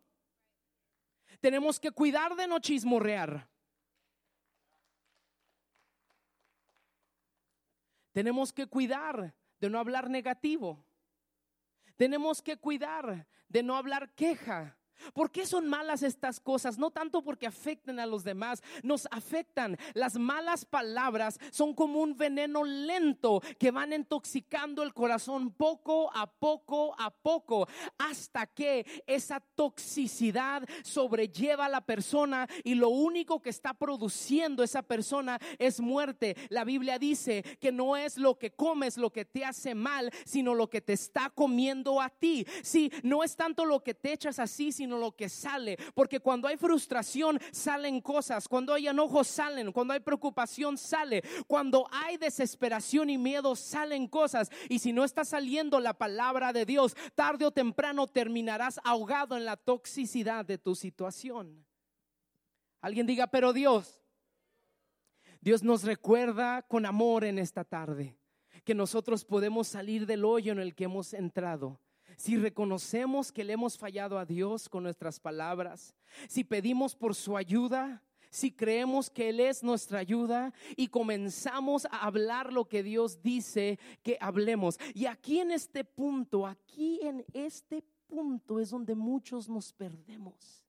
Tenemos 1.43 1.77
que 1.77 1.91
cuidar 1.91 2.37
de 2.37 2.47
no 2.47 2.57
chismorrear. 2.59 3.49
Tenemos 8.13 8.53
que 8.53 8.65
cuidar 8.65 9.35
de 9.59 9.69
no 9.69 9.77
hablar 9.77 10.09
negativo. 10.09 10.85
Tenemos 11.97 12.41
que 12.41 12.55
cuidar 12.55 13.27
de 13.49 13.61
no 13.61 13.75
hablar 13.75 14.15
queja. 14.15 14.77
¿Por 15.13 15.31
qué 15.31 15.45
son 15.45 15.67
malas 15.67 16.03
estas 16.03 16.39
cosas? 16.39 16.77
No 16.77 16.91
tanto 16.91 17.23
porque 17.23 17.47
afecten 17.47 17.99
a 17.99 18.05
los 18.05 18.23
demás, 18.23 18.61
nos 18.83 19.07
afectan. 19.11 19.77
Las 19.93 20.17
malas 20.17 20.65
palabras 20.65 21.39
son 21.51 21.73
como 21.73 22.01
un 22.01 22.15
veneno 22.15 22.63
lento 22.63 23.41
que 23.59 23.71
van 23.71 23.93
intoxicando 23.93 24.83
el 24.83 24.93
corazón 24.93 25.51
poco 25.51 26.09
a 26.15 26.27
poco 26.27 26.95
a 26.99 27.09
poco 27.11 27.67
hasta 27.97 28.47
que 28.47 29.03
esa 29.07 29.39
toxicidad 29.39 30.63
sobrelleva 30.83 31.65
a 31.65 31.69
la 31.69 31.81
persona 31.81 32.47
y 32.63 32.75
lo 32.75 32.89
único 32.89 33.41
que 33.41 33.49
está 33.49 33.73
produciendo 33.73 34.63
esa 34.63 34.81
persona 34.81 35.39
es 35.59 35.79
muerte. 35.79 36.35
La 36.49 36.63
Biblia 36.63 36.99
dice 36.99 37.43
que 37.59 37.71
no 37.71 37.97
es 37.97 38.17
lo 38.17 38.37
que 38.37 38.51
comes 38.51 38.97
lo 38.97 39.11
que 39.11 39.25
te 39.25 39.45
hace 39.45 39.75
mal, 39.75 40.11
sino 40.25 40.55
lo 40.55 40.69
que 40.69 40.81
te 40.81 40.93
está 40.93 41.29
comiendo 41.29 42.01
a 42.01 42.09
ti. 42.09 42.45
Si 42.61 42.91
no 43.03 43.23
es 43.23 43.35
tanto 43.35 43.65
lo 43.65 43.83
que 43.83 43.93
te 43.93 44.13
echas 44.13 44.39
así, 44.39 44.71
sino 44.71 44.82
lo 44.91 45.15
que 45.15 45.29
sale. 45.29 45.77
Porque 45.93 46.19
cuando 46.19 46.47
hay 46.47 46.57
frustración 46.57 47.39
salen 47.51 48.01
cosas, 48.01 48.47
cuando 48.47 48.73
hay 48.73 48.87
enojo 48.87 49.23
salen, 49.23 49.71
cuando 49.71 49.93
hay 49.93 49.99
preocupación 49.99 50.77
sale, 50.77 51.23
cuando 51.47 51.87
hay 51.91 52.17
desesperación 52.17 53.09
y 53.09 53.17
miedo 53.17 53.55
salen 53.55 54.07
cosas. 54.07 54.49
Y 54.69 54.79
si 54.79 54.93
no 54.93 55.03
está 55.03 55.25
saliendo 55.25 55.79
la 55.79 55.93
palabra 55.93 56.53
de 56.53 56.65
Dios, 56.65 56.95
tarde 57.15 57.45
o 57.45 57.51
temprano 57.51 58.07
terminarás 58.07 58.79
ahogado 58.83 59.37
en 59.37 59.45
la 59.45 59.57
toxicidad 59.57 60.45
de 60.45 60.57
tu 60.57 60.75
situación. 60.75 61.65
Alguien 62.81 63.07
diga, 63.07 63.27
pero 63.27 63.53
Dios, 63.53 64.01
Dios 65.39 65.63
nos 65.63 65.83
recuerda 65.83 66.61
con 66.63 66.85
amor 66.85 67.23
en 67.23 67.39
esta 67.39 67.63
tarde 67.63 68.17
que 68.63 68.75
nosotros 68.75 69.25
podemos 69.25 69.67
salir 69.67 70.05
del 70.05 70.25
hoyo 70.25 70.51
en 70.51 70.59
el 70.59 70.75
que 70.75 70.85
hemos 70.85 71.13
entrado 71.13 71.79
si 72.17 72.37
reconocemos 72.37 73.31
que 73.31 73.43
le 73.43 73.53
hemos 73.53 73.77
fallado 73.77 74.17
a 74.17 74.25
Dios 74.25 74.69
con 74.69 74.83
nuestras 74.83 75.19
palabras, 75.19 75.93
si 76.27 76.43
pedimos 76.43 76.95
por 76.95 77.15
su 77.15 77.37
ayuda, 77.37 78.03
si 78.33 78.51
creemos 78.51 79.11
que 79.11 79.29
Él 79.29 79.39
es 79.39 79.63
nuestra 79.63 79.99
ayuda 79.99 80.53
y 80.75 80.87
comenzamos 80.87 81.85
a 81.85 82.05
hablar 82.05 82.51
lo 82.51 82.65
que 82.65 82.81
Dios 82.81 83.21
dice 83.21 83.77
que 84.01 84.17
hablemos. 84.19 84.79
Y 84.95 85.05
aquí 85.05 85.39
en 85.39 85.51
este 85.51 85.83
punto, 85.83 86.47
aquí 86.47 86.99
en 87.03 87.23
este 87.33 87.83
punto 88.07 88.59
es 88.59 88.71
donde 88.71 88.95
muchos 88.95 89.47
nos 89.47 89.71
perdemos. 89.71 90.63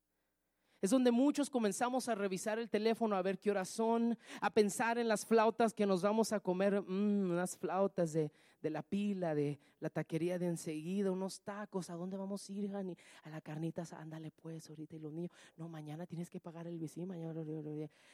Es 0.79 0.91
donde 0.91 1.09
muchos 1.09 1.49
comenzamos 1.49 2.07
a 2.07 2.13
revisar 2.13 2.59
el 2.59 2.69
teléfono 2.69 3.15
a 3.15 3.23
ver 3.23 3.39
qué 3.39 3.49
horas 3.49 3.69
son, 3.69 4.15
a 4.39 4.51
pensar 4.51 4.99
en 4.99 5.07
las 5.07 5.25
flautas 5.25 5.73
que 5.73 5.87
nos 5.87 6.03
vamos 6.03 6.31
a 6.31 6.39
comer, 6.39 6.79
mm, 6.79 7.31
unas 7.31 7.57
flautas 7.57 8.13
de, 8.13 8.31
la 8.69 8.83
pila, 8.83 9.35
de 9.35 9.59
la 9.79 9.89
taquería 9.89 10.39
de 10.39 10.47
enseguida, 10.47 11.11
unos 11.11 11.41
tacos, 11.41 11.89
¿a 11.89 11.95
dónde 11.95 12.17
vamos 12.17 12.49
a 12.49 12.53
ir, 12.53 12.71
A 12.75 13.29
la 13.29 13.41
carnita, 13.41 13.83
ándale 13.97 14.31
pues 14.31 14.69
ahorita 14.69 14.95
y 14.95 14.99
los 14.99 15.13
niños, 15.13 15.31
no, 15.57 15.69
mañana 15.69 16.05
tienes 16.05 16.29
que 16.29 16.39
pagar 16.39 16.67
el 16.67 16.79
vecino, 16.79 17.07
mañana. 17.07 17.43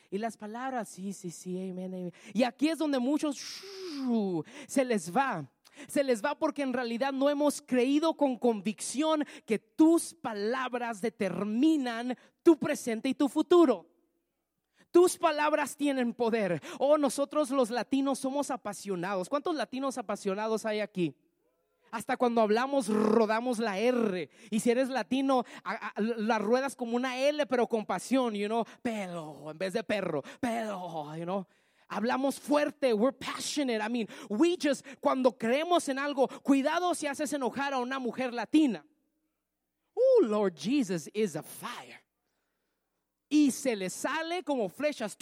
Y 0.09 0.17
las 0.17 0.37
palabras, 0.37 0.89
sí, 0.89 1.13
sí, 1.13 1.31
sí, 1.31 1.69
amén, 1.69 2.11
Y 2.33 2.43
aquí 2.43 2.69
es 2.69 2.77
donde 2.77 2.99
muchos 2.99 3.37
se 4.67 4.85
les 4.85 5.15
va 5.15 5.49
se 5.87 6.03
les 6.03 6.23
va 6.23 6.37
porque 6.37 6.61
en 6.61 6.73
realidad 6.73 7.13
no 7.13 7.29
hemos 7.29 7.61
creído 7.61 8.15
con 8.15 8.37
convicción 8.37 9.23
que 9.45 9.57
tus 9.57 10.13
palabras 10.13 11.01
determinan 11.01 12.15
tu 12.43 12.57
presente 12.59 13.09
y 13.09 13.15
tu 13.15 13.29
futuro. 13.29 13.90
Tus 14.91 15.17
palabras 15.17 15.75
tienen 15.75 16.13
poder. 16.13 16.61
Oh, 16.77 16.97
nosotros 16.97 17.49
los 17.49 17.69
latinos 17.69 18.19
somos 18.19 18.51
apasionados. 18.51 19.29
¿Cuántos 19.29 19.55
latinos 19.55 19.97
apasionados 19.97 20.65
hay 20.65 20.81
aquí? 20.81 21.15
Hasta 21.91 22.15
cuando 22.15 22.41
hablamos 22.41 22.87
rodamos 22.87 23.59
la 23.59 23.77
R. 23.77 24.29
Y 24.49 24.59
si 24.59 24.71
eres 24.71 24.89
latino, 24.89 25.45
la 25.97 26.39
ruedas 26.39 26.75
como 26.75 26.95
una 26.95 27.17
L, 27.17 27.45
pero 27.45 27.67
con 27.67 27.85
pasión, 27.85 28.33
you 28.33 28.47
know, 28.47 28.65
pero 28.81 29.51
en 29.51 29.57
vez 29.57 29.73
de 29.73 29.83
perro, 29.83 30.23
pero, 30.39 31.15
you 31.17 31.23
know. 31.23 31.45
Hablamos 31.89 32.39
fuerte, 32.39 32.93
we're 32.93 33.11
passionate. 33.11 33.81
I 33.81 33.89
mean, 33.89 34.07
we 34.29 34.55
just, 34.55 34.85
cuando 35.01 35.37
creemos 35.37 35.89
en 35.89 35.99
algo, 35.99 36.29
cuidado 36.41 36.95
si 36.95 37.05
haces 37.05 37.33
enojar 37.33 37.73
a 37.73 37.79
una 37.79 37.99
mujer 37.99 38.33
latina. 38.33 38.85
Oh, 39.93 40.21
Lord 40.23 40.55
Jesus 40.55 41.09
is 41.13 41.35
a 41.35 41.43
fire. 41.43 42.00
Y 43.31 43.51
se 43.51 43.77
le 43.77 43.89
sale 43.89 44.43
como 44.43 44.67
flechas. 44.67 45.17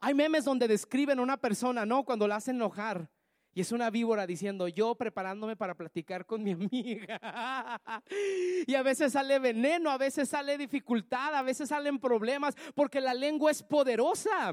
Hay 0.00 0.12
memes 0.12 0.44
donde 0.44 0.66
describen 0.66 1.20
a 1.20 1.22
una 1.22 1.36
persona, 1.36 1.86
¿no? 1.86 2.04
Cuando 2.04 2.26
la 2.26 2.34
hacen 2.34 2.56
enojar. 2.56 3.08
Y 3.54 3.60
es 3.60 3.70
una 3.70 3.90
víbora 3.90 4.26
diciendo, 4.26 4.66
yo 4.66 4.96
preparándome 4.96 5.54
para 5.54 5.76
platicar 5.76 6.26
con 6.26 6.42
mi 6.42 6.50
amiga. 6.50 7.80
y 8.66 8.74
a 8.74 8.82
veces 8.82 9.12
sale 9.12 9.38
veneno, 9.38 9.88
a 9.88 9.98
veces 9.98 10.28
sale 10.28 10.58
dificultad, 10.58 11.32
a 11.32 11.42
veces 11.42 11.68
salen 11.68 12.00
problemas, 12.00 12.56
porque 12.74 13.00
la 13.00 13.14
lengua 13.14 13.52
es 13.52 13.62
poderosa. 13.62 14.52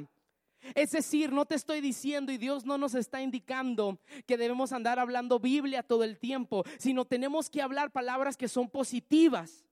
Es 0.75 0.91
decir, 0.91 1.31
no 1.31 1.45
te 1.45 1.55
estoy 1.55 1.81
diciendo 1.81 2.31
y 2.31 2.37
Dios 2.37 2.65
no 2.65 2.77
nos 2.77 2.93
está 2.93 3.19
indicando 3.19 3.97
que 4.27 4.37
debemos 4.37 4.73
andar 4.73 4.99
hablando 4.99 5.39
Biblia 5.39 5.81
todo 5.81 6.03
el 6.03 6.19
tiempo, 6.19 6.65
sino 6.77 7.05
tenemos 7.05 7.49
que 7.49 7.63
hablar 7.63 7.91
palabras 7.91 8.37
que 8.37 8.47
son 8.47 8.69
positivas, 8.69 9.65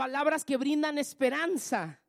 palabras 0.00 0.46
que 0.46 0.56
brindan 0.56 0.96
esperanza 0.96 2.00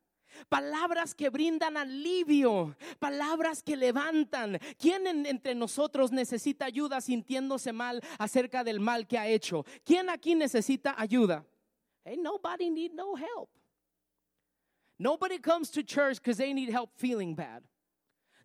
palabras 0.48 1.14
que 1.14 1.28
brindan 1.28 1.76
alivio, 1.76 2.74
palabras 2.98 3.62
que 3.62 3.76
levantan. 3.76 4.58
¿Quién 4.78 5.06
entre 5.26 5.54
nosotros 5.54 6.10
necesita 6.10 6.64
ayuda 6.64 7.02
sintiéndose 7.02 7.70
mal 7.70 8.00
acerca 8.18 8.64
del 8.64 8.80
mal 8.80 9.06
que 9.06 9.18
ha 9.18 9.28
hecho? 9.28 9.66
¿Quién 9.84 10.08
aquí 10.08 10.34
necesita 10.34 10.94
ayuda? 10.96 11.44
Hey, 12.02 12.16
nobody 12.16 12.70
need 12.70 12.92
no 12.94 13.14
help. 13.14 13.50
Nobody 14.98 15.38
comes 15.38 15.70
to 15.70 15.82
church 15.82 16.16
because 16.16 16.38
they 16.38 16.54
need 16.54 16.70
help 16.70 16.96
feeling 16.96 17.34
bad. 17.34 17.62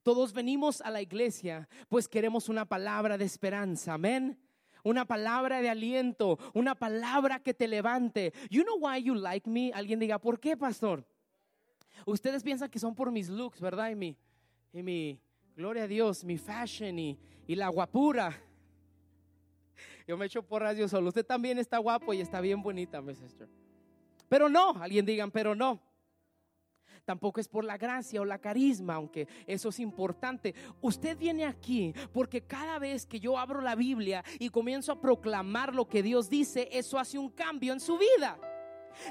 Todos 0.03 0.33
venimos 0.33 0.81
a 0.81 0.91
la 0.91 1.01
iglesia 1.01 1.69
pues 1.87 2.05
queremos 2.09 2.49
una 2.49 2.65
palabra 2.65 3.17
de 3.17 3.23
esperanza. 3.23 3.93
Amén 3.93 4.37
una 4.87 5.05
palabra 5.05 5.61
de 5.61 5.69
aliento, 5.69 6.39
una 6.53 6.75
palabra 6.75 7.39
que 7.39 7.53
te 7.53 7.67
levante. 7.67 8.33
You 8.49 8.63
know 8.63 8.77
why 8.79 9.03
you 9.03 9.13
like 9.13 9.49
me? 9.49 9.71
Alguien 9.73 9.99
diga, 9.99 10.19
¿por 10.19 10.39
qué, 10.39 10.55
pastor? 10.55 11.05
Ustedes 12.05 12.43
piensan 12.43 12.69
que 12.69 12.79
son 12.79 12.95
por 12.95 13.11
mis 13.11 13.29
looks, 13.29 13.59
¿verdad? 13.59 13.89
Y 13.89 13.95
mi, 13.95 14.17
y 14.71 14.83
mi 14.83 15.19
gloria 15.55 15.83
a 15.83 15.87
Dios, 15.87 16.23
mi 16.23 16.37
fashion 16.37 16.97
y, 16.99 17.19
y 17.47 17.55
la 17.55 17.67
guapura. 17.69 18.41
Yo 20.07 20.15
me 20.17 20.25
echo 20.25 20.41
porras 20.41 20.77
yo 20.77 20.87
solo. 20.87 21.09
Usted 21.09 21.25
también 21.25 21.59
está 21.59 21.77
guapo 21.79 22.13
y 22.13 22.21
está 22.21 22.39
bien 22.39 22.61
bonita, 22.61 23.01
mi 23.01 23.13
sister. 23.13 23.49
Pero 24.29 24.47
no, 24.47 24.71
alguien 24.81 25.05
digan, 25.05 25.31
pero 25.31 25.53
no. 25.53 25.81
Tampoco 27.07 27.39
es 27.39 27.47
por 27.47 27.63
la 27.63 27.77
gracia 27.77 28.19
o 28.19 28.25
la 28.25 28.37
carisma, 28.37 28.95
aunque 28.95 29.29
eso 29.47 29.69
es 29.69 29.79
importante. 29.79 30.53
Usted 30.81 31.17
viene 31.17 31.45
aquí 31.45 31.93
porque 32.11 32.41
cada 32.41 32.79
vez 32.79 33.05
que 33.05 33.21
yo 33.21 33.37
abro 33.37 33.61
la 33.61 33.75
Biblia 33.75 34.25
y 34.39 34.49
comienzo 34.49 34.91
a 34.91 34.99
proclamar 34.99 35.73
lo 35.73 35.87
que 35.87 36.03
Dios 36.03 36.29
dice, 36.29 36.67
eso 36.69 36.99
hace 36.99 37.17
un 37.17 37.29
cambio 37.29 37.71
en 37.71 37.79
su 37.79 37.97
vida. 37.97 38.37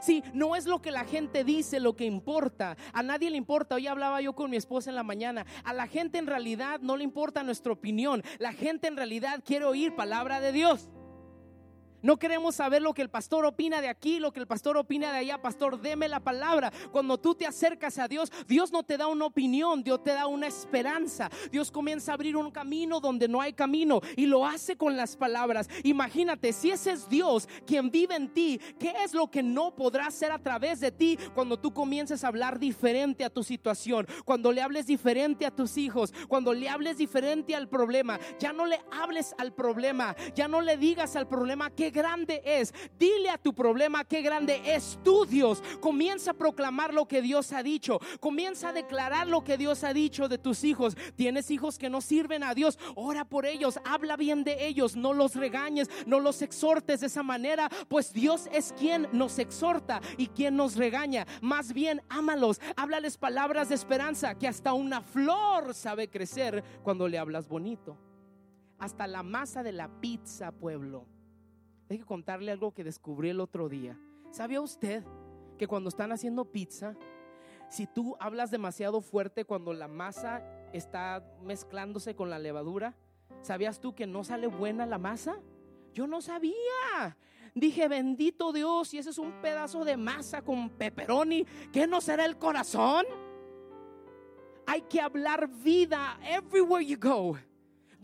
Sí, 0.02 0.22
no 0.34 0.56
es 0.56 0.66
lo 0.66 0.82
que 0.82 0.90
la 0.90 1.06
gente 1.06 1.42
dice 1.42 1.80
lo 1.80 1.96
que 1.96 2.04
importa. 2.04 2.76
A 2.92 3.02
nadie 3.02 3.30
le 3.30 3.38
importa. 3.38 3.76
Hoy 3.76 3.86
hablaba 3.86 4.20
yo 4.20 4.34
con 4.34 4.50
mi 4.50 4.58
esposa 4.58 4.90
en 4.90 4.96
la 4.96 5.02
mañana. 5.02 5.46
A 5.64 5.72
la 5.72 5.86
gente 5.86 6.18
en 6.18 6.26
realidad 6.26 6.80
no 6.80 6.98
le 6.98 7.04
importa 7.04 7.42
nuestra 7.44 7.72
opinión. 7.72 8.22
La 8.38 8.52
gente 8.52 8.88
en 8.88 8.98
realidad 8.98 9.42
quiere 9.42 9.64
oír 9.64 9.94
palabra 9.94 10.40
de 10.40 10.52
Dios. 10.52 10.90
No 12.06 12.20
queremos 12.20 12.54
saber 12.54 12.82
lo 12.82 12.94
que 12.94 13.02
el 13.02 13.10
pastor 13.10 13.44
opina 13.44 13.80
de 13.80 13.88
aquí, 13.88 14.20
lo 14.20 14.32
que 14.32 14.38
el 14.38 14.46
pastor 14.46 14.76
opina 14.76 15.10
de 15.10 15.18
allá. 15.18 15.42
Pastor, 15.42 15.80
deme 15.80 16.06
la 16.06 16.20
palabra. 16.20 16.72
Cuando 16.92 17.18
tú 17.18 17.34
te 17.34 17.48
acercas 17.48 17.98
a 17.98 18.06
Dios, 18.06 18.30
Dios 18.46 18.70
no 18.70 18.84
te 18.84 18.96
da 18.96 19.08
una 19.08 19.24
opinión, 19.24 19.82
Dios 19.82 20.04
te 20.04 20.12
da 20.12 20.28
una 20.28 20.46
esperanza. 20.46 21.28
Dios 21.50 21.72
comienza 21.72 22.12
a 22.12 22.14
abrir 22.14 22.36
un 22.36 22.52
camino 22.52 23.00
donde 23.00 23.26
no 23.26 23.40
hay 23.40 23.54
camino 23.54 24.00
y 24.14 24.26
lo 24.26 24.46
hace 24.46 24.76
con 24.76 24.96
las 24.96 25.16
palabras. 25.16 25.68
Imagínate, 25.82 26.52
si 26.52 26.70
ese 26.70 26.92
es 26.92 27.08
Dios 27.08 27.48
quien 27.66 27.90
vive 27.90 28.14
en 28.14 28.32
ti, 28.32 28.60
¿qué 28.78 28.94
es 29.02 29.12
lo 29.12 29.28
que 29.28 29.42
no 29.42 29.74
podrá 29.74 30.06
hacer 30.06 30.30
a 30.30 30.38
través 30.38 30.78
de 30.78 30.92
ti 30.92 31.18
cuando 31.34 31.58
tú 31.58 31.74
comiences 31.74 32.22
a 32.22 32.28
hablar 32.28 32.60
diferente 32.60 33.24
a 33.24 33.30
tu 33.30 33.42
situación? 33.42 34.06
Cuando 34.24 34.52
le 34.52 34.62
hables 34.62 34.86
diferente 34.86 35.44
a 35.44 35.50
tus 35.50 35.76
hijos, 35.76 36.14
cuando 36.28 36.54
le 36.54 36.68
hables 36.68 36.98
diferente 36.98 37.56
al 37.56 37.68
problema, 37.68 38.20
ya 38.38 38.52
no 38.52 38.64
le 38.64 38.80
hables 38.92 39.34
al 39.38 39.52
problema, 39.52 40.14
ya 40.36 40.46
no 40.46 40.60
le 40.60 40.76
digas 40.76 41.16
al 41.16 41.26
problema 41.26 41.68
que 41.70 41.95
grande 41.96 42.42
es. 42.44 42.72
Dile 42.98 43.30
a 43.30 43.38
tu 43.38 43.54
problema 43.54 44.04
qué 44.04 44.20
grande 44.22 44.60
es 44.64 44.98
tu 45.02 45.24
Dios. 45.24 45.62
Comienza 45.80 46.32
a 46.32 46.34
proclamar 46.34 46.92
lo 46.92 47.08
que 47.08 47.22
Dios 47.22 47.52
ha 47.52 47.62
dicho. 47.62 47.98
Comienza 48.20 48.68
a 48.68 48.72
declarar 48.72 49.26
lo 49.26 49.42
que 49.42 49.56
Dios 49.56 49.82
ha 49.82 49.94
dicho 49.94 50.28
de 50.28 50.38
tus 50.38 50.62
hijos. 50.62 50.96
Tienes 51.16 51.50
hijos 51.50 51.78
que 51.78 51.90
no 51.90 52.00
sirven 52.00 52.44
a 52.44 52.54
Dios. 52.54 52.78
Ora 52.94 53.24
por 53.24 53.46
ellos. 53.46 53.80
Habla 53.84 54.16
bien 54.16 54.44
de 54.44 54.66
ellos. 54.66 54.94
No 54.94 55.14
los 55.14 55.34
regañes. 55.34 55.88
No 56.06 56.20
los 56.20 56.42
exhortes 56.42 57.00
de 57.00 57.06
esa 57.06 57.22
manera. 57.22 57.70
Pues 57.88 58.12
Dios 58.12 58.48
es 58.52 58.72
quien 58.78 59.08
nos 59.12 59.38
exhorta 59.38 60.00
y 60.18 60.28
quien 60.28 60.56
nos 60.56 60.76
regaña. 60.76 61.26
Más 61.40 61.72
bien, 61.72 62.02
ámalos. 62.10 62.60
Háblales 62.76 63.16
palabras 63.16 63.70
de 63.70 63.74
esperanza. 63.74 64.34
Que 64.34 64.46
hasta 64.46 64.74
una 64.74 65.00
flor 65.00 65.74
sabe 65.74 66.08
crecer 66.08 66.62
cuando 66.82 67.08
le 67.08 67.18
hablas 67.18 67.48
bonito. 67.48 67.96
Hasta 68.78 69.06
la 69.06 69.22
masa 69.22 69.62
de 69.62 69.72
la 69.72 69.88
pizza, 70.00 70.52
pueblo. 70.52 71.15
Que 71.88 72.04
contarle 72.04 72.52
algo 72.52 72.74
que 72.74 72.84
descubrí 72.84 73.30
el 73.30 73.40
otro 73.40 73.68
día. 73.68 73.98
¿Sabía 74.30 74.60
usted 74.60 75.04
que 75.56 75.66
cuando 75.66 75.88
están 75.88 76.12
haciendo 76.12 76.44
pizza, 76.44 76.96
si 77.68 77.86
tú 77.86 78.16
hablas 78.20 78.50
demasiado 78.50 79.00
fuerte 79.00 79.44
cuando 79.44 79.72
la 79.72 79.88
masa 79.88 80.42
está 80.72 81.24
mezclándose 81.42 82.14
con 82.14 82.28
la 82.28 82.38
levadura, 82.38 82.94
¿sabías 83.40 83.80
tú 83.80 83.94
que 83.94 84.06
no 84.06 84.24
sale 84.24 84.46
buena 84.46 84.84
la 84.84 84.98
masa? 84.98 85.38
Yo 85.92 86.06
no 86.06 86.20
sabía. 86.20 87.16
Dije, 87.54 87.88
bendito 87.88 88.52
Dios, 88.52 88.88
si 88.88 88.98
ese 88.98 89.10
es 89.10 89.18
un 89.18 89.40
pedazo 89.40 89.84
de 89.84 89.96
masa 89.96 90.42
con 90.42 90.68
pepperoni, 90.68 91.46
¿qué 91.72 91.86
no 91.86 92.00
será 92.00 92.26
el 92.26 92.36
corazón? 92.36 93.06
Hay 94.66 94.82
que 94.82 95.00
hablar 95.00 95.48
vida 95.48 96.18
everywhere 96.22 96.84
you 96.84 96.98
go. 97.00 97.38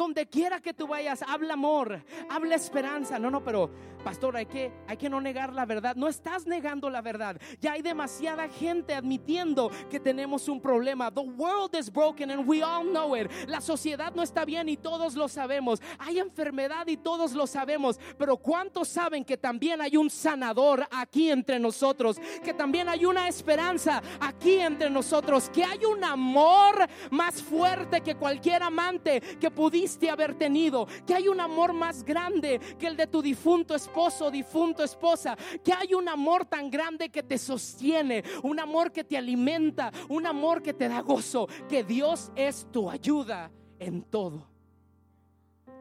Donde 0.02 0.26
quiera 0.26 0.58
que 0.58 0.74
tú 0.74 0.88
vayas, 0.88 1.22
habla 1.22 1.52
amor, 1.54 2.02
habla 2.28 2.56
esperanza. 2.56 3.20
No, 3.20 3.30
no, 3.30 3.44
pero 3.44 3.70
pastor, 4.02 4.36
hay 4.36 4.46
que, 4.46 4.72
hay 4.86 4.96
que 4.96 5.08
no 5.08 5.20
negar 5.20 5.52
la 5.52 5.64
verdad. 5.64 5.96
No 5.96 6.08
estás 6.08 6.46
negando 6.46 6.90
la 6.90 7.00
verdad. 7.00 7.40
Ya 7.60 7.72
hay 7.72 7.82
demasiada 7.82 8.48
gente 8.48 8.94
admitiendo 8.94 9.70
que 9.90 10.00
tenemos 10.00 10.48
un 10.48 10.60
problema. 10.60 11.10
The 11.10 11.20
world 11.20 11.74
is 11.76 11.90
broken 11.90 12.30
and 12.30 12.46
we 12.46 12.62
all 12.62 12.84
know 12.84 13.16
it. 13.16 13.30
La 13.46 13.60
sociedad 13.60 14.12
no 14.14 14.22
está 14.22 14.44
bien 14.44 14.68
y 14.68 14.76
todos 14.76 15.14
lo 15.14 15.28
sabemos. 15.28 15.80
Hay 15.98 16.18
enfermedad 16.18 16.86
y 16.88 16.96
todos 16.96 17.32
lo 17.32 17.46
sabemos. 17.46 17.98
Pero 18.18 18.36
¿cuántos 18.36 18.88
saben 18.88 19.24
que 19.24 19.36
también 19.36 19.80
hay 19.80 19.96
un 19.96 20.10
sanador 20.10 20.86
aquí 20.90 21.30
entre 21.30 21.58
nosotros? 21.58 22.20
Que 22.42 22.52
también 22.52 22.88
hay 22.88 23.04
una 23.04 23.28
esperanza 23.28 24.02
aquí 24.20 24.58
entre 24.58 24.90
nosotros. 24.90 25.48
Que 25.50 25.64
hay 25.64 25.84
un 25.84 26.02
amor 26.02 26.88
más 27.10 27.42
fuerte 27.42 28.00
que 28.00 28.16
cualquier 28.16 28.62
amante 28.62 29.20
que 29.40 29.50
pudiste 29.50 30.10
haber 30.10 30.34
tenido. 30.34 30.86
Que 31.06 31.14
hay 31.14 31.28
un 31.28 31.40
amor 31.40 31.72
más 31.72 32.02
grande 32.02 32.60
que 32.78 32.86
el 32.86 32.96
de 32.96 33.06
tu 33.06 33.22
difunto 33.22 33.74
esposo 33.74 33.91
esposo, 33.92 34.30
difunto, 34.30 34.82
esposa, 34.82 35.36
que 35.62 35.70
hay 35.70 35.92
un 35.92 36.08
amor 36.08 36.46
tan 36.46 36.70
grande 36.70 37.10
que 37.10 37.22
te 37.22 37.36
sostiene, 37.36 38.24
un 38.42 38.58
amor 38.58 38.90
que 38.90 39.04
te 39.04 39.18
alimenta, 39.18 39.92
un 40.08 40.26
amor 40.26 40.62
que 40.62 40.72
te 40.72 40.88
da 40.88 41.02
gozo, 41.02 41.46
que 41.68 41.84
Dios 41.84 42.32
es 42.34 42.66
tu 42.72 42.88
ayuda 42.88 43.50
en 43.78 44.02
todo. 44.02 44.48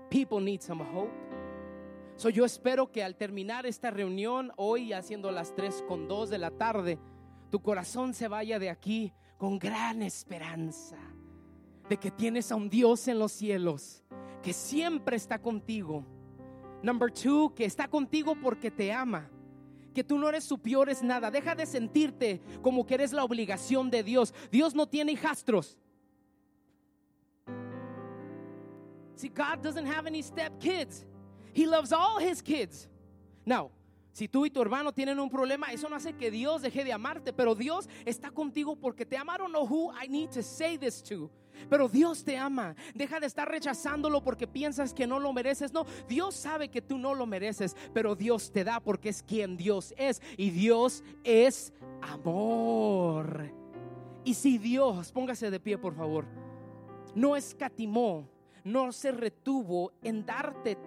People 0.09 0.41
need 0.41 0.59
some 0.59 0.83
hope. 0.83 1.13
So 2.17 2.29
yo 2.29 2.43
espero 2.43 2.91
que 2.91 3.01
al 3.01 3.15
terminar 3.15 3.65
esta 3.65 3.89
reunión 3.91 4.51
hoy 4.57 4.91
haciendo 4.91 5.31
las 5.31 5.55
3 5.55 5.85
con 5.87 6.09
2 6.09 6.29
de 6.29 6.37
la 6.37 6.51
tarde, 6.51 6.99
tu 7.49 7.61
corazón 7.61 8.13
se 8.13 8.27
vaya 8.27 8.59
de 8.59 8.69
aquí 8.69 9.13
con 9.37 9.57
gran 9.57 10.01
esperanza 10.01 10.97
de 11.87 11.95
que 11.95 12.11
tienes 12.11 12.51
a 12.51 12.57
un 12.57 12.69
Dios 12.69 13.07
en 13.07 13.19
los 13.19 13.31
cielos 13.31 14.03
que 14.43 14.51
siempre 14.51 15.15
está 15.15 15.39
contigo 15.39 16.05
Number 16.83 17.11
two, 17.11 17.53
que 17.55 17.65
está 17.65 17.87
contigo 17.87 18.35
porque 18.35 18.71
te 18.71 18.91
ama. 18.91 19.29
Que 19.93 20.03
tú 20.03 20.17
no 20.17 20.29
eres 20.29 20.43
su 20.43 20.57
peor 20.57 20.89
es 20.89 21.03
nada. 21.03 21.29
Deja 21.29 21.53
de 21.53 21.65
sentirte 21.65 22.41
como 22.61 22.85
que 22.85 22.95
eres 22.95 23.11
la 23.11 23.23
obligación 23.23 23.89
de 23.89 24.03
Dios. 24.03 24.33
Dios 24.51 24.73
no 24.73 24.87
tiene 24.87 25.11
hijastros. 25.11 25.77
See, 29.15 29.29
God 29.29 29.61
doesn't 29.61 29.85
have 29.85 30.07
any 30.07 30.23
step 30.23 30.59
kids. 30.59 31.05
He 31.53 31.67
loves 31.67 31.91
all 31.91 32.19
his 32.19 32.41
kids. 32.41 32.89
Now, 33.45 33.69
si 34.13 34.27
tú 34.27 34.45
y 34.45 34.49
tu 34.49 34.61
hermano 34.61 34.91
tienen 34.91 35.19
un 35.19 35.29
problema, 35.29 35.71
eso 35.71 35.87
no 35.87 35.95
hace 35.95 36.13
que 36.13 36.31
Dios 36.31 36.61
deje 36.63 36.83
de 36.83 36.91
amarte, 36.91 37.31
pero 37.31 37.53
Dios 37.53 37.87
está 38.05 38.31
contigo 38.31 38.75
porque 38.75 39.05
te 39.05 39.17
ama. 39.17 39.35
I 39.35 39.37
don't 39.37 39.51
know 39.51 39.65
who 39.65 39.91
I 39.91 40.07
need 40.07 40.31
to 40.31 40.41
say 40.41 40.77
this 40.77 41.03
to. 41.03 41.29
Pero 41.69 41.87
Dios 41.87 42.23
te 42.23 42.37
ama. 42.37 42.75
Deja 42.93 43.19
de 43.19 43.27
estar 43.27 43.49
rechazándolo 43.49 44.23
porque 44.23 44.47
piensas 44.47 44.93
que 44.93 45.07
no 45.07 45.19
lo 45.19 45.33
mereces. 45.33 45.73
No, 45.73 45.85
Dios 46.07 46.35
sabe 46.35 46.69
que 46.69 46.81
tú 46.81 46.97
no 46.97 47.13
lo 47.13 47.25
mereces, 47.25 47.75
pero 47.93 48.15
Dios 48.15 48.51
te 48.51 48.63
da 48.63 48.79
porque 48.79 49.09
es 49.09 49.23
quien 49.23 49.57
Dios 49.57 49.93
es. 49.97 50.21
Y 50.37 50.49
Dios 50.51 51.03
es 51.23 51.73
amor. 52.01 53.51
Y 54.23 54.35
si 54.35 54.57
Dios, 54.57 55.11
póngase 55.11 55.49
de 55.49 55.59
pie 55.59 55.77
por 55.77 55.95
favor, 55.95 56.25
no 57.15 57.35
escatimó, 57.35 58.29
no 58.63 58.91
se 58.91 59.11
retuvo 59.11 59.93
en 60.03 60.25
darte 60.25 60.77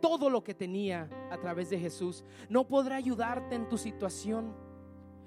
todo 0.00 0.30
lo 0.30 0.44
que 0.44 0.54
tenía 0.54 1.08
a 1.30 1.38
través 1.38 1.70
de 1.70 1.78
Jesús, 1.78 2.24
no 2.48 2.66
podrá 2.68 2.96
ayudarte 2.96 3.54
en 3.54 3.68
tu 3.68 3.76
situación. 3.76 4.54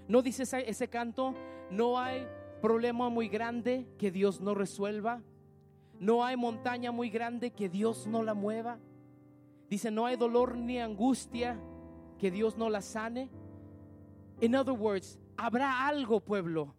No 0.08 0.22
dice 0.22 0.44
ese, 0.44 0.88
canto, 0.88 1.36
no 1.70 2.00
hay 2.00 2.26
problema 2.62 3.10
muy 3.10 3.28
grande 3.28 3.88
que 3.98 4.12
Dios 4.12 4.42
no 4.42 4.54
resuelva. 4.54 5.22
No 6.00 6.24
hay 6.24 6.38
montaña 6.38 6.92
muy 6.92 7.10
grande 7.10 7.52
que 7.52 7.70
Dios 7.70 8.08
no 8.08 8.24
la 8.24 8.34
mueva. 8.34 8.80
Dice, 9.70 9.92
no 9.92 10.06
hay 10.06 10.16
dolor 10.16 10.56
ni 10.56 10.80
angustia 10.80 11.60
que 12.18 12.32
Dios 12.32 12.58
no 12.58 12.70
la 12.70 12.82
sane. 12.82 13.30
In 14.42 14.56
other 14.56 14.74
words, 14.74 15.20
habrá 15.38 15.88
algo, 15.88 16.20
pueblo, 16.20 16.74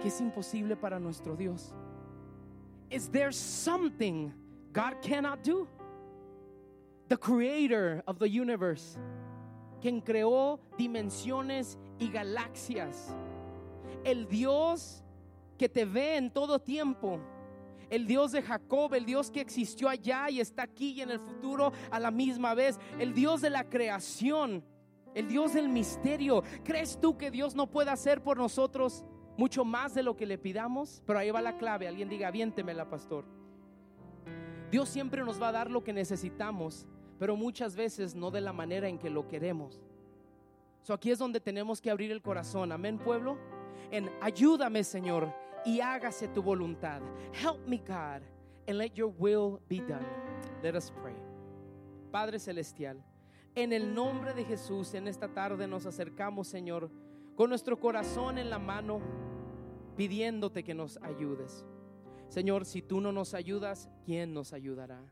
que 0.00 0.08
es 0.08 0.20
imposible 0.20 0.76
para 0.76 0.98
nuestro 0.98 1.36
Dios. 1.36 1.72
Is 2.90 3.08
there 3.08 3.32
something 3.32 4.32
God 4.72 5.00
cannot 5.02 5.42
do? 5.42 5.66
The 7.08 7.16
creator 7.16 8.02
of 8.06 8.18
the 8.18 8.28
universe, 8.28 8.98
quien 9.80 10.00
creó 10.00 10.58
dimensiones 10.76 11.78
y 12.00 12.08
galaxias. 12.08 13.14
El 14.04 14.26
Dios 14.26 15.02
que 15.56 15.68
te 15.68 15.84
ve 15.84 16.16
en 16.16 16.30
todo 16.30 16.58
tiempo. 16.58 17.20
El 17.88 18.06
Dios 18.06 18.32
de 18.32 18.42
Jacob, 18.42 18.94
el 18.94 19.04
Dios 19.04 19.30
que 19.30 19.40
existió 19.40 19.88
allá 19.88 20.28
y 20.28 20.40
está 20.40 20.62
aquí 20.62 20.92
y 20.92 21.02
en 21.02 21.10
el 21.10 21.20
futuro 21.20 21.72
a 21.90 22.00
la 22.00 22.10
misma 22.10 22.54
vez. 22.54 22.78
El 22.98 23.14
Dios 23.14 23.40
de 23.40 23.50
la 23.50 23.68
creación, 23.68 24.64
el 25.14 25.28
Dios 25.28 25.54
del 25.54 25.68
misterio. 25.68 26.42
¿Crees 26.64 26.98
tú 27.00 27.16
que 27.16 27.30
Dios 27.30 27.54
no 27.54 27.70
puede 27.70 27.90
hacer 27.90 28.22
por 28.22 28.38
nosotros 28.38 29.04
mucho 29.36 29.64
más 29.64 29.94
de 29.94 30.02
lo 30.02 30.16
que 30.16 30.26
le 30.26 30.36
pidamos? 30.36 31.02
Pero 31.06 31.20
ahí 31.20 31.30
va 31.30 31.40
la 31.40 31.58
clave. 31.58 31.86
Alguien 31.86 32.08
diga, 32.08 32.30
la 32.30 32.90
pastor. 32.90 33.24
Dios 34.70 34.88
siempre 34.88 35.24
nos 35.24 35.40
va 35.40 35.48
a 35.48 35.52
dar 35.52 35.70
lo 35.70 35.84
que 35.84 35.92
necesitamos, 35.92 36.88
pero 37.20 37.36
muchas 37.36 37.76
veces 37.76 38.16
no 38.16 38.32
de 38.32 38.40
la 38.40 38.52
manera 38.52 38.88
en 38.88 38.98
que 38.98 39.10
lo 39.10 39.28
queremos. 39.28 39.80
So 40.82 40.92
aquí 40.92 41.12
es 41.12 41.20
donde 41.20 41.38
tenemos 41.38 41.80
que 41.80 41.90
abrir 41.90 42.10
el 42.10 42.20
corazón. 42.20 42.72
Amén, 42.72 42.98
pueblo. 42.98 43.38
En 43.92 44.10
ayúdame, 44.20 44.82
Señor 44.82 45.45
y 45.66 45.80
hágase 45.80 46.28
tu 46.28 46.42
voluntad. 46.42 47.02
Help 47.32 47.66
me, 47.66 47.78
God, 47.78 48.22
and 48.68 48.78
let 48.78 48.94
your 48.94 49.12
will 49.18 49.60
be 49.68 49.80
done. 49.80 50.06
Let 50.62 50.76
us 50.76 50.90
pray. 51.02 51.16
Padre 52.12 52.38
Celestial, 52.38 53.02
en 53.54 53.72
el 53.72 53.92
nombre 53.92 54.32
de 54.32 54.44
Jesús, 54.44 54.94
en 54.94 55.08
esta 55.08 55.28
tarde 55.28 55.66
nos 55.66 55.84
acercamos, 55.84 56.46
Señor, 56.46 56.90
con 57.34 57.50
nuestro 57.50 57.78
corazón 57.78 58.38
en 58.38 58.48
la 58.48 58.58
mano, 58.58 59.00
pidiéndote 59.96 60.62
que 60.62 60.72
nos 60.72 60.98
ayudes. 61.02 61.64
Señor, 62.28 62.64
si 62.64 62.80
tú 62.80 63.00
no 63.00 63.12
nos 63.12 63.34
ayudas, 63.34 63.88
¿quién 64.04 64.32
nos 64.32 64.52
ayudará? 64.52 65.02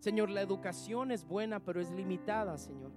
Señor, 0.00 0.30
la 0.30 0.40
educación 0.40 1.12
es 1.12 1.26
buena, 1.26 1.60
pero 1.60 1.80
es 1.80 1.90
limitada, 1.90 2.56
Señor. 2.56 2.92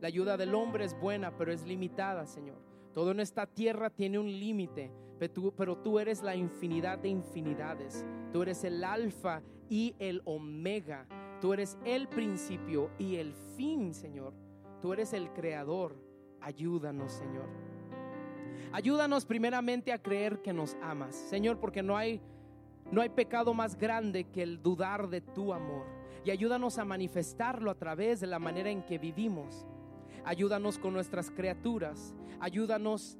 La 0.00 0.08
ayuda 0.08 0.36
del 0.36 0.54
hombre 0.54 0.84
es 0.84 0.98
buena, 0.98 1.36
pero 1.36 1.52
es 1.52 1.64
limitada, 1.64 2.26
Señor. 2.26 2.58
Todo 2.92 3.12
en 3.12 3.20
esta 3.20 3.46
tierra 3.46 3.90
tiene 3.90 4.18
un 4.18 4.26
límite 4.26 4.90
pero 5.56 5.76
tú, 5.76 5.98
eres 5.98 6.22
la 6.22 6.34
infinidad 6.34 6.98
de 6.98 7.08
infinidades. 7.08 8.06
Tú 8.32 8.42
eres 8.42 8.64
el 8.64 8.82
alfa 8.82 9.42
y 9.68 9.94
el 9.98 10.22
omega. 10.24 11.06
Tú 11.40 11.52
eres 11.52 11.78
el 11.84 12.08
principio 12.08 12.90
y 12.98 13.16
el 13.16 13.34
fin, 13.56 13.92
Señor. 13.92 14.32
Tú 14.80 14.92
eres 14.92 15.12
el 15.12 15.30
creador. 15.32 15.94
Ayúdanos, 16.40 17.12
Señor. 17.12 17.48
Ayúdanos 18.72 19.26
primeramente 19.26 19.92
a 19.92 19.98
creer 20.00 20.40
que 20.42 20.52
nos 20.52 20.76
amas, 20.80 21.14
Señor, 21.14 21.58
porque 21.58 21.82
no 21.82 21.96
hay 21.96 22.20
no 22.90 23.02
hay 23.02 23.08
pecado 23.08 23.54
más 23.54 23.76
grande 23.76 24.24
que 24.24 24.42
el 24.42 24.62
dudar 24.62 25.08
de 25.08 25.20
tu 25.20 25.52
amor. 25.52 25.86
Y 26.24 26.30
ayúdanos 26.30 26.78
a 26.78 26.84
manifestarlo 26.84 27.70
a 27.70 27.76
través 27.76 28.20
de 28.20 28.26
la 28.26 28.40
manera 28.40 28.70
en 28.70 28.82
que 28.82 28.98
vivimos. 28.98 29.64
Ayúdanos 30.24 30.78
con 30.78 30.92
nuestras 30.92 31.30
criaturas. 31.30 32.14
Ayúdanos 32.40 33.16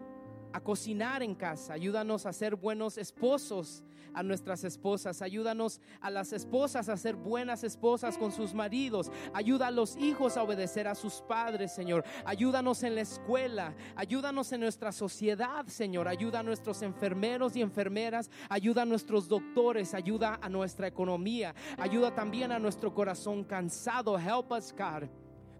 a 0.53 0.61
cocinar 0.61 1.23
en 1.23 1.35
casa, 1.35 1.75
ayúdanos 1.75 2.27
a 2.27 2.33
ser 2.33 2.57
buenos 2.57 2.99
esposos 2.99 3.85
a 4.15 4.23
nuestras 4.23 4.65
esposas, 4.65 5.23
ayúdanos 5.23 5.81
a 6.01 6.11
las 6.11 6.33
esposas 6.33 6.89
a 6.89 6.97
ser 6.97 7.17
buenas 7.17 7.65
esposas 7.65 8.19
con 8.19 8.33
sus 8.33 8.55
maridos, 8.55 9.11
ayuda 9.33 9.69
a 9.69 9.71
los 9.71 9.97
hijos 9.97 10.37
a 10.37 10.43
obedecer 10.43 10.89
a 10.89 10.95
sus 10.95 11.23
padres, 11.23 11.73
Señor, 11.73 12.05
ayúdanos 12.25 12.83
en 12.83 12.95
la 12.95 13.03
escuela, 13.03 13.75
ayúdanos 13.97 14.53
en 14.53 14.61
nuestra 14.61 14.93
sociedad, 14.93 15.67
Señor, 15.67 16.09
ayuda 16.09 16.41
a 16.41 16.43
nuestros 16.43 16.83
enfermeros 16.83 17.57
y 17.57 17.63
enfermeras, 17.63 18.31
ayuda 18.49 18.83
a 18.83 18.87
nuestros 18.87 19.29
doctores, 19.29 19.95
ayuda 19.95 20.39
a 20.43 20.49
nuestra 20.49 20.87
economía, 20.87 21.55
ayuda 21.79 22.15
también 22.15 22.53
a 22.53 22.59
nuestro 22.59 22.93
corazón 22.93 23.45
cansado, 23.45 24.19
help 24.19 24.51
us 24.53 24.73
God. 24.73 25.09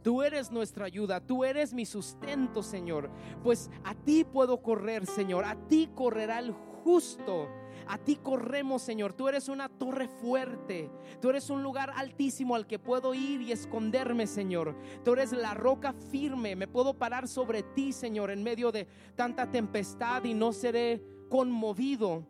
Tú 0.03 0.23
eres 0.23 0.51
nuestra 0.51 0.87
ayuda, 0.87 1.21
tú 1.21 1.45
eres 1.45 1.75
mi 1.75 1.85
sustento, 1.85 2.63
Señor. 2.63 3.11
Pues 3.43 3.71
a 3.85 3.95
ti 3.95 4.25
puedo 4.25 4.63
correr, 4.63 5.07
Señor. 5.07 5.45
A 5.45 5.57
ti 5.69 5.91
correrá 5.95 6.39
el 6.39 6.53
justo. 6.53 7.49
A 7.87 7.99
ti 7.99 8.17
corremos, 8.17 8.83
Señor. 8.83 9.13
Tú 9.13 9.29
eres 9.29 9.49
una 9.49 9.69
torre 9.69 10.09
fuerte. 10.09 10.91
Tú 11.21 11.31
eres 11.31 11.51
un 11.51 11.63
lugar 11.63 11.93
altísimo 11.97 12.55
al 12.55 12.67
que 12.67 12.79
puedo 12.79 13.15
ir 13.15 13.43
y 13.43 13.53
esconderme, 13.53 14.27
Señor. 14.27 14.77
Tú 15.05 15.13
eres 15.13 15.33
la 15.33 15.55
roca 15.55 15.93
firme. 15.93 16.57
Me 16.57 16.69
puedo 16.69 16.95
parar 16.95 17.29
sobre 17.29 17.63
ti, 17.63 17.93
Señor, 17.93 18.31
en 18.31 18.43
medio 18.43 18.73
de 18.73 18.87
tanta 19.17 19.51
tempestad 19.51 20.25
y 20.25 20.35
no 20.35 20.53
seré 20.53 21.03
conmovido. 21.29 22.25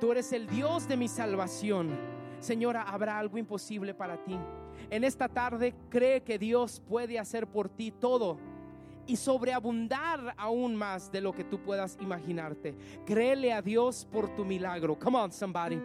Tú 0.00 0.12
eres 0.12 0.32
el 0.32 0.46
Dios 0.46 0.88
de 0.88 0.96
mi 0.96 1.08
salvación. 1.08 1.90
Señora, 2.40 2.82
¿habrá 2.82 3.18
algo 3.18 3.38
imposible 3.38 3.94
para 3.94 4.22
ti? 4.22 4.36
En 4.90 5.04
esta 5.04 5.28
tarde 5.28 5.74
cree 5.88 6.22
que 6.22 6.38
Dios 6.38 6.82
puede 6.88 7.18
hacer 7.18 7.46
por 7.46 7.68
ti 7.68 7.90
todo 7.90 8.38
y 9.06 9.16
sobreabundar 9.16 10.34
aún 10.36 10.74
más 10.74 11.10
de 11.12 11.20
lo 11.20 11.32
que 11.32 11.44
tú 11.44 11.60
puedas 11.60 11.96
imaginarte. 12.00 12.74
Créele 13.04 13.52
a 13.52 13.62
Dios 13.62 14.06
por 14.10 14.34
tu 14.34 14.44
milagro. 14.44 14.98
Come 14.98 15.18
on, 15.18 15.32
somebody. 15.32 15.80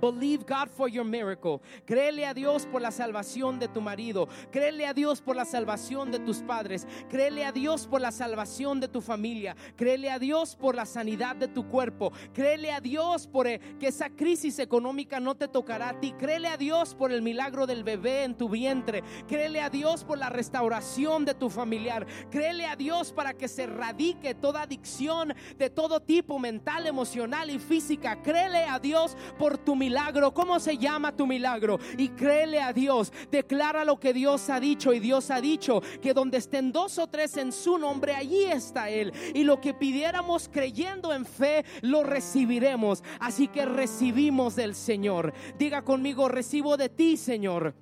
Believe 0.00 0.44
God 0.46 0.68
for 0.68 0.88
your 0.88 1.04
miracle. 1.04 1.60
Créele 1.86 2.26
a 2.26 2.34
Dios 2.34 2.66
por 2.66 2.80
la 2.80 2.90
salvación 2.90 3.58
de 3.58 3.68
tu 3.68 3.80
marido. 3.80 4.28
Créele 4.50 4.86
a 4.86 4.94
Dios 4.94 5.20
por 5.20 5.36
la 5.36 5.44
salvación 5.44 6.10
de 6.10 6.18
tus 6.18 6.38
padres. 6.38 6.86
Créele 7.08 7.44
a 7.44 7.52
Dios 7.52 7.86
por 7.86 8.00
la 8.00 8.12
salvación 8.12 8.80
de 8.80 8.88
tu 8.88 9.00
familia. 9.00 9.56
Créele 9.76 10.10
a 10.10 10.18
Dios 10.18 10.56
por 10.56 10.74
la 10.74 10.86
sanidad 10.86 11.36
de 11.36 11.48
tu 11.48 11.68
cuerpo. 11.68 12.12
Créele 12.32 12.72
a 12.72 12.80
Dios 12.80 13.26
por 13.26 13.46
eh, 13.46 13.60
que 13.78 13.88
esa 13.88 14.10
crisis 14.10 14.58
económica 14.58 15.20
no 15.20 15.34
te 15.34 15.48
tocará 15.48 15.90
a 15.90 16.00
ti. 16.00 16.12
Créele 16.12 16.48
a 16.48 16.56
Dios 16.56 16.94
por 16.94 17.12
el 17.12 17.22
milagro 17.22 17.66
del 17.66 17.84
bebé 17.84 18.24
en 18.24 18.36
tu 18.36 18.48
vientre. 18.48 19.02
Créele 19.26 19.60
a 19.60 19.70
Dios 19.70 20.04
por 20.04 20.18
la 20.18 20.30
restauración 20.30 21.24
de 21.24 21.34
tu 21.34 21.50
familiar. 21.50 22.06
Créele 22.30 22.66
a 22.66 22.76
Dios 22.76 23.12
para 23.12 23.34
que 23.34 23.48
se 23.48 23.66
radique 23.66 24.34
toda 24.34 24.62
adicción 24.62 25.34
de 25.58 25.70
todo 25.70 26.00
tipo, 26.00 26.38
mental, 26.38 26.86
emocional 26.86 27.50
y 27.50 27.58
física. 27.58 28.22
Créele 28.22 28.64
a 28.64 28.78
Dios 28.78 29.16
por 29.38 29.58
tu 29.58 29.76
milagro. 29.86 30.34
¿Cómo 30.34 30.58
se 30.58 30.76
llama 30.76 31.14
tu 31.14 31.26
milagro? 31.26 31.78
Y 31.96 32.08
créele 32.08 32.60
a 32.60 32.72
Dios. 32.72 33.12
Declara 33.30 33.84
lo 33.84 34.00
que 34.00 34.12
Dios 34.12 34.50
ha 34.50 34.58
dicho. 34.58 34.92
Y 34.92 34.98
Dios 34.98 35.30
ha 35.30 35.40
dicho 35.40 35.80
que 36.02 36.12
donde 36.12 36.38
estén 36.38 36.72
dos 36.72 36.98
o 36.98 37.06
tres 37.06 37.36
en 37.36 37.52
su 37.52 37.78
nombre, 37.78 38.14
allí 38.14 38.44
está 38.44 38.90
Él. 38.90 39.12
Y 39.32 39.44
lo 39.44 39.60
que 39.60 39.74
pidiéramos 39.74 40.48
creyendo 40.52 41.12
en 41.12 41.24
fe, 41.24 41.64
lo 41.82 42.02
recibiremos. 42.02 43.04
Así 43.20 43.46
que 43.46 43.64
recibimos 43.64 44.56
del 44.56 44.74
Señor. 44.74 45.32
Diga 45.56 45.82
conmigo, 45.82 46.28
recibo 46.28 46.76
de 46.76 46.88
ti, 46.88 47.16
Señor. 47.16 47.74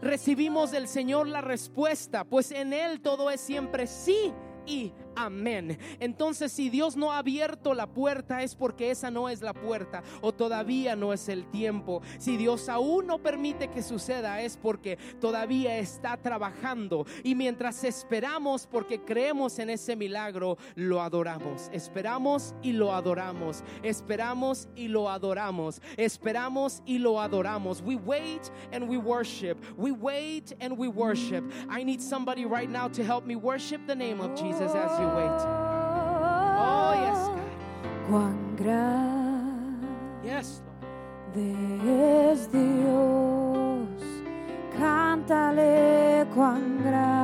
Recibimos 0.00 0.70
del 0.70 0.88
Señor 0.88 1.28
la 1.28 1.42
respuesta, 1.42 2.24
pues 2.24 2.50
en 2.50 2.72
Él 2.72 3.00
todo 3.02 3.30
es 3.30 3.40
siempre 3.40 3.86
sí 3.86 4.32
y 4.66 4.92
amén. 5.16 5.78
Entonces, 6.00 6.52
si 6.52 6.70
Dios 6.70 6.96
no 6.96 7.12
ha 7.12 7.18
abierto 7.18 7.74
la 7.74 7.86
puerta 7.86 8.42
es 8.42 8.54
porque 8.54 8.90
esa 8.90 9.10
no 9.10 9.28
es 9.28 9.42
la 9.42 9.54
puerta 9.54 10.02
o 10.20 10.32
todavía 10.32 10.96
no 10.96 11.12
es 11.12 11.28
el 11.28 11.46
tiempo. 11.46 12.02
Si 12.18 12.36
Dios 12.36 12.68
aún 12.68 13.06
no 13.06 13.18
permite 13.18 13.68
que 13.68 13.82
suceda 13.82 14.40
es 14.40 14.56
porque 14.56 14.98
todavía 15.20 15.78
está 15.78 16.16
trabajando. 16.16 17.06
Y 17.22 17.34
mientras 17.34 17.84
esperamos 17.84 18.66
porque 18.66 19.00
creemos 19.00 19.58
en 19.58 19.70
ese 19.70 19.96
milagro, 19.96 20.56
lo 20.74 21.00
adoramos. 21.00 21.68
Esperamos 21.72 22.54
y 22.62 22.72
lo 22.72 22.94
adoramos. 22.94 23.62
Esperamos 23.82 24.68
y 24.74 24.88
lo 24.88 25.10
adoramos. 25.10 25.80
Esperamos 25.96 26.82
y 26.86 26.98
lo 26.98 27.20
adoramos. 27.20 27.82
We 27.82 27.96
wait 27.96 28.50
and 28.72 28.88
we 28.88 28.96
worship. 28.96 29.56
We 29.76 29.92
wait 29.92 30.54
and 30.60 30.76
we 30.76 30.88
worship. 30.88 31.44
I 31.68 31.84
need 31.84 32.00
somebody 32.00 32.44
right 32.44 32.70
now 32.70 32.88
to 32.88 33.04
help 33.04 33.26
me 33.26 33.36
worship 33.36 33.86
the 33.86 33.94
name 33.94 34.20
of 34.20 34.34
Jesus 34.34 34.72
as 34.74 35.01
you 35.02 35.08
wait. 35.18 35.40
Oh, 36.64 36.92
yes, 37.04 37.20
God. 37.36 37.52
Cuán 38.08 38.36
grande 38.56 39.88
Yes, 40.24 40.48
Lord. 40.64 41.42
es 42.32 42.50
Dios, 42.52 43.88
cántale 44.78 46.26
cuán 46.34 46.78
grande 46.84 47.22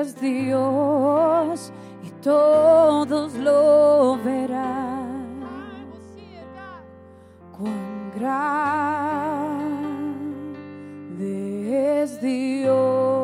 es 0.00 0.08
Dios 0.20 1.72
y 2.02 2.10
todos 2.22 3.34
lo 3.34 4.18
verán. 4.24 5.40
Cuán 7.56 8.12
grande 8.18 8.82
es 12.02 12.20
Dios. 12.20 13.15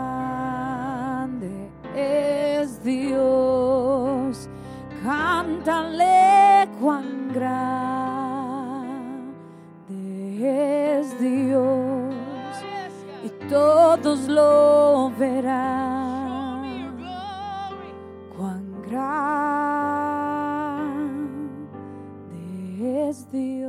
grande 0.00 1.52
es 1.94 2.82
Dios, 2.82 4.48
cántale 5.02 6.68
cuán 6.80 7.28
grande 7.32 7.80
es 11.00 11.20
Dios 11.20 12.14
y 13.24 13.28
todos 13.48 14.28
lo 14.28 15.12
verán. 15.18 16.96
Cuán 18.36 18.64
grande 18.88 19.10
es 23.10 23.30
Dios. 23.30 23.59